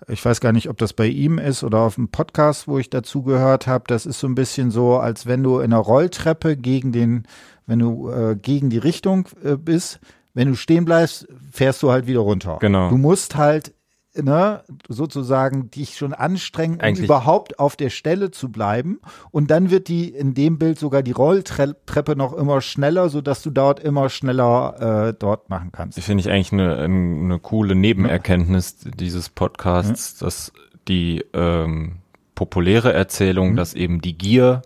ich 0.07 0.23
weiß 0.23 0.41
gar 0.41 0.51
nicht, 0.51 0.69
ob 0.69 0.77
das 0.77 0.93
bei 0.93 1.07
ihm 1.07 1.39
ist 1.39 1.63
oder 1.63 1.79
auf 1.79 1.95
dem 1.95 2.09
Podcast, 2.09 2.67
wo 2.67 2.77
ich 2.77 2.89
dazu 2.89 3.23
gehört 3.23 3.67
habe. 3.67 3.85
Das 3.87 4.05
ist 4.05 4.19
so 4.19 4.27
ein 4.27 4.35
bisschen 4.35 4.71
so, 4.71 4.97
als 4.97 5.25
wenn 5.25 5.43
du 5.43 5.59
in 5.59 5.73
einer 5.73 5.77
Rolltreppe 5.77 6.55
gegen 6.55 6.91
den, 6.91 7.23
wenn 7.65 7.79
du 7.79 8.09
äh, 8.09 8.35
gegen 8.35 8.69
die 8.69 8.77
Richtung 8.77 9.27
äh, 9.43 9.55
bist, 9.55 9.99
wenn 10.33 10.49
du 10.49 10.55
stehen 10.55 10.85
bleibst, 10.85 11.27
fährst 11.51 11.81
du 11.81 11.91
halt 11.91 12.05
wieder 12.05 12.19
runter. 12.19 12.57
Genau. 12.61 12.89
Du 12.89 12.97
musst 12.97 13.35
halt 13.35 13.73
ne, 14.21 14.63
sozusagen 14.87 15.69
dich 15.71 15.97
schon 15.97 16.13
anstrengen, 16.13 16.79
um 16.81 16.95
überhaupt 16.95 17.59
auf 17.59 17.75
der 17.75 17.89
Stelle 17.89 18.31
zu 18.31 18.49
bleiben. 18.49 18.99
Und 19.31 19.51
dann 19.51 19.69
wird 19.69 19.87
die 19.87 20.09
in 20.09 20.33
dem 20.33 20.57
Bild 20.57 20.79
sogar 20.79 21.03
die 21.03 21.11
Rolltreppe 21.11 22.15
noch 22.15 22.33
immer 22.33 22.61
schneller, 22.61 23.09
sodass 23.09 23.41
du 23.41 23.49
dort 23.49 23.79
immer 23.79 24.09
schneller 24.09 25.09
äh, 25.09 25.13
dort 25.17 25.49
machen 25.49 25.71
kannst. 25.71 25.99
Finde 25.99 26.21
ich 26.21 26.29
eigentlich 26.29 26.53
eine, 26.53 26.77
eine 26.77 27.39
coole 27.39 27.75
Nebenerkenntnis 27.75 28.77
ja. 28.83 28.91
dieses 28.91 29.29
Podcasts, 29.29 30.19
ja. 30.19 30.27
dass 30.27 30.51
die 30.87 31.25
ähm, 31.33 31.97
populäre 32.35 32.93
Erzählung, 32.93 33.51
mhm. 33.51 33.55
dass 33.55 33.73
eben 33.73 34.01
die 34.01 34.17
Gier 34.17 34.61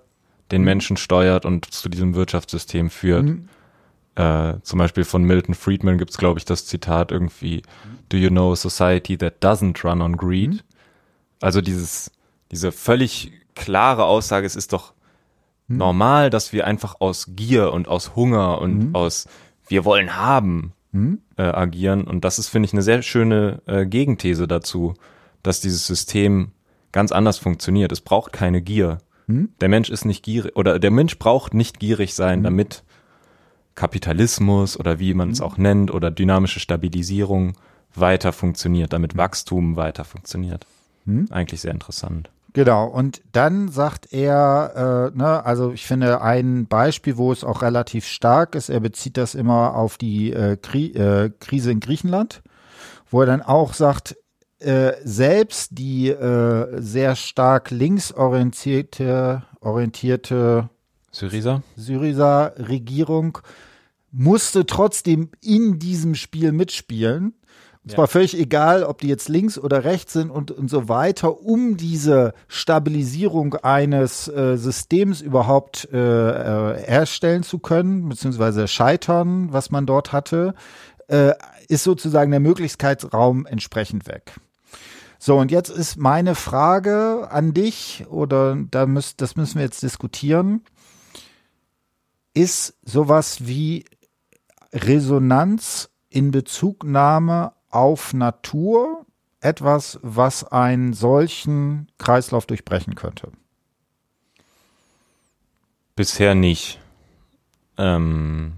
den 0.51 0.61
mhm. 0.61 0.65
Menschen 0.65 0.97
steuert 0.97 1.45
und 1.45 1.65
zu 1.65 1.89
diesem 1.89 2.15
Wirtschaftssystem 2.15 2.89
führt. 2.89 3.25
Mhm. 3.25 3.49
Äh, 4.21 4.61
zum 4.61 4.77
Beispiel 4.77 5.03
von 5.03 5.23
Milton 5.23 5.55
Friedman 5.55 5.97
gibt 5.97 6.11
es, 6.11 6.17
glaube 6.17 6.37
ich, 6.37 6.45
das 6.45 6.67
Zitat 6.67 7.11
irgendwie, 7.11 7.63
Do 8.09 8.17
you 8.17 8.29
know 8.29 8.51
a 8.51 8.55
society 8.55 9.17
that 9.17 9.43
doesn't 9.43 9.83
run 9.83 10.01
on 10.01 10.15
greed? 10.15 10.51
Mhm. 10.51 10.59
Also 11.41 11.61
dieses, 11.61 12.11
diese 12.51 12.71
völlig 12.71 13.31
klare 13.55 14.05
Aussage, 14.05 14.45
es 14.45 14.55
ist 14.55 14.73
doch 14.73 14.93
mhm. 15.67 15.77
normal, 15.77 16.29
dass 16.29 16.53
wir 16.53 16.67
einfach 16.67 16.97
aus 16.99 17.31
Gier 17.35 17.73
und 17.73 17.87
aus 17.87 18.15
Hunger 18.15 18.61
und 18.61 18.89
mhm. 18.89 18.95
aus 18.95 19.27
wir 19.67 19.85
wollen 19.85 20.15
haben 20.15 20.73
mhm. 20.91 21.21
äh, 21.37 21.43
agieren. 21.43 22.03
Und 22.03 22.23
das 22.23 22.37
ist, 22.37 22.49
finde 22.49 22.67
ich, 22.67 22.73
eine 22.73 22.83
sehr 22.83 23.01
schöne 23.01 23.63
äh, 23.65 23.87
Gegenthese 23.87 24.47
dazu, 24.47 24.93
dass 25.41 25.61
dieses 25.61 25.87
System 25.87 26.51
ganz 26.91 27.11
anders 27.11 27.39
funktioniert. 27.39 27.91
Es 27.91 28.01
braucht 28.01 28.33
keine 28.33 28.61
Gier. 28.61 28.99
Mhm. 29.25 29.49
Der 29.61 29.69
Mensch 29.69 29.89
ist 29.89 30.05
nicht 30.05 30.23
gierig 30.23 30.55
oder 30.55 30.77
der 30.77 30.91
Mensch 30.91 31.17
braucht 31.17 31.55
nicht 31.55 31.79
gierig 31.79 32.13
sein, 32.13 32.39
mhm. 32.39 32.43
damit 32.43 32.83
Kapitalismus 33.81 34.79
oder 34.79 34.99
wie 34.99 35.15
man 35.15 35.31
es 35.31 35.41
auch 35.41 35.57
nennt 35.57 35.89
oder 35.89 36.11
dynamische 36.11 36.59
Stabilisierung 36.59 37.53
weiter 37.95 38.31
funktioniert, 38.31 38.93
damit 38.93 39.17
Wachstum 39.17 39.75
weiter 39.75 40.03
funktioniert. 40.03 40.67
Hm? 41.05 41.25
Eigentlich 41.31 41.61
sehr 41.61 41.71
interessant. 41.71 42.29
Genau, 42.53 42.85
und 42.85 43.23
dann 43.31 43.69
sagt 43.69 44.13
er, 44.13 45.11
äh, 45.11 45.17
ne, 45.17 45.43
also 45.43 45.71
ich 45.71 45.87
finde 45.87 46.21
ein 46.21 46.67
Beispiel, 46.67 47.17
wo 47.17 47.31
es 47.31 47.43
auch 47.43 47.63
relativ 47.63 48.05
stark 48.05 48.53
ist, 48.53 48.69
er 48.69 48.81
bezieht 48.81 49.17
das 49.17 49.33
immer 49.33 49.73
auf 49.73 49.97
die 49.97 50.31
äh, 50.31 50.57
Kri 50.57 50.91
äh, 50.91 51.31
Krise 51.39 51.71
in 51.71 51.79
Griechenland, 51.79 52.43
wo 53.09 53.21
er 53.21 53.25
dann 53.25 53.41
auch 53.41 53.73
sagt, 53.73 54.15
äh, 54.59 54.91
selbst 55.03 55.69
die 55.71 56.09
äh, 56.09 56.79
sehr 56.79 57.15
stark 57.15 57.71
linksorientierte 57.71 59.41
orientierte 59.59 60.69
Syriza? 61.11 61.63
Syriza-Regierung 61.77 63.39
musste 64.11 64.65
trotzdem 64.65 65.29
in 65.41 65.79
diesem 65.79 66.15
Spiel 66.15 66.51
mitspielen 66.51 67.33
und 67.83 67.93
zwar 67.93 68.07
völlig 68.07 68.37
egal, 68.37 68.83
ob 68.83 68.99
die 68.99 69.07
jetzt 69.07 69.27
links 69.27 69.57
oder 69.57 69.83
rechts 69.83 70.13
sind 70.13 70.29
und, 70.29 70.51
und 70.51 70.69
so 70.69 70.87
weiter, 70.87 71.41
um 71.41 71.77
diese 71.77 72.35
Stabilisierung 72.47 73.55
eines 73.55 74.27
äh, 74.27 74.55
Systems 74.55 75.21
überhaupt 75.21 75.89
äh, 75.91 75.97
äh, 75.97 76.79
herstellen 76.79 77.41
zu 77.41 77.57
können, 77.57 78.07
beziehungsweise 78.07 78.67
scheitern, 78.67 79.51
was 79.51 79.71
man 79.71 79.87
dort 79.87 80.11
hatte, 80.11 80.53
äh, 81.07 81.33
ist 81.69 81.83
sozusagen 81.83 82.29
der 82.29 82.39
Möglichkeitsraum 82.39 83.47
entsprechend 83.47 84.07
weg. 84.07 84.35
So, 85.17 85.39
und 85.39 85.49
jetzt 85.49 85.69
ist 85.69 85.97
meine 85.97 86.35
Frage 86.35 87.29
an 87.31 87.53
dich, 87.53 88.05
oder 88.09 88.57
da 88.69 88.85
müsst, 88.85 89.21
das 89.21 89.35
müssen 89.35 89.55
wir 89.55 89.65
jetzt 89.65 89.81
diskutieren. 89.81 90.61
Ist 92.35 92.75
sowas 92.85 93.47
wie 93.47 93.85
Resonanz 94.73 95.89
in 96.09 96.31
Bezugnahme 96.31 97.53
auf 97.69 98.13
Natur 98.13 99.05
etwas, 99.39 99.99
was 100.03 100.43
einen 100.43 100.93
solchen 100.93 101.87
Kreislauf 101.97 102.45
durchbrechen 102.45 102.95
könnte? 102.95 103.31
Bisher 105.95 106.35
nicht. 106.35 106.79
Ähm, 107.77 108.53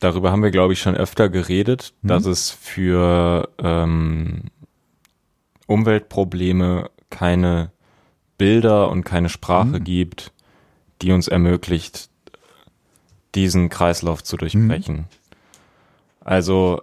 darüber 0.00 0.30
haben 0.32 0.42
wir, 0.42 0.50
glaube 0.50 0.72
ich, 0.72 0.80
schon 0.80 0.96
öfter 0.96 1.28
geredet, 1.28 1.94
Mhm. 2.02 2.08
dass 2.08 2.24
es 2.26 2.50
für 2.50 3.48
ähm, 3.58 4.44
Umweltprobleme 5.66 6.90
keine 7.10 7.70
Bilder 8.38 8.88
und 8.90 9.04
keine 9.04 9.28
Sprache 9.28 9.78
Mhm. 9.80 9.84
gibt, 9.84 10.32
die 11.02 11.12
uns 11.12 11.28
ermöglicht, 11.28 12.10
diesen 13.34 13.68
Kreislauf 13.68 14.24
zu 14.24 14.36
durchbrechen. 14.36 15.06
Also 16.30 16.82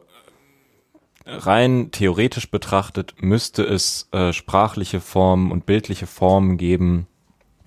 rein 1.26 1.92
theoretisch 1.92 2.52
betrachtet 2.52 3.16
müsste 3.22 3.64
es 3.64 4.10
äh, 4.12 4.34
sprachliche 4.34 5.00
Formen 5.00 5.54
und 5.54 5.66
bildliche 5.66 6.06
Formen 6.06 6.58
geben, 6.58 7.08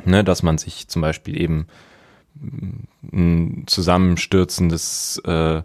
ne, 0.05 0.23
dass 0.23 0.43
man 0.43 0.59
sich 0.59 0.89
zum 0.89 1.01
Beispiel 1.01 1.41
eben 1.41 1.69
ein 3.11 3.65
zusammenstürzendes 3.67 5.23
äh, 5.25 5.63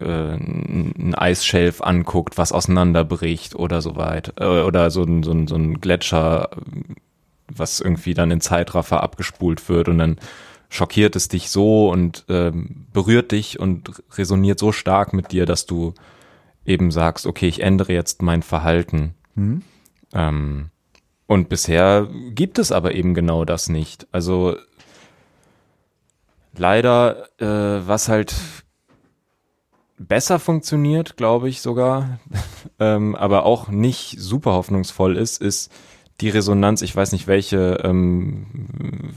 äh, 0.00 0.34
ein 0.34 1.14
Eisschelf 1.14 1.82
anguckt, 1.82 2.38
was 2.38 2.52
auseinanderbricht 2.52 3.54
oder 3.54 3.82
so 3.82 3.96
weit. 3.96 4.32
Äh, 4.40 4.62
oder 4.62 4.90
so 4.90 5.02
ein, 5.02 5.22
so, 5.22 5.32
ein, 5.32 5.46
so 5.46 5.56
ein 5.56 5.78
Gletscher, 5.78 6.48
was 7.48 7.80
irgendwie 7.80 8.14
dann 8.14 8.30
in 8.30 8.40
Zeitraffer 8.40 9.02
abgespult 9.02 9.68
wird 9.68 9.90
und 9.90 9.98
dann 9.98 10.16
schockiert 10.74 11.14
es 11.14 11.28
dich 11.28 11.50
so 11.50 11.88
und 11.88 12.24
ähm, 12.28 12.86
berührt 12.92 13.30
dich 13.30 13.60
und 13.60 14.02
resoniert 14.18 14.58
so 14.58 14.72
stark 14.72 15.12
mit 15.12 15.30
dir, 15.30 15.46
dass 15.46 15.66
du 15.66 15.94
eben 16.66 16.90
sagst, 16.90 17.26
okay, 17.26 17.46
ich 17.46 17.62
ändere 17.62 17.92
jetzt 17.92 18.22
mein 18.22 18.42
Verhalten. 18.42 19.14
Mhm. 19.36 19.62
Ähm, 20.12 20.70
und 21.28 21.48
bisher 21.48 22.08
gibt 22.30 22.58
es 22.58 22.72
aber 22.72 22.92
eben 22.96 23.14
genau 23.14 23.44
das 23.44 23.68
nicht. 23.68 24.08
Also 24.10 24.56
leider, 26.56 27.28
äh, 27.40 27.86
was 27.86 28.08
halt 28.08 28.34
besser 29.96 30.40
funktioniert, 30.40 31.16
glaube 31.16 31.48
ich 31.48 31.60
sogar, 31.60 32.18
ähm, 32.80 33.14
aber 33.14 33.46
auch 33.46 33.68
nicht 33.68 34.16
super 34.18 34.54
hoffnungsvoll 34.54 35.16
ist, 35.16 35.40
ist 35.40 35.70
die 36.20 36.30
Resonanz. 36.30 36.82
Ich 36.82 36.96
weiß 36.96 37.12
nicht, 37.12 37.28
welche, 37.28 37.78
ähm, 37.84 38.46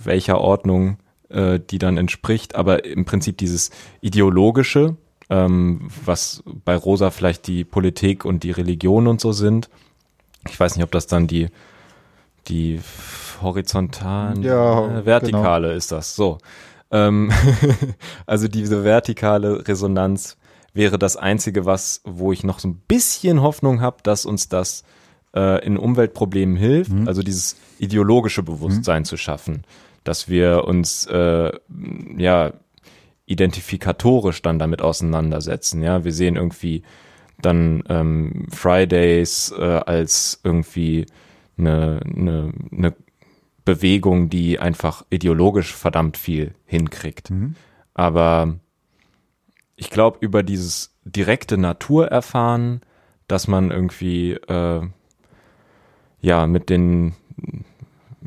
welcher 0.03 0.39
Ordnung 0.39 0.99
äh, 1.30 1.59
die 1.59 1.78
dann 1.78 1.97
entspricht, 1.97 2.55
aber 2.55 2.86
im 2.86 3.05
Prinzip 3.05 3.38
dieses 3.38 3.71
ideologische, 4.01 4.95
ähm, 5.30 5.89
was 6.05 6.43
bei 6.65 6.75
Rosa 6.75 7.11
vielleicht 7.11 7.47
die 7.47 7.63
Politik 7.63 8.25
und 8.25 8.43
die 8.43 8.51
Religion 8.51 9.07
und 9.07 9.21
so 9.21 9.32
sind. 9.32 9.69
Ich 10.47 10.59
weiß 10.59 10.75
nicht, 10.75 10.84
ob 10.84 10.91
das 10.91 11.07
dann 11.07 11.28
die 11.28 11.49
die 12.47 12.80
horizontalen, 13.41 14.41
Ja, 14.41 14.99
äh, 14.99 15.05
vertikale 15.05 15.73
ist 15.73 15.91
das. 15.91 16.15
So, 16.15 16.38
ähm, 16.91 17.32
also 18.25 18.47
diese 18.47 18.84
vertikale 18.84 19.67
Resonanz 19.67 20.38
wäre 20.73 20.97
das 20.97 21.17
einzige, 21.17 21.65
was, 21.65 22.01
wo 22.03 22.32
ich 22.32 22.43
noch 22.43 22.59
so 22.59 22.67
ein 22.67 22.82
bisschen 22.88 23.41
Hoffnung 23.41 23.82
habe, 23.82 23.97
dass 24.03 24.25
uns 24.25 24.47
das 24.47 24.84
äh, 25.36 25.65
in 25.65 25.78
Umweltproblemen 25.78 26.55
hilft. 26.55 26.91
Also 27.07 27.23
dieses 27.23 27.57
ideologische 27.80 28.43
Bewusstsein 28.43 29.03
zu 29.05 29.17
schaffen, 29.17 29.63
dass 30.08 30.30
wir 30.30 30.64
uns 30.66 31.05
äh, 31.08 31.51
ja 32.18 32.53
identifikatorisch 33.26 34.41
dann 34.41 34.58
damit 34.58 34.82
auseinandersetzen. 34.82 35.84
Ja, 35.84 36.03
wir 36.03 36.14
sehen 36.14 36.38
irgendwie 36.38 36.84
dann 37.41 37.84
ähm, 37.89 38.47
Fridays 38.49 39.53
äh, 39.58 39.62
als 39.62 40.39
irgendwie 40.43 41.05
eine, 41.58 41.99
eine, 42.05 42.53
eine 42.72 42.95
Bewegung, 43.66 44.30
die 44.30 44.60
einfach 44.60 45.05
ideologisch 45.10 45.76
verdammt 45.76 46.16
viel 46.18 46.53
hinkriegt. 46.66 47.30
Aber 47.93 48.55
ich 49.76 49.89
glaube, 49.89 50.20
über 50.22 50.41
dieses 50.41 50.95
direkte 51.03 51.58
Naturerfahren, 51.58 52.82
dass 53.28 53.47
man 53.47 53.72
irgendwie 53.72 54.32
äh, 54.34 54.82
ja 56.22 56.47
mit 56.47 56.70
den 56.70 57.14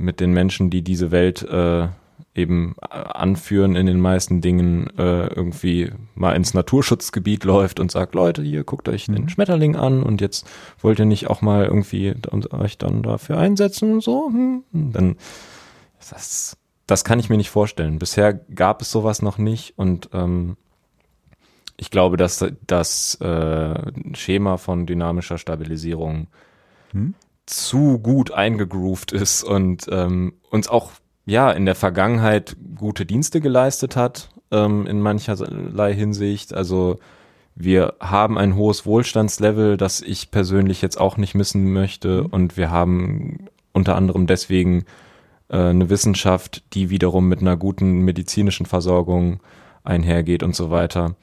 mit 0.00 0.20
den 0.20 0.32
Menschen, 0.32 0.70
die 0.70 0.82
diese 0.82 1.10
Welt 1.10 1.42
äh, 1.42 1.88
eben 2.34 2.76
anführen 2.80 3.76
in 3.76 3.86
den 3.86 4.00
meisten 4.00 4.40
Dingen, 4.40 4.88
äh, 4.98 5.26
irgendwie 5.26 5.90
mal 6.14 6.34
ins 6.36 6.54
Naturschutzgebiet 6.54 7.44
läuft 7.44 7.80
und 7.80 7.90
sagt, 7.90 8.14
Leute, 8.14 8.42
hier 8.42 8.64
guckt 8.64 8.88
euch 8.88 9.06
den 9.06 9.28
Schmetterling 9.28 9.76
an 9.76 10.02
und 10.02 10.20
jetzt 10.20 10.46
wollt 10.80 10.98
ihr 10.98 11.06
nicht 11.06 11.28
auch 11.28 11.42
mal 11.42 11.64
irgendwie 11.64 12.14
euch 12.52 12.78
dann 12.78 13.02
dafür 13.02 13.38
einsetzen 13.38 13.94
und 13.94 14.00
so, 14.02 14.28
hm, 14.28 14.64
dann 14.72 15.16
das, 16.10 16.56
das 16.86 17.04
kann 17.04 17.18
ich 17.18 17.28
mir 17.28 17.36
nicht 17.36 17.50
vorstellen. 17.50 17.98
Bisher 17.98 18.32
gab 18.34 18.82
es 18.82 18.90
sowas 18.90 19.22
noch 19.22 19.38
nicht 19.38 19.76
und 19.76 20.08
ähm, 20.12 20.56
ich 21.76 21.90
glaube, 21.90 22.16
dass 22.16 22.44
das 22.66 23.14
äh, 23.20 23.92
Schema 24.14 24.56
von 24.56 24.86
dynamischer 24.86 25.38
Stabilisierung 25.38 26.28
Hm? 26.92 27.14
Zu 27.50 27.98
gut 27.98 28.30
eingegroovt 28.30 29.12
ist 29.12 29.42
und 29.42 29.86
ähm, 29.90 30.34
uns 30.50 30.68
auch 30.68 30.92
ja 31.26 31.50
in 31.50 31.66
der 31.66 31.74
Vergangenheit 31.74 32.56
gute 32.76 33.06
Dienste 33.06 33.40
geleistet 33.40 33.96
hat 33.96 34.30
ähm, 34.50 34.86
in 34.86 35.00
mancherlei 35.00 35.94
Hinsicht. 35.94 36.54
Also 36.54 36.98
wir 37.54 37.94
haben 38.00 38.38
ein 38.38 38.56
hohes 38.56 38.86
Wohlstandslevel, 38.86 39.76
das 39.76 40.00
ich 40.00 40.30
persönlich 40.30 40.82
jetzt 40.82 41.00
auch 41.00 41.16
nicht 41.16 41.34
missen 41.34 41.72
möchte 41.72 42.24
und 42.24 42.56
wir 42.56 42.70
haben 42.70 43.46
unter 43.72 43.96
anderem 43.96 44.26
deswegen 44.26 44.84
äh, 45.48 45.56
eine 45.56 45.90
Wissenschaft, 45.90 46.62
die 46.72 46.90
wiederum 46.90 47.28
mit 47.28 47.40
einer 47.40 47.56
guten 47.56 48.00
medizinischen 48.00 48.66
Versorgung 48.66 49.40
einhergeht 49.84 50.42
und 50.42 50.54
so 50.54 50.70
weiter. 50.70 51.16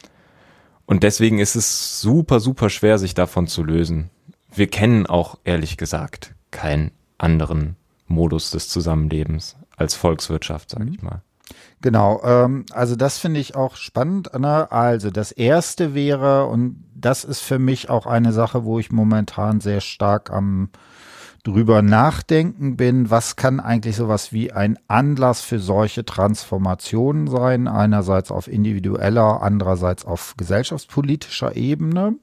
Und 0.85 1.03
deswegen 1.03 1.39
ist 1.39 1.55
es 1.55 2.01
super, 2.01 2.39
super 2.39 2.69
schwer, 2.69 2.97
sich 2.97 3.13
davon 3.13 3.47
zu 3.47 3.63
lösen. 3.63 4.09
Wir 4.57 4.67
kennen 4.67 5.05
auch 5.05 5.37
ehrlich 5.43 5.77
gesagt 5.77 6.33
keinen 6.49 6.89
anderen 7.19 7.75
Modus 8.07 8.49
des 8.49 8.69
Zusammenlebens 8.69 9.55
als 9.75 9.93
Volkswirtschaft, 9.93 10.71
sage 10.71 10.89
ich 10.89 11.01
mal. 11.03 11.21
Genau, 11.81 12.21
ähm, 12.23 12.65
also 12.71 12.95
das 12.95 13.19
finde 13.19 13.39
ich 13.39 13.55
auch 13.55 13.75
spannend. 13.75 14.31
Ne? 14.37 14.71
Also 14.71 15.11
das 15.11 15.31
erste 15.31 15.93
wäre, 15.93 16.47
und 16.47 16.83
das 16.95 17.23
ist 17.23 17.41
für 17.41 17.59
mich 17.59 17.91
auch 17.91 18.07
eine 18.07 18.33
Sache, 18.33 18.65
wo 18.65 18.79
ich 18.79 18.91
momentan 18.91 19.61
sehr 19.61 19.79
stark 19.79 20.31
am 20.31 20.69
drüber 21.47 21.81
nachdenken 21.81 22.75
bin, 22.75 23.09
was 23.09 23.37
kann 23.37 23.59
eigentlich 23.61 23.95
sowas 23.95 24.33
wie 24.33 24.51
ein 24.51 24.77
Anlass 24.87 25.39
für 25.41 25.59
solche 25.59 26.03
Transformationen 26.03 27.27
sein, 27.27 27.67
einerseits 27.69 28.31
auf 28.31 28.47
individueller, 28.49 29.41
andererseits 29.41 30.03
auf 30.03 30.35
gesellschaftspolitischer 30.37 31.55
Ebene. 31.55 32.15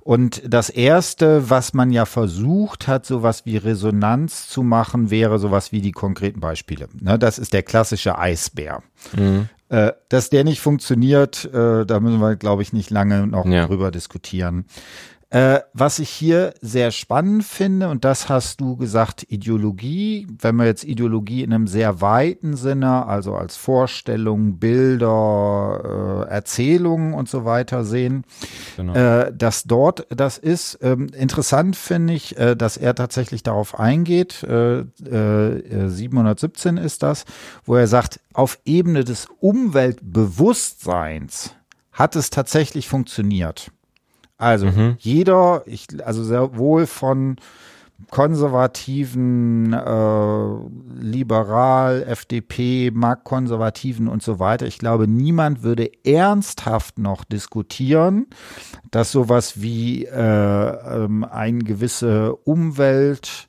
Und 0.00 0.42
das 0.46 0.70
erste, 0.70 1.50
was 1.50 1.74
man 1.74 1.90
ja 1.90 2.04
versucht 2.04 2.86
hat, 2.86 3.04
sowas 3.04 3.44
wie 3.46 3.56
Resonanz 3.56 4.48
zu 4.48 4.62
machen, 4.62 5.10
wäre 5.10 5.38
sowas 5.40 5.72
wie 5.72 5.80
die 5.80 5.92
konkreten 5.92 6.38
Beispiele. 6.40 6.88
Ne, 7.00 7.18
das 7.18 7.38
ist 7.38 7.52
der 7.52 7.64
klassische 7.64 8.16
Eisbär. 8.18 8.82
Äh, 9.68 9.92
dass 10.08 10.30
der 10.30 10.44
nicht 10.44 10.60
funktioniert, 10.60 11.46
äh, 11.52 11.84
da 11.84 11.98
müssen 11.98 12.20
wir, 12.20 12.36
glaube 12.36 12.62
ich, 12.62 12.72
nicht 12.72 12.90
lange 12.90 13.26
noch 13.26 13.46
Ja. 13.46 13.66
drüber 13.66 13.90
diskutieren. 13.90 14.66
Äh, 15.32 15.60
was 15.72 15.98
ich 15.98 16.10
hier 16.10 16.52
sehr 16.60 16.90
spannend 16.90 17.44
finde, 17.44 17.88
und 17.88 18.04
das 18.04 18.28
hast 18.28 18.60
du 18.60 18.76
gesagt, 18.76 19.24
Ideologie, 19.30 20.26
wenn 20.38 20.56
wir 20.56 20.66
jetzt 20.66 20.84
Ideologie 20.84 21.42
in 21.42 21.54
einem 21.54 21.66
sehr 21.66 22.02
weiten 22.02 22.54
Sinne, 22.54 23.06
also 23.06 23.34
als 23.34 23.56
Vorstellung, 23.56 24.58
Bilder, 24.58 26.26
äh, 26.28 26.30
Erzählungen 26.30 27.14
und 27.14 27.30
so 27.30 27.46
weiter 27.46 27.82
sehen, 27.84 28.24
Genau. 28.76 28.92
äh, 28.92 29.32
dass 29.34 29.64
dort 29.64 30.06
das 30.14 30.36
ist. 30.36 30.78
Ähm, 30.82 31.06
interessant 31.16 31.76
finde 31.76 32.12
ich, 32.12 32.36
äh, 32.36 32.54
dass 32.54 32.76
er 32.76 32.94
tatsächlich 32.94 33.42
darauf 33.42 33.80
eingeht. 33.80 34.42
Äh, 34.42 34.80
äh, 34.80 35.88
717 35.88 36.76
ist 36.76 37.02
das, 37.02 37.24
wo 37.64 37.76
er 37.76 37.86
sagt, 37.86 38.20
auf 38.34 38.58
Ebene 38.66 39.02
des 39.02 39.28
Umweltbewusstseins 39.40 41.54
hat 41.92 42.16
es 42.16 42.28
tatsächlich 42.28 42.86
funktioniert. 42.86 43.70
Also 44.42 44.66
jeder, 44.98 45.62
ich, 45.66 45.86
also 46.04 46.24
sehr 46.24 46.56
wohl 46.56 46.86
von 46.86 47.36
konservativen, 48.10 49.72
äh, 49.72 51.00
liberal, 51.00 52.02
FDP, 52.02 52.90
Marktkonservativen 52.92 54.08
und 54.08 54.22
so 54.22 54.38
weiter. 54.38 54.66
Ich 54.66 54.78
glaube, 54.78 55.06
niemand 55.06 55.62
würde 55.62 55.90
ernsthaft 56.04 56.98
noch 56.98 57.24
diskutieren, 57.24 58.26
dass 58.90 59.12
sowas 59.12 59.62
wie 59.62 60.04
äh, 60.04 60.10
ähm, 60.18 61.24
ein 61.24 61.62
gewisse 61.64 62.34
Umwelt 62.34 63.46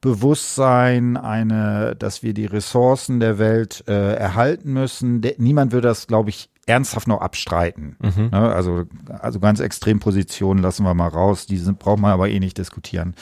Bewusstsein, 0.00 1.18
eine, 1.18 1.94
dass 1.94 2.22
wir 2.22 2.32
die 2.32 2.46
Ressourcen 2.46 3.20
der 3.20 3.38
Welt 3.38 3.84
äh, 3.86 4.14
erhalten 4.14 4.72
müssen. 4.72 5.20
De 5.20 5.34
niemand 5.36 5.72
würde 5.72 5.88
das, 5.88 6.06
glaube 6.06 6.30
ich, 6.30 6.48
ernsthaft 6.70 7.08
noch 7.08 7.20
abstreiten. 7.20 7.96
Mhm. 8.00 8.28
Ne, 8.30 8.54
also, 8.54 8.84
also 9.08 9.40
ganz 9.40 9.60
Extrempositionen 9.60 10.62
lassen 10.62 10.84
wir 10.84 10.94
mal 10.94 11.08
raus, 11.08 11.46
die 11.46 11.58
sind, 11.58 11.78
braucht 11.78 12.00
man 12.00 12.12
aber 12.12 12.28
eh 12.28 12.38
nicht 12.38 12.56
diskutieren. 12.56 13.14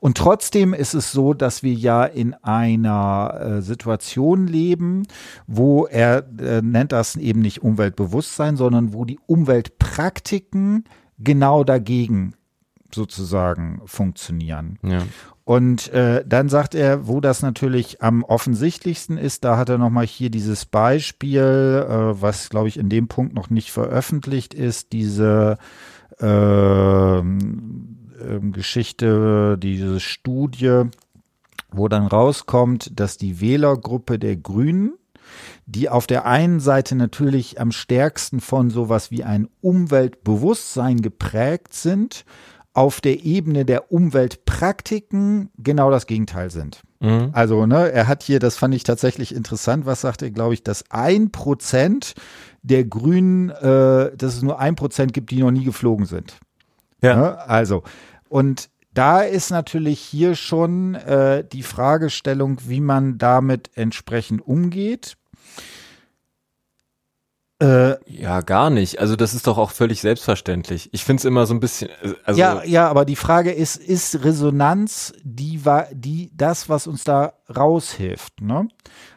Und 0.00 0.16
trotzdem 0.16 0.74
ist 0.74 0.94
es 0.94 1.12
so, 1.12 1.34
dass 1.34 1.62
wir 1.62 1.74
ja 1.74 2.04
in 2.04 2.34
einer 2.34 3.38
äh, 3.40 3.62
Situation 3.62 4.46
leben, 4.46 5.04
wo 5.46 5.86
er 5.86 6.26
äh, 6.40 6.62
nennt 6.62 6.92
das 6.92 7.16
eben 7.16 7.40
nicht 7.40 7.62
Umweltbewusstsein, 7.62 8.56
sondern 8.56 8.94
wo 8.94 9.04
die 9.04 9.20
Umweltpraktiken 9.26 10.84
genau 11.18 11.62
dagegen 11.62 12.34
sozusagen 12.92 13.82
funktionieren. 13.84 14.78
Ja. 14.82 15.02
Und 15.44 15.92
äh, 15.92 16.24
dann 16.26 16.48
sagt 16.48 16.74
er, 16.74 17.06
wo 17.06 17.20
das 17.20 17.42
natürlich 17.42 18.02
am 18.02 18.22
offensichtlichsten 18.22 19.18
ist, 19.18 19.44
da 19.44 19.58
hat 19.58 19.68
er 19.68 19.76
nochmal 19.76 20.06
hier 20.06 20.30
dieses 20.30 20.64
Beispiel, 20.64 21.84
äh, 21.86 22.20
was 22.20 22.48
glaube 22.48 22.68
ich 22.68 22.78
in 22.78 22.88
dem 22.88 23.08
Punkt 23.08 23.34
noch 23.34 23.50
nicht 23.50 23.70
veröffentlicht 23.70 24.54
ist, 24.54 24.92
diese 24.92 25.58
äh, 26.18 27.22
Geschichte, 28.52 29.58
diese 29.58 30.00
Studie, 30.00 30.84
wo 31.70 31.88
dann 31.88 32.06
rauskommt, 32.06 32.98
dass 32.98 33.18
die 33.18 33.40
Wählergruppe 33.40 34.18
der 34.18 34.36
Grünen, 34.36 34.94
die 35.66 35.90
auf 35.90 36.06
der 36.06 36.24
einen 36.24 36.60
Seite 36.60 36.94
natürlich 36.94 37.60
am 37.60 37.70
stärksten 37.72 38.40
von 38.40 38.70
sowas 38.70 39.10
wie 39.10 39.24
ein 39.24 39.48
Umweltbewusstsein 39.60 41.02
geprägt 41.02 41.74
sind, 41.74 42.24
auf 42.74 43.00
der 43.00 43.24
Ebene 43.24 43.64
der 43.64 43.92
Umweltpraktiken 43.92 45.50
genau 45.56 45.90
das 45.90 46.06
Gegenteil 46.06 46.50
sind. 46.50 46.82
Mhm. 47.00 47.30
Also, 47.32 47.66
ne, 47.66 47.92
er 47.92 48.08
hat 48.08 48.24
hier, 48.24 48.40
das 48.40 48.56
fand 48.56 48.74
ich 48.74 48.82
tatsächlich 48.82 49.34
interessant, 49.34 49.86
was 49.86 50.00
sagt 50.00 50.22
er, 50.22 50.30
glaube 50.30 50.54
ich, 50.54 50.64
dass 50.64 50.90
ein 50.90 51.30
Prozent 51.30 52.14
der 52.62 52.84
Grünen, 52.84 53.50
äh, 53.50 54.16
dass 54.16 54.34
es 54.34 54.42
nur 54.42 54.58
ein 54.58 54.74
Prozent 54.74 55.12
gibt, 55.12 55.30
die 55.30 55.40
noch 55.40 55.52
nie 55.52 55.64
geflogen 55.64 56.06
sind. 56.06 56.36
Ja. 57.00 57.16
Ne? 57.16 57.48
Also, 57.48 57.84
und 58.28 58.68
da 58.92 59.20
ist 59.20 59.50
natürlich 59.50 60.00
hier 60.00 60.34
schon 60.34 60.94
äh, 60.94 61.44
die 61.44 61.62
Fragestellung, 61.62 62.58
wie 62.66 62.80
man 62.80 63.18
damit 63.18 63.70
entsprechend 63.74 64.46
umgeht. 64.46 65.16
Äh, 67.64 67.96
ja, 68.06 68.42
gar 68.42 68.68
nicht. 68.68 68.98
Also 69.00 69.16
das 69.16 69.32
ist 69.32 69.46
doch 69.46 69.56
auch 69.56 69.70
völlig 69.70 70.02
selbstverständlich. 70.02 70.90
Ich 70.92 71.02
finde 71.02 71.20
es 71.20 71.24
immer 71.24 71.46
so 71.46 71.54
ein 71.54 71.60
bisschen. 71.60 71.88
Also 72.24 72.38
ja, 72.38 72.62
ja, 72.64 72.88
aber 72.88 73.06
die 73.06 73.16
Frage 73.16 73.52
ist, 73.52 73.76
ist 73.76 74.22
Resonanz 74.22 75.14
die 75.22 75.64
war 75.64 75.86
die 75.90 76.30
das, 76.36 76.68
was 76.68 76.86
uns 76.86 77.04
da 77.04 77.32
raushilft? 77.54 78.42
Ne? 78.42 78.68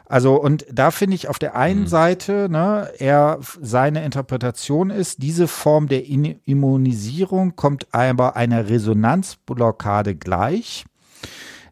Also 0.06 0.40
und 0.40 0.64
da 0.72 0.90
finde 0.90 1.16
ich 1.16 1.28
auf 1.28 1.38
der 1.38 1.56
einen 1.56 1.82
mhm. 1.82 1.86
Seite, 1.88 2.48
ne, 2.48 2.90
er 2.98 3.38
seine 3.60 4.02
Interpretation 4.04 4.88
ist, 4.88 5.22
diese 5.22 5.46
Form 5.46 5.86
der 5.86 6.06
Immunisierung 6.06 7.54
kommt 7.54 7.88
aber 7.92 8.34
einer 8.34 8.70
Resonanzblockade 8.70 10.14
gleich. 10.14 10.86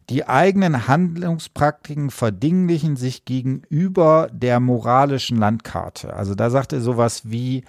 Die 0.08 0.28
eigenen 0.28 0.86
Handlungspraktiken 0.86 2.10
verdinglichen 2.10 2.96
sich 2.96 3.24
gegenüber 3.24 4.28
der 4.32 4.60
moralischen 4.60 5.38
Landkarte. 5.38 6.14
Also 6.14 6.34
da 6.34 6.48
sagt 6.50 6.72
er 6.72 6.80
sowas 6.80 7.22
wie 7.24 7.64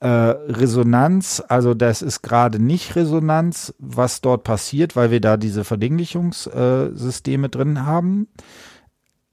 äh, 0.00 0.06
Resonanz, 0.08 1.42
also 1.48 1.74
das 1.74 2.02
ist 2.02 2.22
gerade 2.22 2.62
nicht 2.62 2.94
Resonanz, 2.94 3.74
was 3.78 4.20
dort 4.20 4.44
passiert, 4.44 4.96
weil 4.96 5.10
wir 5.10 5.20
da 5.20 5.36
diese 5.36 5.64
Verdinglichungssysteme 5.64 7.48
drin 7.48 7.84
haben. 7.86 8.28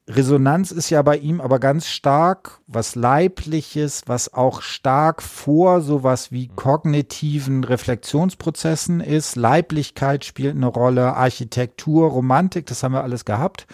Resonanz 0.07 0.71
ist 0.71 0.91
ja 0.91 1.01
bei 1.01 1.17
ihm 1.17 1.41
aber 1.41 1.59
ganz 1.59 1.87
stark 1.87 2.59
was 2.67 2.93
Leibliches, 2.93 4.03
was 4.05 4.31
auch 4.31 4.61
stark 4.61 5.23
vor 5.23 5.81
sowas 5.81 6.31
wie 6.31 6.47
kognitiven 6.47 7.63
Reflexionsprozessen 7.63 8.99
ist. 9.01 9.35
Leiblichkeit 9.35 10.23
spielt 10.23 10.55
eine 10.55 10.67
Rolle, 10.67 11.15
Architektur, 11.15 12.09
Romantik, 12.09 12.67
das 12.67 12.83
haben 12.83 12.93
wir 12.93 13.03
alles 13.03 13.25
gehabt. 13.25 13.65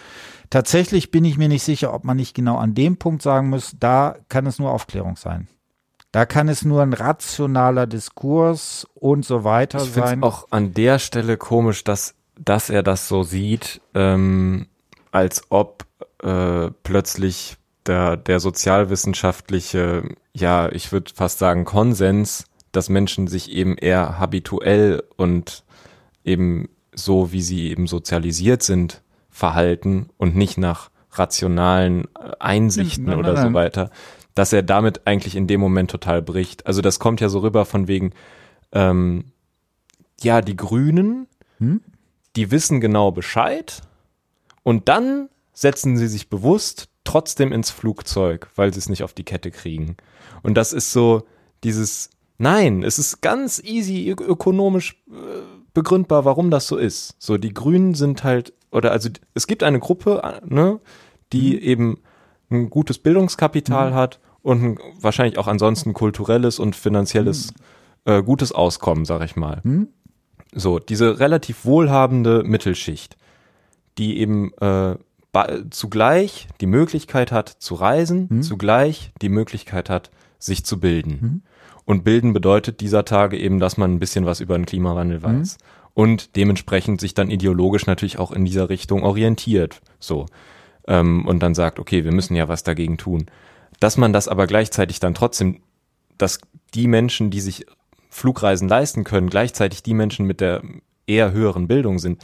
Tatsächlich 0.48 1.10
bin 1.10 1.26
ich 1.26 1.36
mir 1.36 1.48
nicht 1.48 1.64
sicher, 1.64 1.92
ob 1.92 2.04
man 2.04 2.16
nicht 2.16 2.34
genau 2.34 2.56
an 2.56 2.72
dem 2.72 2.96
Punkt 2.96 3.20
sagen 3.20 3.50
muss, 3.50 3.76
da 3.78 4.16
kann 4.30 4.46
es 4.46 4.58
nur 4.58 4.70
Aufklärung 4.70 5.16
sein. 5.16 5.48
Da 6.12 6.24
kann 6.26 6.48
es 6.48 6.64
nur 6.64 6.82
ein 6.82 6.92
rationaler 6.94 7.86
Diskurs 7.86 8.86
und 8.94 9.24
so 9.24 9.44
weiter 9.44 9.82
ich 9.82 9.92
sein. 9.92 10.18
Ich 10.20 10.24
auch 10.24 10.46
an 10.50 10.72
der 10.72 10.98
Stelle 10.98 11.36
komisch, 11.36 11.84
dass, 11.84 12.14
dass 12.38 12.70
er 12.70 12.82
das 12.82 13.08
so 13.08 13.22
sieht, 13.22 13.82
ähm, 13.94 14.66
als 15.10 15.42
ob 15.50 15.86
äh, 16.22 16.70
plötzlich 16.82 17.56
der, 17.86 18.16
der 18.16 18.40
sozialwissenschaftliche, 18.40 20.04
ja, 20.32 20.70
ich 20.70 20.92
würde 20.92 21.12
fast 21.14 21.38
sagen, 21.38 21.64
Konsens, 21.64 22.46
dass 22.70 22.88
Menschen 22.88 23.26
sich 23.26 23.50
eben 23.50 23.76
eher 23.76 24.18
habituell 24.18 25.02
und 25.16 25.64
eben 26.24 26.68
so, 26.94 27.32
wie 27.32 27.42
sie 27.42 27.70
eben 27.70 27.86
sozialisiert 27.86 28.62
sind, 28.62 29.02
verhalten 29.30 30.08
und 30.16 30.36
nicht 30.36 30.58
nach 30.58 30.90
rationalen 31.12 32.04
äh, 32.04 32.32
Einsichten 32.38 33.04
nein, 33.04 33.16
nein, 33.16 33.24
oder 33.24 33.34
nein. 33.34 33.48
so 33.48 33.54
weiter, 33.54 33.90
dass 34.34 34.52
er 34.52 34.62
damit 34.62 35.06
eigentlich 35.06 35.36
in 35.36 35.46
dem 35.46 35.60
Moment 35.60 35.90
total 35.90 36.22
bricht. 36.22 36.66
Also 36.66 36.80
das 36.80 36.98
kommt 36.98 37.20
ja 37.20 37.28
so 37.28 37.40
rüber 37.40 37.64
von 37.64 37.88
wegen, 37.88 38.12
ähm, 38.72 39.24
ja, 40.20 40.40
die 40.40 40.56
Grünen, 40.56 41.26
hm? 41.58 41.82
die 42.36 42.50
wissen 42.50 42.80
genau 42.80 43.10
Bescheid 43.10 43.82
und 44.62 44.88
dann 44.88 45.28
setzen 45.62 45.96
sie 45.96 46.08
sich 46.08 46.28
bewusst 46.28 46.88
trotzdem 47.04 47.52
ins 47.52 47.70
Flugzeug, 47.70 48.50
weil 48.56 48.72
sie 48.72 48.80
es 48.80 48.88
nicht 48.88 49.02
auf 49.02 49.14
die 49.14 49.24
Kette 49.24 49.50
kriegen. 49.50 49.96
Und 50.42 50.54
das 50.54 50.72
ist 50.72 50.92
so 50.92 51.22
dieses, 51.64 52.10
nein, 52.36 52.82
es 52.82 52.98
ist 52.98 53.22
ganz 53.22 53.62
easy 53.64 54.10
ökonomisch 54.10 55.02
äh, 55.08 55.14
begründbar, 55.72 56.24
warum 56.24 56.50
das 56.50 56.66
so 56.66 56.76
ist. 56.76 57.14
So, 57.18 57.38
die 57.38 57.54
Grünen 57.54 57.94
sind 57.94 58.24
halt, 58.24 58.52
oder 58.72 58.90
also 58.90 59.08
es 59.34 59.46
gibt 59.46 59.62
eine 59.62 59.78
Gruppe, 59.78 60.20
äh, 60.24 60.40
ne, 60.52 60.80
die 61.32 61.54
mhm. 61.54 61.62
eben 61.62 61.98
ein 62.50 62.68
gutes 62.68 62.98
Bildungskapital 62.98 63.92
mhm. 63.92 63.94
hat 63.94 64.20
und 64.42 64.62
ein, 64.62 64.78
wahrscheinlich 65.00 65.38
auch 65.38 65.46
ansonsten 65.46 65.94
kulturelles 65.94 66.58
und 66.58 66.74
finanzielles 66.74 67.52
mhm. 68.04 68.12
äh, 68.12 68.22
gutes 68.22 68.50
Auskommen, 68.50 69.04
sag 69.04 69.22
ich 69.24 69.36
mal. 69.36 69.60
Mhm. 69.62 69.88
So, 70.54 70.80
diese 70.80 71.20
relativ 71.20 71.64
wohlhabende 71.64 72.42
Mittelschicht, 72.42 73.16
die 73.96 74.18
eben 74.18 74.52
äh, 74.54 74.96
zugleich 75.70 76.48
die 76.60 76.66
Möglichkeit 76.66 77.32
hat 77.32 77.48
zu 77.48 77.74
reisen, 77.74 78.28
mhm. 78.30 78.42
zugleich 78.42 79.12
die 79.22 79.28
Möglichkeit 79.28 79.88
hat, 79.88 80.10
sich 80.38 80.64
zu 80.64 80.78
bilden. 80.78 81.10
Mhm. 81.10 81.42
Und 81.84 82.04
bilden 82.04 82.32
bedeutet 82.32 82.80
dieser 82.80 83.04
Tage 83.04 83.38
eben, 83.38 83.58
dass 83.58 83.76
man 83.76 83.94
ein 83.94 83.98
bisschen 83.98 84.26
was 84.26 84.40
über 84.40 84.56
den 84.56 84.66
Klimawandel 84.66 85.18
mhm. 85.18 85.22
weiß. 85.22 85.58
Mhm. 85.58 85.64
Und 85.94 86.36
dementsprechend 86.36 87.00
sich 87.00 87.14
dann 87.14 87.30
ideologisch 87.30 87.86
natürlich 87.86 88.18
auch 88.18 88.32
in 88.32 88.44
dieser 88.44 88.68
Richtung 88.68 89.02
orientiert. 89.02 89.80
So. 89.98 90.26
Ähm, 90.86 91.26
und 91.26 91.42
dann 91.42 91.54
sagt, 91.54 91.78
okay, 91.78 92.04
wir 92.04 92.12
müssen 92.12 92.34
ja 92.34 92.48
was 92.48 92.62
dagegen 92.62 92.98
tun. 92.98 93.26
Dass 93.80 93.96
man 93.96 94.12
das 94.12 94.28
aber 94.28 94.46
gleichzeitig 94.46 95.00
dann 95.00 95.14
trotzdem, 95.14 95.60
dass 96.18 96.38
die 96.74 96.88
Menschen, 96.88 97.30
die 97.30 97.40
sich 97.40 97.66
Flugreisen 98.10 98.68
leisten 98.68 99.04
können, 99.04 99.28
gleichzeitig 99.28 99.82
die 99.82 99.94
Menschen 99.94 100.26
mit 100.26 100.40
der 100.40 100.62
eher 101.06 101.32
höheren 101.32 101.68
Bildung 101.68 101.98
sind, 101.98 102.22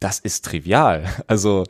das 0.00 0.18
ist 0.18 0.44
trivial. 0.44 1.04
Also 1.26 1.64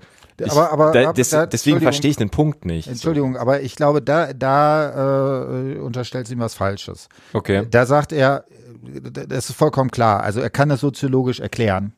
aber, 0.50 0.72
aber, 0.72 0.92
da, 0.92 1.12
des, 1.12 1.30
da, 1.30 1.46
deswegen 1.46 1.80
verstehe 1.80 2.10
ich 2.10 2.16
den 2.16 2.30
Punkt 2.30 2.64
nicht. 2.64 2.88
Entschuldigung, 2.88 3.34
so. 3.34 3.40
aber 3.40 3.62
ich 3.62 3.76
glaube, 3.76 4.02
da, 4.02 4.32
da 4.32 5.48
äh, 5.48 5.78
unterstellt 5.78 6.26
sie 6.26 6.34
ihm 6.34 6.40
was 6.40 6.54
Falsches. 6.54 7.08
Okay. 7.32 7.66
Da 7.70 7.86
sagt 7.86 8.12
er, 8.12 8.44
das 8.82 9.50
ist 9.50 9.56
vollkommen 9.56 9.90
klar. 9.90 10.22
Also 10.22 10.40
er 10.40 10.50
kann 10.50 10.70
es 10.70 10.80
soziologisch 10.80 11.40
erklären. 11.40 11.92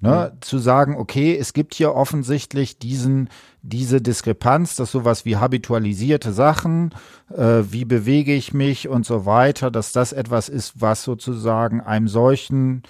Ne, 0.00 0.32
mhm. 0.34 0.40
Zu 0.40 0.58
sagen, 0.58 0.96
okay, 0.96 1.36
es 1.38 1.52
gibt 1.52 1.74
hier 1.74 1.94
offensichtlich 1.94 2.76
diesen, 2.76 3.28
diese 3.62 4.00
Diskrepanz, 4.00 4.74
dass 4.74 4.90
sowas 4.90 5.24
wie 5.24 5.36
habitualisierte 5.36 6.32
Sachen, 6.32 6.92
äh, 7.32 7.62
wie 7.70 7.84
bewege 7.84 8.34
ich 8.34 8.52
mich 8.52 8.88
und 8.88 9.06
so 9.06 9.26
weiter, 9.26 9.70
dass 9.70 9.92
das 9.92 10.12
etwas 10.12 10.48
ist, 10.48 10.80
was 10.80 11.04
sozusagen 11.04 11.80
einem 11.80 12.08
solchen 12.08 12.82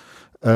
äh, 0.43 0.49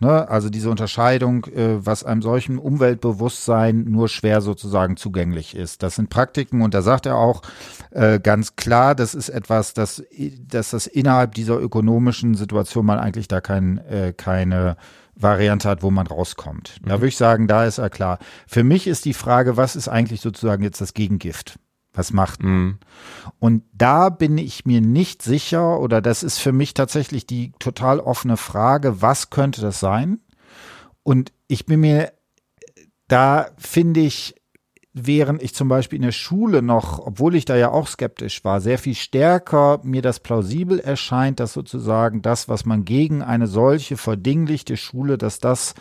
ne, 0.00 0.28
also 0.28 0.50
diese 0.50 0.70
Unterscheidung, 0.70 1.46
äh, 1.46 1.84
was 1.84 2.04
einem 2.04 2.20
solchen 2.20 2.58
Umweltbewusstsein 2.58 3.84
nur 3.84 4.08
schwer 4.08 4.42
sozusagen 4.42 4.96
zugänglich 4.96 5.56
ist. 5.56 5.82
Das 5.82 5.96
sind 5.96 6.10
Praktiken 6.10 6.60
und 6.60 6.74
da 6.74 6.82
sagt 6.82 7.06
er 7.06 7.16
auch 7.16 7.40
äh, 7.90 8.20
ganz 8.20 8.56
klar, 8.56 8.94
das 8.94 9.14
ist 9.14 9.30
etwas, 9.30 9.72
dass, 9.72 10.02
dass 10.46 10.70
das 10.70 10.86
innerhalb 10.86 11.34
dieser 11.34 11.58
ökonomischen 11.58 12.34
Situation 12.34 12.84
man 12.84 12.98
eigentlich 12.98 13.28
da 13.28 13.40
kein, 13.40 13.78
äh, 13.78 14.12
keine 14.14 14.76
Variante 15.14 15.68
hat, 15.68 15.82
wo 15.82 15.90
man 15.90 16.06
rauskommt. 16.06 16.76
Da 16.82 16.96
mhm. 16.96 17.00
würde 17.00 17.08
ich 17.08 17.16
sagen, 17.16 17.46
da 17.46 17.64
ist 17.64 17.78
er 17.78 17.88
klar. 17.88 18.18
Für 18.46 18.62
mich 18.62 18.86
ist 18.86 19.06
die 19.06 19.14
Frage, 19.14 19.56
was 19.56 19.74
ist 19.74 19.88
eigentlich 19.88 20.20
sozusagen 20.20 20.62
jetzt 20.62 20.80
das 20.82 20.92
Gegengift? 20.92 21.58
Was 21.92 22.12
macht 22.12 22.42
man? 22.42 22.52
Mhm. 22.52 22.78
Und 23.38 23.64
da 23.72 24.10
bin 24.10 24.38
ich 24.38 24.64
mir 24.64 24.80
nicht 24.80 25.22
sicher, 25.22 25.80
oder 25.80 26.00
das 26.00 26.22
ist 26.22 26.38
für 26.38 26.52
mich 26.52 26.74
tatsächlich 26.74 27.26
die 27.26 27.52
total 27.58 27.98
offene 28.00 28.36
Frage, 28.36 29.02
was 29.02 29.30
könnte 29.30 29.60
das 29.60 29.80
sein? 29.80 30.20
Und 31.02 31.32
ich 31.48 31.66
bin 31.66 31.80
mir, 31.80 32.12
da 33.08 33.48
finde 33.58 34.00
ich, 34.00 34.36
während 34.92 35.42
ich 35.42 35.54
zum 35.54 35.68
Beispiel 35.68 35.96
in 35.96 36.04
der 36.04 36.12
Schule 36.12 36.62
noch, 36.62 36.98
obwohl 36.98 37.34
ich 37.34 37.44
da 37.44 37.56
ja 37.56 37.70
auch 37.70 37.86
skeptisch 37.86 38.44
war, 38.44 38.60
sehr 38.60 38.78
viel 38.78 38.94
stärker 38.94 39.80
mir 39.82 40.02
das 40.02 40.20
plausibel 40.20 40.78
erscheint, 40.78 41.40
dass 41.40 41.52
sozusagen 41.52 42.22
das, 42.22 42.48
was 42.48 42.64
man 42.64 42.84
gegen 42.84 43.22
eine 43.22 43.46
solche 43.46 43.96
verdinglichte 43.96 44.76
Schule, 44.76 45.16
dass 45.18 45.38
das 45.38 45.74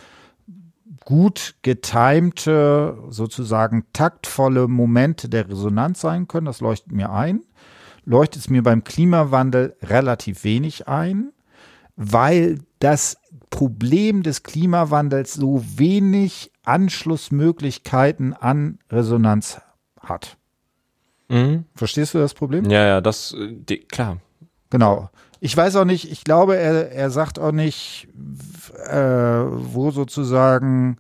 gut 1.10 1.56
getimte, 1.64 2.96
sozusagen 3.10 3.86
taktvolle 3.94 4.68
Momente 4.68 5.28
der 5.28 5.50
Resonanz 5.50 6.02
sein 6.02 6.28
können. 6.28 6.46
Das 6.46 6.62
leuchtet 6.62 6.92
mir 6.92 7.12
ein. 7.12 7.42
Leuchtet 8.06 8.44
es 8.44 8.50
mir 8.52 8.62
beim 8.62 8.84
Klimawandel 8.84 9.76
relativ 9.82 10.44
wenig 10.44 10.88
ein, 10.88 11.32
weil 11.96 12.60
das 12.78 13.18
Problem 13.50 14.22
des 14.22 14.44
Klimawandels 14.44 15.34
so 15.34 15.64
wenig 15.78 16.52
Anschlussmöglichkeiten 16.64 18.34
an 18.34 18.78
Resonanz 18.92 19.62
hat. 20.00 20.38
Mhm. 21.28 21.66
Verstehst 21.74 22.14
du 22.14 22.20
das 22.20 22.36
Problem? 22.36 22.70
Ja, 22.70 22.86
ja, 22.86 23.02
das, 23.02 23.36
die, 23.36 23.80
klar. 23.80 24.18
Genau. 24.70 25.10
Ich 25.40 25.56
weiß 25.56 25.76
auch 25.78 25.86
nicht, 25.86 26.12
ich 26.12 26.24
glaube, 26.24 26.58
er, 26.58 26.92
er 26.92 27.10
sagt 27.10 27.40
auch 27.40 27.52
nicht, 27.52 28.08
äh, 28.88 28.96
wo 28.96 29.92
sozusagen, 29.92 30.98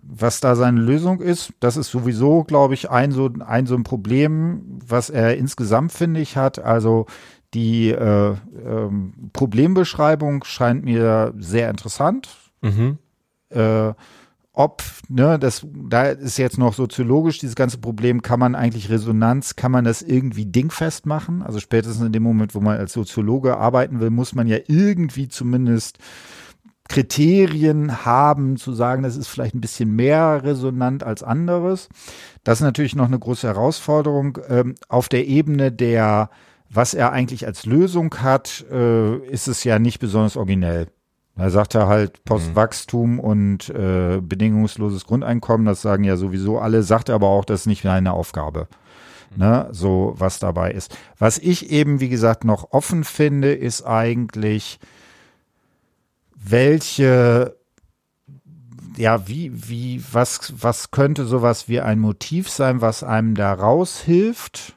was 0.00 0.40
da 0.40 0.54
seine 0.54 0.80
Lösung 0.80 1.20
ist. 1.20 1.52
Das 1.60 1.76
ist 1.76 1.90
sowieso, 1.90 2.44
glaube 2.44 2.74
ich, 2.74 2.90
ein 2.90 3.10
so, 3.10 3.30
ein 3.44 3.66
so 3.66 3.74
ein 3.74 3.84
Problem, 3.84 4.78
was 4.86 5.10
er 5.10 5.36
insgesamt, 5.36 5.92
finde 5.92 6.20
ich, 6.20 6.36
hat. 6.36 6.58
Also 6.60 7.06
die 7.54 7.90
äh, 7.90 8.34
ähm, 8.64 9.30
Problembeschreibung 9.32 10.44
scheint 10.44 10.84
mir 10.84 11.32
sehr 11.38 11.70
interessant. 11.70 12.28
Mhm. 12.60 12.98
Äh, 13.50 13.92
ob, 14.58 14.82
ne, 15.08 15.38
das, 15.38 15.64
da 15.72 16.02
ist 16.02 16.36
jetzt 16.36 16.58
noch 16.58 16.74
soziologisch 16.74 17.38
dieses 17.38 17.54
ganze 17.54 17.78
Problem, 17.78 18.22
kann 18.22 18.40
man 18.40 18.56
eigentlich 18.56 18.90
Resonanz, 18.90 19.54
kann 19.54 19.70
man 19.70 19.84
das 19.84 20.02
irgendwie 20.02 20.46
dingfest 20.46 21.06
machen? 21.06 21.44
Also 21.44 21.60
spätestens 21.60 22.04
in 22.04 22.12
dem 22.12 22.24
Moment, 22.24 22.56
wo 22.56 22.60
man 22.60 22.76
als 22.76 22.92
Soziologe 22.92 23.56
arbeiten 23.56 24.00
will, 24.00 24.10
muss 24.10 24.34
man 24.34 24.48
ja 24.48 24.58
irgendwie 24.66 25.28
zumindest 25.28 25.98
Kriterien 26.88 28.04
haben, 28.04 28.56
zu 28.56 28.72
sagen, 28.72 29.04
das 29.04 29.16
ist 29.16 29.28
vielleicht 29.28 29.54
ein 29.54 29.60
bisschen 29.60 29.94
mehr 29.94 30.42
resonant 30.42 31.04
als 31.04 31.22
anderes. 31.22 31.88
Das 32.42 32.58
ist 32.58 32.64
natürlich 32.64 32.96
noch 32.96 33.06
eine 33.06 33.18
große 33.18 33.46
Herausforderung. 33.46 34.40
Ähm, 34.48 34.74
auf 34.88 35.08
der 35.08 35.28
Ebene 35.28 35.70
der 35.70 36.30
was 36.70 36.92
er 36.92 37.12
eigentlich 37.12 37.46
als 37.46 37.64
Lösung 37.64 38.14
hat, 38.16 38.66
äh, 38.70 39.16
ist 39.28 39.48
es 39.48 39.64
ja 39.64 39.78
nicht 39.78 40.00
besonders 40.00 40.36
originell. 40.36 40.88
Da 41.38 41.50
sagt 41.50 41.76
er 41.76 41.86
halt 41.86 42.24
Postwachstum 42.24 43.14
mhm. 43.14 43.20
und 43.20 43.68
äh, 43.70 44.20
bedingungsloses 44.20 45.06
Grundeinkommen, 45.06 45.66
das 45.66 45.80
sagen 45.82 46.02
ja 46.02 46.16
sowieso 46.16 46.58
alle, 46.58 46.82
sagt 46.82 47.08
er 47.08 47.14
aber 47.14 47.28
auch, 47.28 47.44
das 47.44 47.60
ist 47.60 47.66
nicht 47.66 47.82
seine 47.82 48.12
Aufgabe. 48.12 48.66
Mhm. 49.30 49.38
Ne, 49.38 49.68
so 49.70 50.14
was 50.18 50.40
dabei 50.40 50.72
ist. 50.72 50.98
Was 51.16 51.38
ich 51.38 51.70
eben, 51.70 52.00
wie 52.00 52.08
gesagt, 52.08 52.44
noch 52.44 52.72
offen 52.72 53.04
finde, 53.04 53.52
ist 53.54 53.84
eigentlich, 53.84 54.80
welche 56.34 57.56
ja, 58.96 59.28
wie, 59.28 59.52
wie, 59.68 60.02
was, 60.10 60.52
was 60.60 60.90
könnte 60.90 61.24
sowas 61.24 61.68
wie 61.68 61.80
ein 61.80 62.00
Motiv 62.00 62.50
sein, 62.50 62.80
was 62.80 63.04
einem 63.04 63.36
da 63.36 63.52
raushilft? 63.52 64.76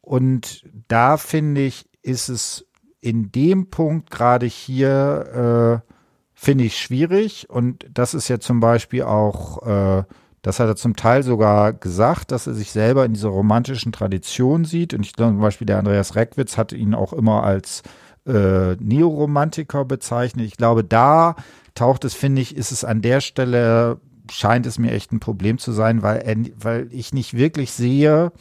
Und 0.00 0.68
da 0.88 1.16
finde 1.18 1.60
ich, 1.60 1.88
ist 2.02 2.28
es 2.28 2.66
in 3.04 3.30
dem 3.30 3.68
Punkt 3.68 4.10
gerade 4.10 4.46
hier, 4.46 5.82
äh, 5.84 5.92
finde 6.32 6.64
ich 6.64 6.78
schwierig. 6.78 7.50
Und 7.50 7.84
das 7.92 8.14
ist 8.14 8.28
ja 8.28 8.40
zum 8.40 8.60
Beispiel 8.60 9.02
auch, 9.02 9.62
äh, 9.66 10.04
das 10.40 10.58
hat 10.58 10.68
er 10.68 10.76
zum 10.76 10.96
Teil 10.96 11.22
sogar 11.22 11.74
gesagt, 11.74 12.32
dass 12.32 12.46
er 12.46 12.54
sich 12.54 12.70
selber 12.70 13.04
in 13.04 13.12
dieser 13.12 13.28
romantischen 13.28 13.92
Tradition 13.92 14.64
sieht. 14.64 14.94
Und 14.94 15.04
ich 15.04 15.12
glaube 15.12 15.32
zum 15.32 15.40
Beispiel, 15.42 15.66
der 15.66 15.78
Andreas 15.78 16.16
Reckwitz 16.16 16.56
hat 16.56 16.72
ihn 16.72 16.94
auch 16.94 17.12
immer 17.12 17.42
als 17.42 17.82
äh, 18.26 18.74
Neoromantiker 18.76 19.84
bezeichnet. 19.84 20.46
Ich 20.46 20.56
glaube, 20.56 20.82
da 20.82 21.36
taucht 21.74 22.06
es, 22.06 22.14
finde 22.14 22.40
ich, 22.40 22.56
ist 22.56 22.72
es 22.72 22.84
an 22.84 23.02
der 23.02 23.20
Stelle, 23.20 23.98
scheint 24.30 24.64
es 24.64 24.78
mir 24.78 24.92
echt 24.92 25.12
ein 25.12 25.20
Problem 25.20 25.58
zu 25.58 25.72
sein, 25.72 26.02
weil, 26.02 26.52
weil 26.58 26.88
ich 26.90 27.12
nicht 27.12 27.36
wirklich 27.36 27.72
sehe, 27.72 28.32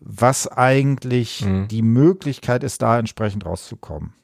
was 0.00 0.48
eigentlich 0.48 1.44
mhm. 1.44 1.68
die 1.68 1.82
Möglichkeit 1.82 2.64
ist, 2.64 2.82
da 2.82 2.98
entsprechend 2.98 3.46
rauszukommen. 3.46 4.14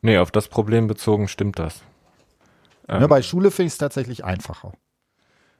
Nee, 0.00 0.18
auf 0.18 0.30
das 0.30 0.48
Problem 0.48 0.86
bezogen 0.86 1.28
stimmt 1.28 1.58
das. 1.58 1.82
Ähm, 2.88 3.00
ne, 3.00 3.08
bei 3.08 3.22
Schule 3.22 3.50
finde 3.50 3.66
ich 3.68 3.72
es 3.74 3.78
tatsächlich 3.78 4.24
einfacher. 4.24 4.72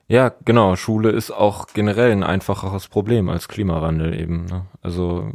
Ja, 0.08 0.32
genau. 0.44 0.74
Schule 0.76 1.10
ist 1.10 1.30
auch 1.30 1.66
generell 1.66 2.10
ein 2.10 2.22
einfacheres 2.22 2.88
Problem 2.88 3.28
als 3.28 3.46
Klimawandel 3.46 4.18
eben. 4.18 4.46
Ne? 4.46 4.64
Also 4.80 5.30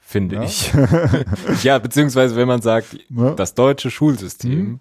finde 0.00 0.36
ja. 0.36 0.42
ich. 0.44 0.72
ja, 1.64 1.78
beziehungsweise 1.80 2.36
wenn 2.36 2.46
man 2.46 2.62
sagt, 2.62 2.96
ja. 3.10 3.34
das 3.34 3.54
deutsche 3.54 3.90
Schulsystem, 3.90 4.58
mhm. 4.58 4.80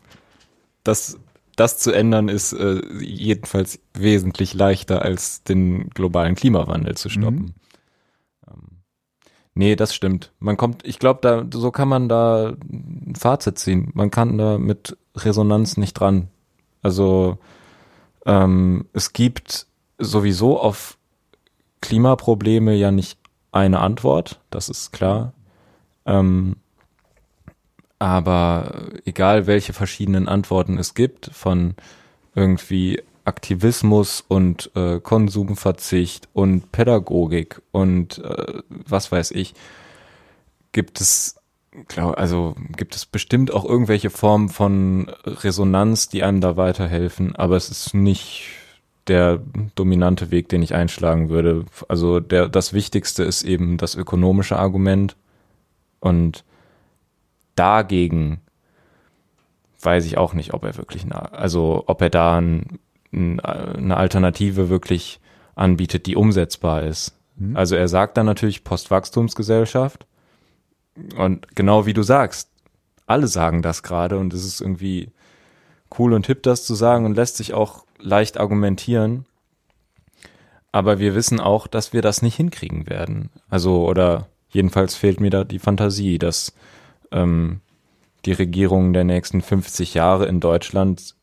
das, 0.84 1.18
das 1.56 1.80
zu 1.80 1.92
ändern 1.92 2.30
ist 2.30 2.54
äh, 2.54 2.82
jedenfalls 3.00 3.80
wesentlich 3.96 4.54
leichter 4.54 5.02
als 5.02 5.44
den 5.44 5.90
globalen 5.90 6.36
Klimawandel 6.36 6.96
zu 6.96 7.10
stoppen. 7.10 7.46
Mhm. 7.46 7.54
Nee, 9.54 9.76
das 9.76 9.94
stimmt. 9.94 10.32
Man 10.40 10.56
kommt, 10.58 10.86
ich 10.86 10.98
glaube, 11.00 11.20
da 11.22 11.46
so 11.54 11.72
kann 11.72 11.90
man 11.90 12.08
da 12.08 12.54
ein 12.72 13.14
Fazit 13.18 13.60
ziehen. 13.60 13.92
Man 13.94 14.10
kann 14.10 14.38
da 14.38 14.58
mit 14.58 14.98
Resonanz 15.16 15.78
nicht 15.78 15.94
dran. 15.94 16.30
Also 16.82 17.38
ähm, 18.26 18.86
es 18.94 19.14
gibt 19.14 19.68
sowieso 19.98 20.60
auf 20.60 20.98
Klimaprobleme 21.82 22.76
ja 22.76 22.92
nicht 22.92 23.20
eine 23.52 23.80
Antwort, 23.80 24.40
das 24.50 24.70
ist 24.70 24.92
klar. 24.92 25.34
Ähm, 26.06 26.56
aber 28.00 28.90
egal 29.06 29.48
welche 29.48 29.74
verschiedenen 29.74 30.28
Antworten 30.28 30.78
es 30.78 30.94
gibt, 30.94 31.30
von 31.34 31.76
irgendwie 32.34 33.02
Aktivismus 33.26 34.24
und 34.28 34.72
äh, 34.76 35.00
Konsumverzicht 35.00 36.30
und 36.34 36.72
Pädagogik 36.72 37.62
und 37.72 38.20
äh, 38.20 38.62
was 38.70 39.12
weiß 39.12 39.32
ich, 39.32 39.54
gibt 40.72 41.02
es, 41.02 41.36
glaub, 41.88 42.18
also 42.18 42.56
gibt 42.76 42.96
es 42.96 43.06
bestimmt 43.06 43.52
auch 43.52 43.66
irgendwelche 43.66 44.10
Formen 44.10 44.50
von 44.50 45.12
Resonanz, 45.26 46.10
die 46.10 46.24
einem 46.24 46.42
da 46.42 46.58
weiterhelfen, 46.58 47.36
aber 47.36 47.56
es 47.56 47.70
ist 47.70 47.94
nicht 47.94 48.48
der 49.08 49.42
dominante 49.76 50.32
Weg, 50.32 50.50
den 50.50 50.62
ich 50.62 50.74
einschlagen 50.74 51.30
würde. 51.30 51.66
Also 51.88 52.20
der, 52.20 52.48
das 52.48 52.74
Wichtigste 52.74 53.24
ist 53.24 53.44
eben 53.44 53.78
das 53.78 53.96
ökonomische 53.96 54.58
Argument 54.58 55.16
und 56.00 56.44
dagegen 57.56 58.42
weiß 59.82 60.06
ich 60.06 60.18
auch 60.18 60.34
nicht, 60.34 60.54
ob 60.54 60.64
er 60.64 60.78
wirklich, 60.78 61.06
nah, 61.06 61.30
also 61.32 61.84
ob 61.88 62.02
er 62.02 62.10
da 62.10 62.38
ein 62.38 62.80
eine 63.12 63.98
Alternative 63.98 64.70
wirklich 64.70 65.20
anbietet, 65.56 66.06
die 66.06 66.16
umsetzbar 66.16 66.84
ist. 66.84 67.18
Mhm. 67.36 67.56
Also 67.56 67.76
er 67.76 67.88
sagt 67.88 68.18
dann 68.18 68.26
natürlich 68.26 68.64
Postwachstumsgesellschaft 68.64 70.06
und 71.18 71.56
genau 71.56 71.86
wie 71.86 71.94
du 71.94 72.04
sagst, 72.04 72.50
alle 73.06 73.28
sagen 73.28 73.62
das 73.62 73.84
gerade 73.84 74.18
und 74.18 74.34
es 74.34 74.46
ist 74.46 74.62
irgendwie 74.62 75.10
cool 75.98 76.14
und 76.14 76.28
hip, 76.28 76.44
das 76.44 76.66
zu 76.66 76.76
sagen 76.76 77.06
und 77.06 77.16
lässt 77.16 77.38
sich 77.38 77.54
auch 77.54 77.86
leicht 78.00 78.40
argumentieren. 78.40 79.26
Aber 80.72 81.00
wir 81.00 81.16
wissen 81.16 81.40
auch, 81.42 81.68
dass 81.68 81.92
wir 81.92 82.02
das 82.02 82.22
nicht 82.22 82.36
hinkriegen 82.36 82.90
werden. 82.90 83.30
Also, 83.50 83.86
oder 83.86 84.28
jedenfalls 84.50 84.96
fehlt 84.96 85.20
mir 85.20 85.30
da 85.30 85.44
die 85.44 85.60
Fantasie, 85.60 86.18
dass 86.18 86.54
ähm, 87.12 87.60
die 88.26 88.32
Regierungen 88.32 88.94
der 88.94 89.04
nächsten 89.04 89.42
50 89.42 89.94
Jahre 89.94 90.28
in 90.28 90.40
Deutschland 90.40 91.16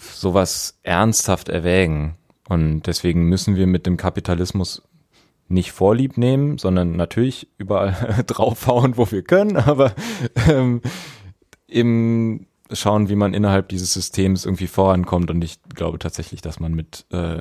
sowas 0.00 0.78
ernsthaft 0.82 1.48
erwägen. 1.48 2.16
Und 2.48 2.82
deswegen 2.82 3.24
müssen 3.24 3.56
wir 3.56 3.66
mit 3.66 3.86
dem 3.86 3.96
Kapitalismus 3.96 4.82
nicht 5.48 5.72
Vorlieb 5.72 6.16
nehmen, 6.18 6.58
sondern 6.58 6.96
natürlich 6.96 7.48
überall 7.58 7.94
draufhauen, 8.26 8.96
wo 8.96 9.10
wir 9.10 9.22
können, 9.22 9.56
aber 9.56 9.94
ähm, 10.48 10.80
eben 11.68 12.46
schauen, 12.72 13.08
wie 13.08 13.14
man 13.14 13.34
innerhalb 13.34 13.68
dieses 13.68 13.92
Systems 13.92 14.44
irgendwie 14.44 14.66
vorankommt. 14.66 15.30
Und 15.30 15.42
ich 15.42 15.58
glaube 15.74 15.98
tatsächlich, 15.98 16.40
dass 16.40 16.58
man 16.58 16.74
mit 16.74 17.06
äh, 17.10 17.38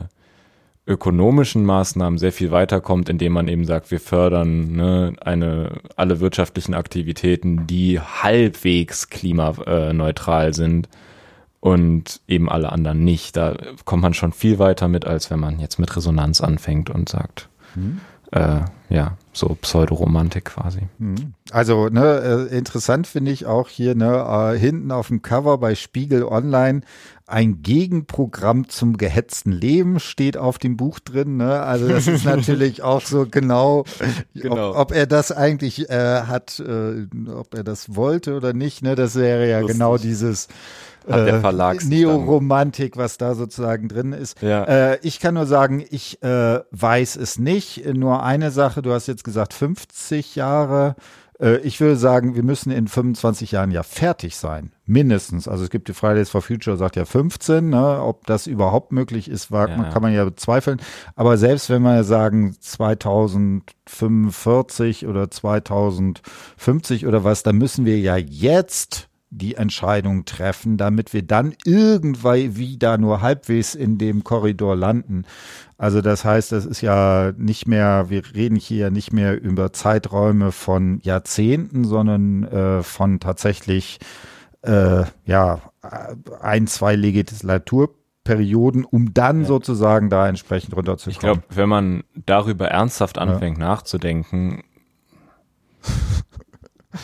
ökonomischen 0.87 1.65
Maßnahmen 1.65 2.19
sehr 2.19 2.31
viel 2.31 2.51
weiterkommt, 2.51 3.09
indem 3.09 3.33
man 3.33 3.47
eben 3.47 3.65
sagt, 3.65 3.89
wir 3.89 3.99
fördern 3.99 4.73
ne, 4.73 5.13
eine 5.21 5.79
alle 5.95 6.19
wirtschaftlichen 6.19 6.75
Aktivitäten, 6.75 7.65
die 7.65 7.99
halbwegs 7.99 9.09
klimaneutral 9.09 10.53
sind 10.53 10.87
und 11.65 12.21
eben 12.27 12.47
alle 12.47 12.71
anderen 12.71 13.03
nicht. 13.03 13.35
Da 13.35 13.57
kommt 13.85 14.03
man 14.03 14.13
schon 14.13 14.33
viel 14.33 14.59
weiter 14.59 14.87
mit, 14.87 15.05
als 15.05 15.31
wenn 15.31 15.39
man 15.39 15.57
jetzt 15.59 15.79
mit 15.79 15.95
Resonanz 15.97 16.39
anfängt 16.41 16.91
und 16.91 17.09
sagt, 17.09 17.49
hm. 17.73 18.01
äh, 18.31 18.59
ja, 18.89 19.17
so 19.33 19.57
Pseudoromantik 19.59 20.45
quasi. 20.45 20.81
Hm. 20.99 21.33
Also 21.49 21.89
ne, 21.89 22.47
äh, 22.51 22.55
interessant 22.55 23.07
finde 23.07 23.31
ich 23.31 23.47
auch 23.47 23.67
hier 23.67 23.95
ne, 23.95 24.53
äh, 24.53 24.59
hinten 24.59 24.91
auf 24.91 25.07
dem 25.07 25.23
Cover 25.23 25.57
bei 25.57 25.73
Spiegel 25.73 26.23
Online 26.23 26.81
ein 27.25 27.63
Gegenprogramm 27.63 28.69
zum 28.69 28.97
gehetzten 28.97 29.51
Leben 29.51 29.99
steht 29.99 30.37
auf 30.37 30.59
dem 30.59 30.77
Buch 30.77 30.99
drin. 30.99 31.37
Ne? 31.37 31.61
Also 31.61 31.87
das 31.87 32.05
ist 32.05 32.25
natürlich 32.25 32.83
auch 32.83 33.01
so 33.01 33.25
genau, 33.25 33.85
genau. 34.35 34.73
Ob, 34.73 34.77
ob, 34.77 34.91
er 34.91 35.07
das 35.07 35.31
eigentlich 35.31 35.89
äh, 35.89 36.21
hat, 36.27 36.59
äh, 36.59 37.07
ob 37.27 37.55
er 37.55 37.63
das 37.63 37.95
wollte 37.95 38.35
oder 38.35 38.53
nicht. 38.53 38.83
Ne? 38.83 38.93
Das 38.93 39.15
wäre 39.15 39.49
ja 39.49 39.61
Lustig. 39.61 39.73
genau 39.73 39.97
dieses 39.97 40.47
äh, 41.07 41.85
Neoromantik, 41.85 42.97
was 42.97 43.17
da 43.17 43.35
sozusagen 43.35 43.87
drin 43.87 44.13
ist. 44.13 44.41
Ja. 44.41 44.63
Äh, 44.63 44.99
ich 45.01 45.19
kann 45.19 45.35
nur 45.35 45.45
sagen, 45.45 45.85
ich 45.89 46.21
äh, 46.23 46.59
weiß 46.71 47.15
es 47.15 47.39
nicht. 47.39 47.85
Nur 47.93 48.23
eine 48.23 48.51
Sache, 48.51 48.81
du 48.81 48.91
hast 48.91 49.07
jetzt 49.07 49.23
gesagt 49.23 49.53
50 49.53 50.35
Jahre. 50.35 50.95
Äh, 51.39 51.57
ich 51.57 51.79
würde 51.79 51.95
sagen, 51.95 52.35
wir 52.35 52.43
müssen 52.43 52.71
in 52.71 52.87
25 52.87 53.51
Jahren 53.51 53.69
ja 53.71 53.83
fertig 53.83 54.35
sein. 54.37 54.71
Mindestens. 54.85 55.47
Also 55.47 55.63
es 55.63 55.69
gibt 55.69 55.87
die 55.87 55.93
Fridays 55.93 56.29
for 56.29 56.41
Future, 56.41 56.75
sagt 56.77 56.95
ja 56.95 57.05
15. 57.05 57.69
Ne? 57.69 58.01
Ob 58.01 58.25
das 58.27 58.47
überhaupt 58.47 58.91
möglich 58.91 59.29
ist, 59.29 59.51
war, 59.51 59.69
ja. 59.69 59.83
kann 59.91 60.01
man 60.01 60.13
ja 60.13 60.25
bezweifeln. 60.25 60.81
Aber 61.15 61.37
selbst 61.37 61.69
wenn 61.69 61.81
wir 61.81 62.03
sagen 62.03 62.55
2045 62.59 65.07
oder 65.07 65.29
2050 65.29 67.07
oder 67.07 67.23
was, 67.23 67.43
dann 67.43 67.57
müssen 67.57 67.85
wir 67.85 67.99
ja 67.99 68.17
jetzt 68.17 69.09
die 69.37 69.55
Entscheidung 69.55 70.25
treffen, 70.25 70.77
damit 70.77 71.13
wir 71.13 71.23
dann 71.23 71.53
irgendwann 71.65 72.55
wieder 72.55 72.97
nur 72.97 73.21
halbwegs 73.21 73.75
in 73.75 73.97
dem 73.97 74.23
Korridor 74.23 74.75
landen. 74.75 75.25
Also 75.77 76.01
das 76.01 76.23
heißt, 76.23 76.51
das 76.51 76.65
ist 76.65 76.81
ja 76.81 77.33
nicht 77.37 77.67
mehr, 77.67 78.09
wir 78.09 78.23
reden 78.33 78.55
hier 78.55 78.77
ja 78.77 78.89
nicht 78.89 79.11
mehr 79.11 79.41
über 79.41 79.73
Zeiträume 79.73 80.51
von 80.51 80.99
Jahrzehnten, 81.03 81.83
sondern 81.83 82.43
äh, 82.45 82.83
von 82.83 83.19
tatsächlich 83.19 83.99
äh, 84.61 85.03
ja 85.25 85.61
ein, 86.41 86.67
zwei 86.67 86.95
Legislaturperioden, 86.95 88.85
um 88.85 89.13
dann 89.13 89.41
ja. 89.41 89.47
sozusagen 89.47 90.09
da 90.09 90.27
entsprechend 90.29 90.75
runterzukommen. 90.75 91.13
Ich 91.13 91.19
glaube, 91.19 91.43
wenn 91.49 91.69
man 91.69 92.03
darüber 92.25 92.69
ernsthaft 92.69 93.17
anfängt 93.17 93.59
ja. 93.59 93.67
nachzudenken, 93.67 94.63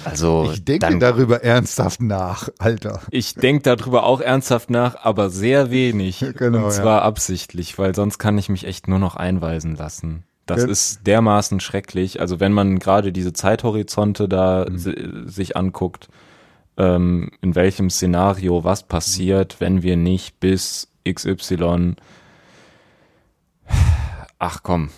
also 0.06 0.50
ich 0.52 0.64
denke 0.64 1.00
darüber 1.00 1.44
ernsthaft 1.44 2.02
nach, 2.02 2.50
Alter. 2.58 3.02
Ich 3.12 3.36
denke 3.36 3.64
darüber 3.64 4.04
auch 4.04 4.22
ernsthaft 4.22 4.70
nach, 4.70 4.96
aber 5.04 5.30
sehr 5.30 5.72
wenig. 5.72 6.26
Genau, 6.42 6.66
und 6.66 6.72
zwar 6.72 7.00
ja. 7.00 7.02
absichtlich, 7.04 7.78
weil 7.78 7.94
sonst 7.94 8.18
kann 8.18 8.38
ich 8.38 8.50
mich 8.50 8.66
echt 8.66 8.88
nur 8.88 9.00
noch 9.00 9.16
einweisen 9.16 9.76
lassen. 9.76 10.24
Das 10.46 10.64
ja. 10.64 10.68
ist 10.68 11.06
dermaßen 11.06 11.60
schrecklich. 11.60 12.20
Also 12.20 12.40
wenn 12.40 12.52
man 12.52 12.80
gerade 12.80 13.12
diese 13.12 13.34
Zeithorizonte 13.34 14.28
da 14.28 14.66
mhm. 14.68 15.28
sich 15.28 15.56
anguckt, 15.56 16.08
ähm, 16.78 17.32
in 17.42 17.54
welchem 17.56 17.90
Szenario 17.90 18.64
was 18.64 18.84
passiert, 18.84 19.58
wenn 19.60 19.84
wir 19.84 19.98
nicht 19.98 20.40
bis 20.40 20.88
XY. 21.08 21.96
Ach 24.40 24.64
komm. 24.64 24.90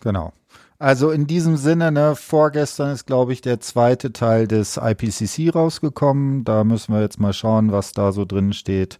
Genau. 0.00 0.32
Also 0.80 1.10
in 1.10 1.26
diesem 1.26 1.58
Sinne, 1.58 1.92
ne, 1.92 2.16
vorgestern 2.16 2.90
ist, 2.92 3.06
glaube 3.06 3.34
ich, 3.34 3.42
der 3.42 3.60
zweite 3.60 4.14
Teil 4.14 4.48
des 4.48 4.80
IPCC 4.82 5.54
rausgekommen. 5.54 6.42
Da 6.44 6.64
müssen 6.64 6.94
wir 6.94 7.02
jetzt 7.02 7.20
mal 7.20 7.34
schauen, 7.34 7.70
was 7.70 7.92
da 7.92 8.12
so 8.12 8.24
drin 8.24 8.54
steht. 8.54 8.96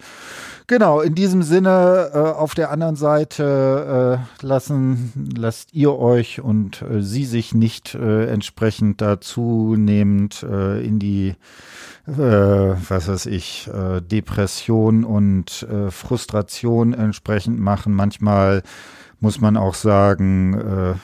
Genau, 0.66 1.00
in 1.00 1.14
diesem 1.14 1.42
Sinne, 1.42 2.10
äh, 2.12 2.18
auf 2.18 2.54
der 2.54 2.70
anderen 2.70 2.96
Seite 2.96 4.20
äh, 4.42 4.46
lassen, 4.46 5.32
lasst 5.34 5.72
ihr 5.72 5.98
euch 5.98 6.42
und 6.42 6.82
äh, 6.82 7.00
sie 7.00 7.24
sich 7.24 7.54
nicht 7.54 7.94
äh, 7.94 8.26
entsprechend 8.26 9.00
dazu 9.00 9.74
nehmend 9.74 10.42
äh, 10.42 10.84
in 10.84 10.98
die 10.98 11.34
äh, 12.06 12.12
was 12.12 13.08
weiß 13.08 13.26
ich, 13.26 13.70
Depression 14.10 15.04
und 15.04 15.66
Frustration 15.90 16.92
entsprechend 16.92 17.58
machen. 17.58 17.94
Manchmal 17.94 18.62
muss 19.20 19.40
man 19.40 19.56
auch 19.56 19.74
sagen, 19.74 20.54
äh, 20.54 20.94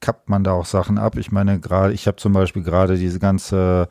kappt 0.00 0.28
man 0.28 0.44
da 0.44 0.52
auch 0.52 0.66
Sachen 0.66 0.98
ab. 0.98 1.16
Ich 1.16 1.32
meine, 1.32 1.60
gerade, 1.60 1.92
ich 1.92 2.06
habe 2.06 2.16
zum 2.16 2.32
Beispiel 2.32 2.62
gerade 2.62 2.96
diese 2.96 3.20
ganze 3.20 3.88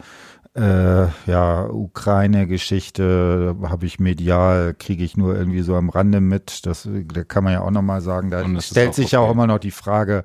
äh, 0.54 1.08
ja, 1.28 1.70
Ukraine-Geschichte 1.70 3.56
habe 3.64 3.86
ich 3.86 4.00
medial, 4.00 4.76
kriege 4.78 5.04
ich 5.04 5.16
nur 5.16 5.36
irgendwie 5.36 5.62
so 5.62 5.76
am 5.76 5.90
Rande 5.90 6.20
mit. 6.20 6.66
Das, 6.66 6.88
da 7.14 7.24
kann 7.24 7.46
man 7.46 7.54
ja 7.54 7.62
auch 7.62 7.72
nochmal 7.72 8.02
sagen, 8.02 8.30
da 8.30 8.44
stellt 8.62 8.94
sich 8.94 9.12
ja 9.12 9.20
okay. 9.20 9.30
auch 9.30 9.32
immer 9.34 9.48
noch 9.48 9.60
die 9.60 9.72
Frage, 9.72 10.24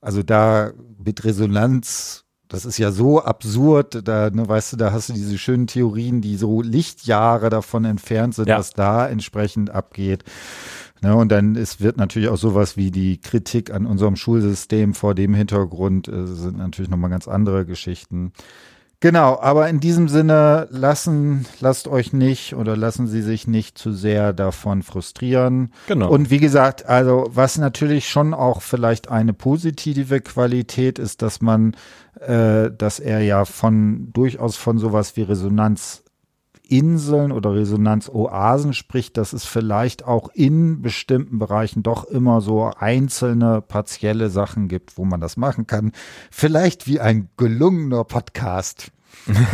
also 0.00 0.22
da 0.22 0.72
mit 1.02 1.24
Resonanz, 1.24 2.24
das 2.48 2.66
ist 2.66 2.76
ja 2.76 2.92
so 2.92 3.22
absurd, 3.22 4.06
da, 4.06 4.28
ne, 4.28 4.46
weißt 4.46 4.74
du, 4.74 4.76
da 4.76 4.92
hast 4.92 5.08
du 5.08 5.14
diese 5.14 5.38
schönen 5.38 5.66
Theorien, 5.66 6.20
die 6.20 6.36
so 6.36 6.60
Lichtjahre 6.60 7.48
davon 7.48 7.86
entfernt 7.86 8.34
sind, 8.34 8.48
ja. 8.48 8.58
was 8.58 8.72
da 8.72 9.08
entsprechend 9.08 9.70
abgeht. 9.70 10.24
Ne, 11.02 11.16
und 11.16 11.32
dann 11.32 11.56
es 11.56 11.80
wird 11.80 11.96
natürlich 11.96 12.28
auch 12.28 12.36
sowas 12.36 12.76
wie 12.76 12.92
die 12.92 13.20
Kritik 13.20 13.74
an 13.74 13.86
unserem 13.86 14.14
Schulsystem 14.14 14.94
vor 14.94 15.16
dem 15.16 15.34
Hintergrund 15.34 16.06
äh, 16.06 16.26
sind 16.26 16.58
natürlich 16.58 16.90
nochmal 16.90 17.10
ganz 17.10 17.26
andere 17.26 17.66
Geschichten. 17.66 18.32
Genau, 19.00 19.36
aber 19.40 19.68
in 19.68 19.80
diesem 19.80 20.06
Sinne 20.06 20.68
lassen, 20.70 21.44
lasst 21.58 21.88
euch 21.88 22.12
nicht 22.12 22.54
oder 22.54 22.76
lassen 22.76 23.08
Sie 23.08 23.20
sich 23.20 23.48
nicht 23.48 23.76
zu 23.76 23.92
sehr 23.92 24.32
davon 24.32 24.84
frustrieren. 24.84 25.72
Genau. 25.88 26.08
Und 26.08 26.30
wie 26.30 26.38
gesagt, 26.38 26.86
also 26.86 27.28
was 27.34 27.58
natürlich 27.58 28.08
schon 28.08 28.32
auch 28.32 28.62
vielleicht 28.62 29.10
eine 29.10 29.32
positive 29.32 30.20
Qualität 30.20 31.00
ist, 31.00 31.20
dass 31.20 31.40
man, 31.40 31.74
äh, 32.20 32.70
dass 32.70 33.00
er 33.00 33.22
ja 33.22 33.44
von 33.44 34.12
durchaus 34.12 34.56
von 34.56 34.78
sowas 34.78 35.16
wie 35.16 35.22
Resonanz 35.22 36.01
Inseln 36.72 37.32
oder 37.32 37.54
Resonanzoasen 37.54 38.72
spricht, 38.72 39.18
dass 39.18 39.34
es 39.34 39.44
vielleicht 39.44 40.06
auch 40.06 40.30
in 40.32 40.80
bestimmten 40.80 41.38
Bereichen 41.38 41.82
doch 41.82 42.04
immer 42.04 42.40
so 42.40 42.70
einzelne 42.78 43.60
partielle 43.60 44.30
Sachen 44.30 44.68
gibt, 44.68 44.96
wo 44.96 45.04
man 45.04 45.20
das 45.20 45.36
machen 45.36 45.66
kann. 45.66 45.92
Vielleicht 46.30 46.86
wie 46.86 46.98
ein 46.98 47.28
gelungener 47.36 48.04
Podcast. 48.04 48.90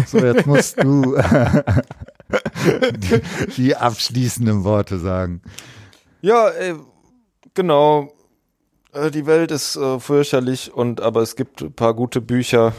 So, 0.06 0.18
jetzt 0.18 0.46
musst 0.46 0.80
du 0.80 1.16
die, 2.96 3.20
die 3.56 3.74
abschließenden 3.74 4.62
Worte 4.62 5.00
sagen. 5.00 5.42
Ja, 6.20 6.50
äh, 6.50 6.76
genau. 7.54 8.12
Äh, 8.92 9.10
die 9.10 9.26
Welt 9.26 9.50
ist 9.50 9.74
äh, 9.74 9.98
fürchterlich 9.98 10.72
und 10.72 11.00
aber 11.00 11.22
es 11.22 11.34
gibt 11.34 11.62
ein 11.62 11.72
paar 11.72 11.94
gute 11.94 12.20
Bücher. 12.20 12.74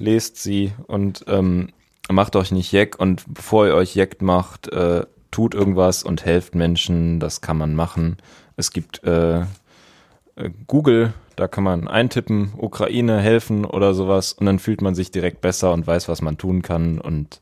Lest 0.00 0.38
sie 0.38 0.72
und 0.88 1.24
ähm, 1.28 1.68
macht 2.08 2.36
euch 2.36 2.52
nicht 2.52 2.72
jeck 2.72 2.98
und 2.98 3.24
bevor 3.32 3.66
ihr 3.66 3.74
euch 3.74 3.94
jeck 3.94 4.22
macht, 4.22 4.72
äh, 4.72 5.04
tut 5.30 5.54
irgendwas 5.54 6.02
und 6.02 6.24
helft 6.24 6.54
Menschen, 6.54 7.20
das 7.20 7.40
kann 7.40 7.56
man 7.56 7.74
machen. 7.74 8.16
Es 8.56 8.72
gibt 8.72 9.04
äh, 9.04 9.40
äh, 9.40 10.50
Google, 10.66 11.12
da 11.36 11.48
kann 11.48 11.64
man 11.64 11.88
eintippen, 11.88 12.52
Ukraine 12.56 13.20
helfen 13.20 13.64
oder 13.64 13.94
sowas 13.94 14.32
und 14.32 14.46
dann 14.46 14.58
fühlt 14.58 14.82
man 14.82 14.94
sich 14.94 15.10
direkt 15.10 15.40
besser 15.40 15.72
und 15.72 15.86
weiß, 15.86 16.08
was 16.08 16.22
man 16.22 16.38
tun 16.38 16.62
kann 16.62 17.00
und 17.00 17.40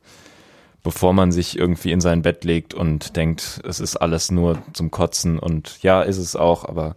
bevor 0.83 1.13
man 1.13 1.33
sich 1.33 1.59
irgendwie 1.59 1.93
in 1.93 2.01
sein 2.01 2.23
Bett 2.23 2.45
legt 2.45 2.75
und 2.75 3.17
denkt, 3.17 3.61
es 3.67 3.81
ist 3.81 3.97
alles 3.97 4.31
nur 4.31 4.59
zum 4.73 4.91
Kotzen 4.91 5.39
und 5.39 5.83
ja, 5.83 6.03
ist 6.03 6.19
es 6.19 6.37
auch, 6.37 6.65
aber 6.65 6.97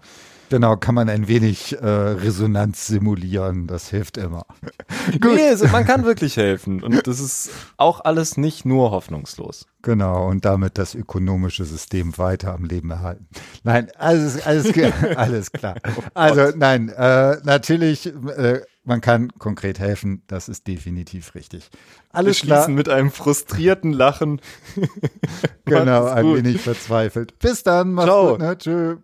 Genau, 0.52 0.76
kann 0.76 0.95
man 0.95 1.08
ein 1.08 1.30
wenig 1.30 1.78
äh, 1.80 1.88
Resonanz 1.88 2.86
simulieren. 2.86 3.68
Das 3.68 3.88
hilft 3.88 4.18
immer. 4.18 4.45
Gut. 5.22 5.36
Nee, 5.36 5.56
man 5.72 5.86
kann 5.86 6.04
wirklich 6.04 6.36
helfen. 6.36 6.84
Und 6.84 7.08
das 7.08 7.22
ist 7.22 7.52
auch 7.78 8.02
alles 8.02 8.36
nicht 8.36 8.66
nur 8.66 8.91
hoffnungslos. 8.91 9.66
Genau, 9.82 10.28
und 10.28 10.43
damit 10.43 10.78
das 10.78 10.93
ökonomische 10.93 11.64
System 11.64 12.18
weiter 12.18 12.54
am 12.54 12.66
Leben 12.66 12.91
erhalten. 12.91 13.30
Nein, 13.64 13.88
alles, 13.97 14.45
alles, 14.45 14.74
alles 15.16 15.54
klar. 15.54 15.76
Oh 15.88 16.02
also 16.16 16.52
nein, 16.58 16.89
äh, 16.89 17.38
natürlich, 17.45 18.08
äh, 18.08 18.60
man 18.84 18.99
kann 18.99 19.30
konkret 19.39 19.80
helfen, 19.80 20.24
das 20.28 20.49
ist 20.49 20.68
definitiv 20.68 21.34
richtig. 21.34 21.70
Alles 22.10 22.41
Wir 22.41 22.47
klar. 22.47 22.68
mit 22.68 22.89
einem 22.89 23.10
frustrierten 23.10 23.93
Lachen. 23.93 24.41
genau, 25.66 26.08
ein 26.08 26.36
wenig 26.36 26.60
verzweifelt. 26.60 27.39
Bis 27.39 27.64
dann, 27.64 27.93
mach's 27.93 28.08
Ciao. 28.08 28.32
gut, 28.32 28.39
ne? 28.39 28.58
Tschüss. 28.58 28.97